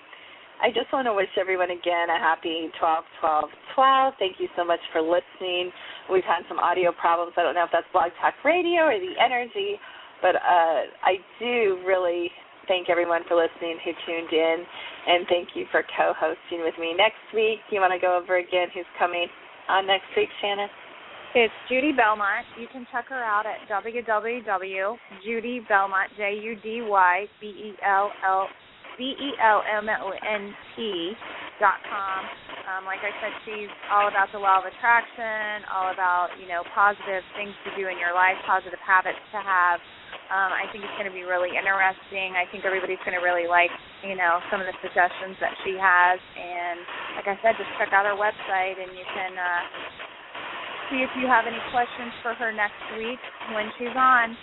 I 0.63 0.71
just 0.71 0.89
want 0.93 1.07
to 1.07 1.15
wish 1.15 1.29
everyone 1.39 1.71
again 1.71 2.09
a 2.09 2.19
happy 2.19 2.71
12 2.79 3.05
12 3.21 3.51
12. 3.75 4.15
Thank 4.19 4.39
you 4.39 4.49
so 4.57 4.65
much 4.65 4.81
for 4.93 5.03
listening. 5.03 5.71
We've 6.11 6.25
had 6.25 6.47
some 6.49 6.59
audio 6.59 6.93
problems. 6.95 7.35
I 7.37 7.43
don't 7.43 7.55
know 7.55 7.65
if 7.67 7.75
that's 7.75 7.87
Blog 7.93 8.15
Talk 8.23 8.35
Radio 8.45 8.89
or 8.89 8.97
the 8.97 9.15
energy, 9.19 9.77
but 10.23 10.37
uh, 10.37 10.81
I 11.05 11.19
do 11.39 11.79
really 11.87 12.31
thank 12.69 12.89
everyone 12.89 13.23
for 13.29 13.37
listening 13.37 13.79
who 13.85 13.93
tuned 14.07 14.33
in, 14.33 14.65
and 15.07 15.27
thank 15.29 15.51
you 15.55 15.67
for 15.71 15.83
co-hosting 15.97 16.63
with 16.63 16.75
me 16.79 16.95
next 16.97 17.23
week. 17.35 17.61
You 17.71 17.81
want 17.81 17.93
to 17.93 18.01
go 18.01 18.17
over 18.17 18.39
again 18.39 18.69
who's 18.75 18.87
coming 18.99 19.27
on 19.69 19.87
next 19.87 20.07
week, 20.17 20.29
Shannon? 20.41 20.69
It's 21.35 21.53
Judy 21.69 21.93
Belmont. 21.93 22.47
You 22.59 22.67
can 22.73 22.87
check 22.91 23.13
her 23.13 23.23
out 23.23 23.45
at 23.45 23.61
www.judybelmont, 23.69 24.97
J 26.17 26.41
U 26.43 26.57
D 26.63 26.81
Y 26.81 27.27
B 27.41 27.47
E 27.47 27.75
L 27.85 28.11
L 28.25 28.49
B 28.97 29.13
E 29.13 29.33
L 29.43 29.63
M 29.69 29.85
O 30.01 30.13
N 30.17 30.55
T 30.75 31.13
dot 31.61 31.77
com. 31.85 32.25
Um, 32.67 32.85
like 32.89 33.05
I 33.05 33.13
said, 33.21 33.33
she's 33.45 33.69
all 33.93 34.09
about 34.09 34.33
the 34.33 34.41
law 34.41 34.59
of 34.59 34.67
attraction, 34.67 35.69
all 35.69 35.93
about 35.93 36.33
you 36.41 36.49
know 36.49 36.65
positive 36.73 37.23
things 37.37 37.53
to 37.69 37.71
do 37.77 37.87
in 37.89 38.01
your 38.01 38.17
life, 38.17 38.41
positive 38.49 38.81
habits 38.81 39.21
to 39.33 39.41
have. 39.45 39.79
Um, 40.27 40.51
I 40.51 40.67
think 40.75 40.83
it's 40.83 40.97
going 40.99 41.07
to 41.07 41.15
be 41.15 41.23
really 41.23 41.55
interesting. 41.55 42.35
I 42.35 42.49
think 42.51 42.67
everybody's 42.67 43.01
going 43.07 43.15
to 43.15 43.23
really 43.23 43.47
like 43.47 43.71
you 44.03 44.19
know 44.19 44.43
some 44.51 44.59
of 44.59 44.67
the 44.67 44.77
suggestions 44.83 45.39
that 45.39 45.55
she 45.63 45.79
has. 45.79 46.19
And 46.19 46.79
like 47.19 47.29
I 47.31 47.37
said, 47.41 47.55
just 47.61 47.71
check 47.79 47.95
out 47.95 48.05
our 48.05 48.19
website, 48.19 48.77
and 48.81 48.91
you 48.97 49.07
can 49.07 49.33
uh, 49.39 49.63
see 50.91 51.01
if 51.03 51.11
you 51.19 51.27
have 51.31 51.47
any 51.47 51.61
questions 51.71 52.13
for 52.23 52.35
her 52.35 52.51
next 52.51 52.83
week 52.99 53.21
when 53.55 53.71
she's 53.79 53.95
on. 53.95 54.35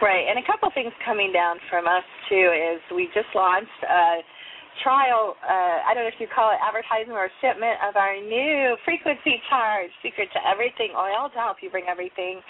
Right, 0.00 0.28
and 0.28 0.36
a 0.36 0.44
couple 0.44 0.68
things 0.76 0.92
coming 1.00 1.32
down 1.32 1.56
from 1.72 1.88
us 1.88 2.04
too 2.28 2.52
is 2.52 2.84
we 2.92 3.08
just 3.16 3.32
launched 3.32 3.80
a 3.88 4.20
trial. 4.82 5.36
Uh, 5.40 5.86
I 5.86 5.94
don't 5.94 6.04
know 6.04 6.12
if 6.12 6.20
you 6.20 6.28
call 6.28 6.50
it 6.50 6.60
advertisement 6.60 7.16
or 7.16 7.30
shipment 7.40 7.78
of 7.84 7.96
our 7.96 8.16
new 8.18 8.76
frequency 8.84 9.40
charge, 9.48 9.90
secret 10.02 10.28
to 10.32 10.40
everything 10.42 10.96
oil 10.96 11.28
to 11.30 11.38
help 11.38 11.60
you 11.60 11.70
bring 11.70 11.86
everything 11.88 12.40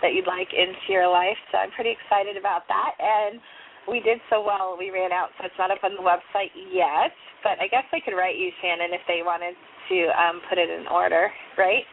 that 0.00 0.12
you'd 0.12 0.28
like 0.28 0.48
into 0.52 0.86
your 0.88 1.08
life. 1.08 1.38
So 1.52 1.58
I'm 1.58 1.72
pretty 1.72 1.92
excited 1.92 2.36
about 2.36 2.68
that, 2.68 2.92
and 3.00 3.40
we 3.88 4.00
did 4.00 4.18
so 4.30 4.40
well 4.40 4.76
we 4.78 4.90
ran 4.90 5.12
out, 5.12 5.30
so 5.36 5.46
it's 5.46 5.58
not 5.58 5.70
up 5.70 5.84
on 5.84 5.96
the 5.96 6.04
website 6.04 6.52
yet. 6.72 7.12
But 7.42 7.60
I 7.60 7.68
guess 7.68 7.84
they 7.92 8.00
could 8.00 8.16
write 8.16 8.36
you, 8.36 8.48
Shannon, 8.62 8.92
if 8.92 9.04
they 9.06 9.20
wanted 9.20 9.54
to 9.90 9.98
um, 10.16 10.40
put 10.48 10.56
it 10.56 10.70
in 10.70 10.86
order, 10.88 11.28
right? 11.58 11.84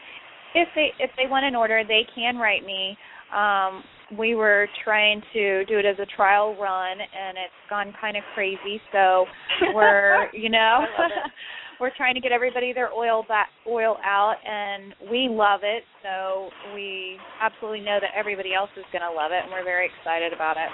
If 0.55 0.67
they 0.75 0.91
if 0.99 1.11
they 1.17 1.27
want 1.27 1.45
an 1.45 1.55
order, 1.55 1.83
they 1.87 2.07
can 2.15 2.37
write 2.37 2.65
me. 2.65 2.97
Um, 3.31 3.83
we 4.17 4.35
were 4.35 4.67
trying 4.83 5.21
to 5.33 5.65
do 5.65 5.77
it 5.77 5.85
as 5.85 5.97
a 5.99 6.05
trial 6.15 6.55
run, 6.59 6.97
and 6.99 7.37
it's 7.37 7.53
gone 7.69 7.93
kind 7.99 8.17
of 8.17 8.23
crazy. 8.33 8.81
So 8.91 9.25
we're 9.73 10.29
you 10.33 10.49
know 10.49 10.83
I 10.83 11.01
love 11.01 11.11
it. 11.11 11.31
we're 11.79 11.95
trying 11.97 12.13
to 12.13 12.21
get 12.21 12.31
everybody 12.31 12.73
their 12.73 12.93
oil 12.93 13.25
back 13.27 13.49
oil 13.67 13.97
out, 14.05 14.35
and 14.45 14.93
we 15.09 15.27
love 15.29 15.61
it. 15.63 15.83
So 16.03 16.49
we 16.75 17.17
absolutely 17.41 17.81
know 17.81 17.97
that 17.99 18.11
everybody 18.15 18.53
else 18.53 18.69
is 18.77 18.85
going 18.93 19.01
to 19.01 19.11
love 19.11 19.31
it, 19.33 19.41
and 19.43 19.51
we're 19.51 19.65
very 19.65 19.89
excited 19.89 20.31
about 20.31 20.57
it. 20.57 20.69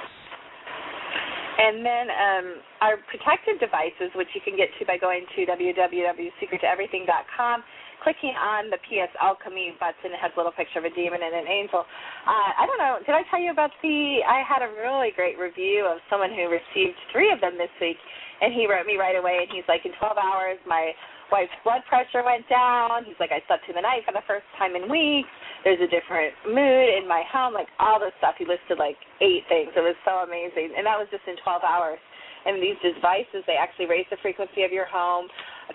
And 1.58 1.82
then 1.82 2.06
um, 2.14 2.62
our 2.86 3.02
protective 3.10 3.58
devices, 3.60 4.14
which 4.14 4.30
you 4.36 4.42
can 4.46 4.54
get 4.54 4.70
to 4.78 4.86
by 4.86 5.02
going 5.02 5.26
to 5.34 5.42
www.secrettoeverything.com, 5.48 7.64
clicking 8.04 8.34
on 8.36 8.70
the 8.70 8.80
PS 8.86 9.12
Alchemy 9.22 9.78
button. 9.80 10.14
It 10.14 10.22
has 10.22 10.32
a 10.34 10.38
little 10.38 10.54
picture 10.54 10.80
of 10.80 10.86
a 10.86 10.94
demon 10.94 11.22
and 11.22 11.34
an 11.34 11.48
angel. 11.48 11.82
Uh, 11.82 12.50
I 12.58 12.64
don't 12.66 12.82
know. 12.82 13.00
Did 13.06 13.16
I 13.16 13.24
tell 13.30 13.42
you 13.42 13.52
about 13.52 13.72
the? 13.82 14.22
I 14.26 14.44
had 14.44 14.62
a 14.62 14.70
really 14.70 15.12
great 15.16 15.38
review 15.38 15.86
of 15.88 15.98
someone 16.10 16.32
who 16.32 16.50
received 16.52 16.98
three 17.12 17.32
of 17.32 17.42
them 17.42 17.58
this 17.58 17.72
week, 17.80 17.98
and 18.42 18.54
he 18.54 18.68
wrote 18.68 18.86
me 18.86 18.98
right 18.98 19.16
away, 19.16 19.46
and 19.46 19.50
he's 19.50 19.68
like, 19.68 19.86
in 19.86 19.94
12 19.98 20.18
hours, 20.18 20.58
my 20.68 20.94
wife's 21.32 21.54
blood 21.64 21.84
pressure 21.88 22.24
went 22.24 22.48
down. 22.48 23.04
He's 23.04 23.20
like, 23.20 23.32
I 23.32 23.44
slept 23.48 23.66
through 23.66 23.76
the 23.76 23.86
night 23.86 24.04
for 24.06 24.14
the 24.16 24.24
first 24.28 24.48
time 24.58 24.76
in 24.76 24.88
weeks. 24.88 25.30
There's 25.64 25.82
a 25.82 25.90
different 25.92 26.34
mood 26.48 26.88
in 26.96 27.08
my 27.08 27.24
home, 27.28 27.54
like 27.54 27.68
all 27.80 28.00
this 28.00 28.16
stuff. 28.20 28.36
He 28.40 28.46
listed 28.46 28.80
like 28.80 28.98
eight 29.20 29.44
things. 29.50 29.74
It 29.76 29.84
was 29.84 29.98
so 30.08 30.24
amazing, 30.24 30.76
and 30.78 30.86
that 30.88 30.96
was 30.96 31.08
just 31.12 31.26
in 31.28 31.36
12 31.44 31.64
hours. 31.64 32.00
And 32.48 32.64
these 32.64 32.80
devices, 32.80 33.44
they 33.44 33.60
actually 33.60 33.92
raise 33.92 34.08
the 34.08 34.22
frequency 34.24 34.64
of 34.64 34.72
your 34.72 34.88
home, 34.88 35.28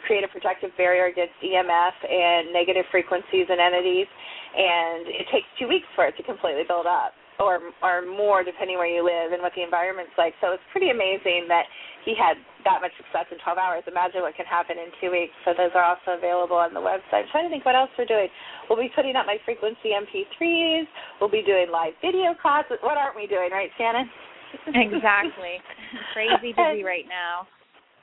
create 0.07 0.25
a 0.25 0.31
protective 0.31 0.71
barrier 0.77 1.07
against 1.07 1.35
EMF 1.45 1.97
and 2.05 2.53
negative 2.53 2.85
frequencies 2.91 3.47
and 3.49 3.61
entities, 3.61 4.09
and 4.57 5.09
it 5.09 5.27
takes 5.33 5.49
two 5.59 5.69
weeks 5.69 5.89
for 5.95 6.07
it 6.07 6.17
to 6.17 6.23
completely 6.23 6.65
build 6.67 6.87
up, 6.87 7.13
or 7.41 7.73
or 7.83 8.05
more 8.05 8.45
depending 8.45 8.77
where 8.77 8.89
you 8.89 9.05
live 9.05 9.33
and 9.33 9.41
what 9.41 9.53
the 9.57 9.63
environment's 9.63 10.17
like. 10.17 10.35
So 10.41 10.53
it's 10.53 10.65
pretty 10.73 10.91
amazing 10.91 11.47
that 11.49 11.69
he 12.05 12.15
had 12.19 12.37
that 12.65 12.83
much 12.83 12.95
success 12.99 13.27
in 13.31 13.39
12 13.43 13.59
hours. 13.59 13.83
Imagine 13.87 14.23
what 14.23 14.35
can 14.35 14.47
happen 14.47 14.79
in 14.79 14.91
two 15.01 15.11
weeks. 15.11 15.35
So 15.45 15.55
those 15.55 15.71
are 15.75 15.83
also 15.83 16.19
available 16.19 16.59
on 16.59 16.75
the 16.75 16.83
website. 16.83 17.27
I'm 17.27 17.31
trying 17.31 17.47
to 17.47 17.53
think 17.53 17.65
what 17.65 17.79
else 17.79 17.91
we're 17.99 18.11
doing. 18.11 18.29
We'll 18.69 18.81
be 18.81 18.91
putting 18.95 19.15
up 19.15 19.27
my 19.27 19.39
frequency 19.45 19.95
MP3s. 19.95 20.87
We'll 21.21 21.31
be 21.31 21.43
doing 21.43 21.71
live 21.71 21.95
video 22.03 22.35
classes. 22.39 22.79
What 22.83 22.99
aren't 22.99 23.17
we 23.17 23.27
doing, 23.27 23.51
right, 23.51 23.71
Shannon? 23.79 24.11
Exactly. 24.69 25.65
Crazy 26.13 26.53
busy 26.53 26.85
right 26.85 27.09
now. 27.09 27.49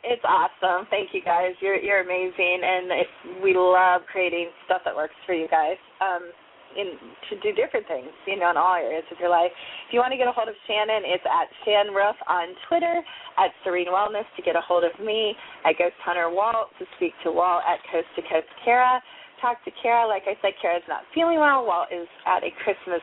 It's 0.04 0.24
awesome. 0.24 0.88
Thank 0.90 1.10
you 1.14 1.22
guys. 1.22 1.52
You're 1.60 1.76
you're 1.76 2.02
amazing, 2.02 2.62
and 2.64 2.92
it, 2.92 3.08
we 3.44 3.54
love 3.54 4.02
creating 4.12 4.50
stuff 4.66 4.82
that 4.86 4.96
works 4.96 5.16
for 5.26 5.34
you 5.34 5.48
guys. 5.48 5.76
Um, 6.00 6.32
in 6.78 6.96
to 7.30 7.34
do 7.42 7.50
different 7.58 7.88
things, 7.90 8.14
you 8.28 8.38
know, 8.38 8.52
in 8.52 8.58
all 8.58 8.78
areas 8.78 9.04
of 9.12 9.18
your 9.20 9.30
life. 9.30 9.50
If 9.88 9.94
you 9.94 10.00
want 10.00 10.14
to 10.14 10.22
get 10.22 10.28
a 10.28 10.32
hold 10.32 10.50
of 10.50 10.56
Shannon, 10.68 11.02
it's 11.02 11.26
at 11.26 11.50
Shan 11.66 11.94
Ruff 11.94 12.16
on 12.30 12.54
Twitter, 12.70 13.02
at 13.42 13.50
Serene 13.64 13.90
Wellness 13.90 14.30
to 14.38 14.42
get 14.46 14.56
a 14.56 14.62
hold 14.62 14.84
of 14.84 14.94
me, 15.02 15.34
at 15.66 15.78
Ghost 15.78 15.98
Hunter 16.06 16.30
Walt 16.30 16.70
to 16.78 16.86
speak 16.98 17.14
to 17.26 17.32
Walt 17.32 17.66
at 17.66 17.82
Coast 17.92 18.08
to 18.16 18.22
Coast 18.22 18.50
Cara. 18.64 19.02
Talk 19.42 19.64
to 19.66 19.72
Cara. 19.82 20.06
Like 20.08 20.24
I 20.28 20.38
said, 20.42 20.54
Cara's 20.62 20.86
not 20.88 21.10
feeling 21.16 21.40
well. 21.40 21.66
Walt 21.66 21.90
is 21.90 22.08
at 22.28 22.44
a 22.44 22.52
Christmas 22.62 23.02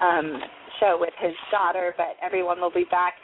um, 0.00 0.38
show 0.78 0.96
with 1.00 1.14
his 1.18 1.34
daughter, 1.50 1.94
but 1.96 2.14
everyone 2.22 2.60
will 2.60 2.72
be 2.72 2.86
back 2.90 3.14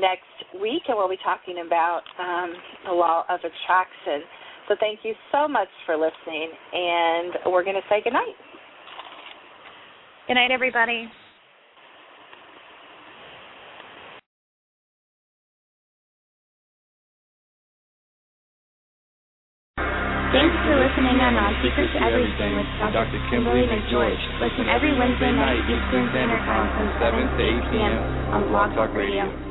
next 0.00 0.60
week, 0.60 0.82
and 0.88 0.96
we'll 0.96 1.08
be 1.08 1.18
talking 1.22 1.62
about 1.66 2.02
um, 2.18 2.54
the 2.86 2.92
law 2.92 3.24
of 3.28 3.40
attraction. 3.40 4.22
So 4.68 4.76
thank 4.80 5.00
you 5.02 5.14
so 5.32 5.48
much 5.48 5.68
for 5.86 5.96
listening, 5.96 6.50
and 6.72 7.52
we're 7.52 7.64
going 7.64 7.76
to 7.76 7.86
say 7.88 8.02
good 8.04 8.12
night. 8.12 8.36
Good 10.28 10.34
night, 10.34 10.50
everybody. 10.50 11.08
Thanks 20.28 20.52
for 20.68 20.76
listening 20.76 21.16
on 21.24 21.32
On 21.40 21.56
Secret 21.64 21.88
to 21.96 22.04
Everything 22.04 22.60
with 22.60 22.68
Dr. 22.92 23.16
Kimberly 23.32 23.64
McGeorge. 23.64 24.20
Listen 24.44 24.68
every 24.68 24.92
Wednesday 24.92 25.32
night 25.32 25.64
Eastern 25.64 26.12
Standard 26.12 26.44
Time 26.44 26.68
from 26.76 26.86
7 27.00 27.16
to 27.16 27.40
8 27.40 27.72
p.m. 27.72 27.96
on 28.36 28.40
Blog 28.52 28.76
Talk 28.76 28.92
Radio. 28.92 29.47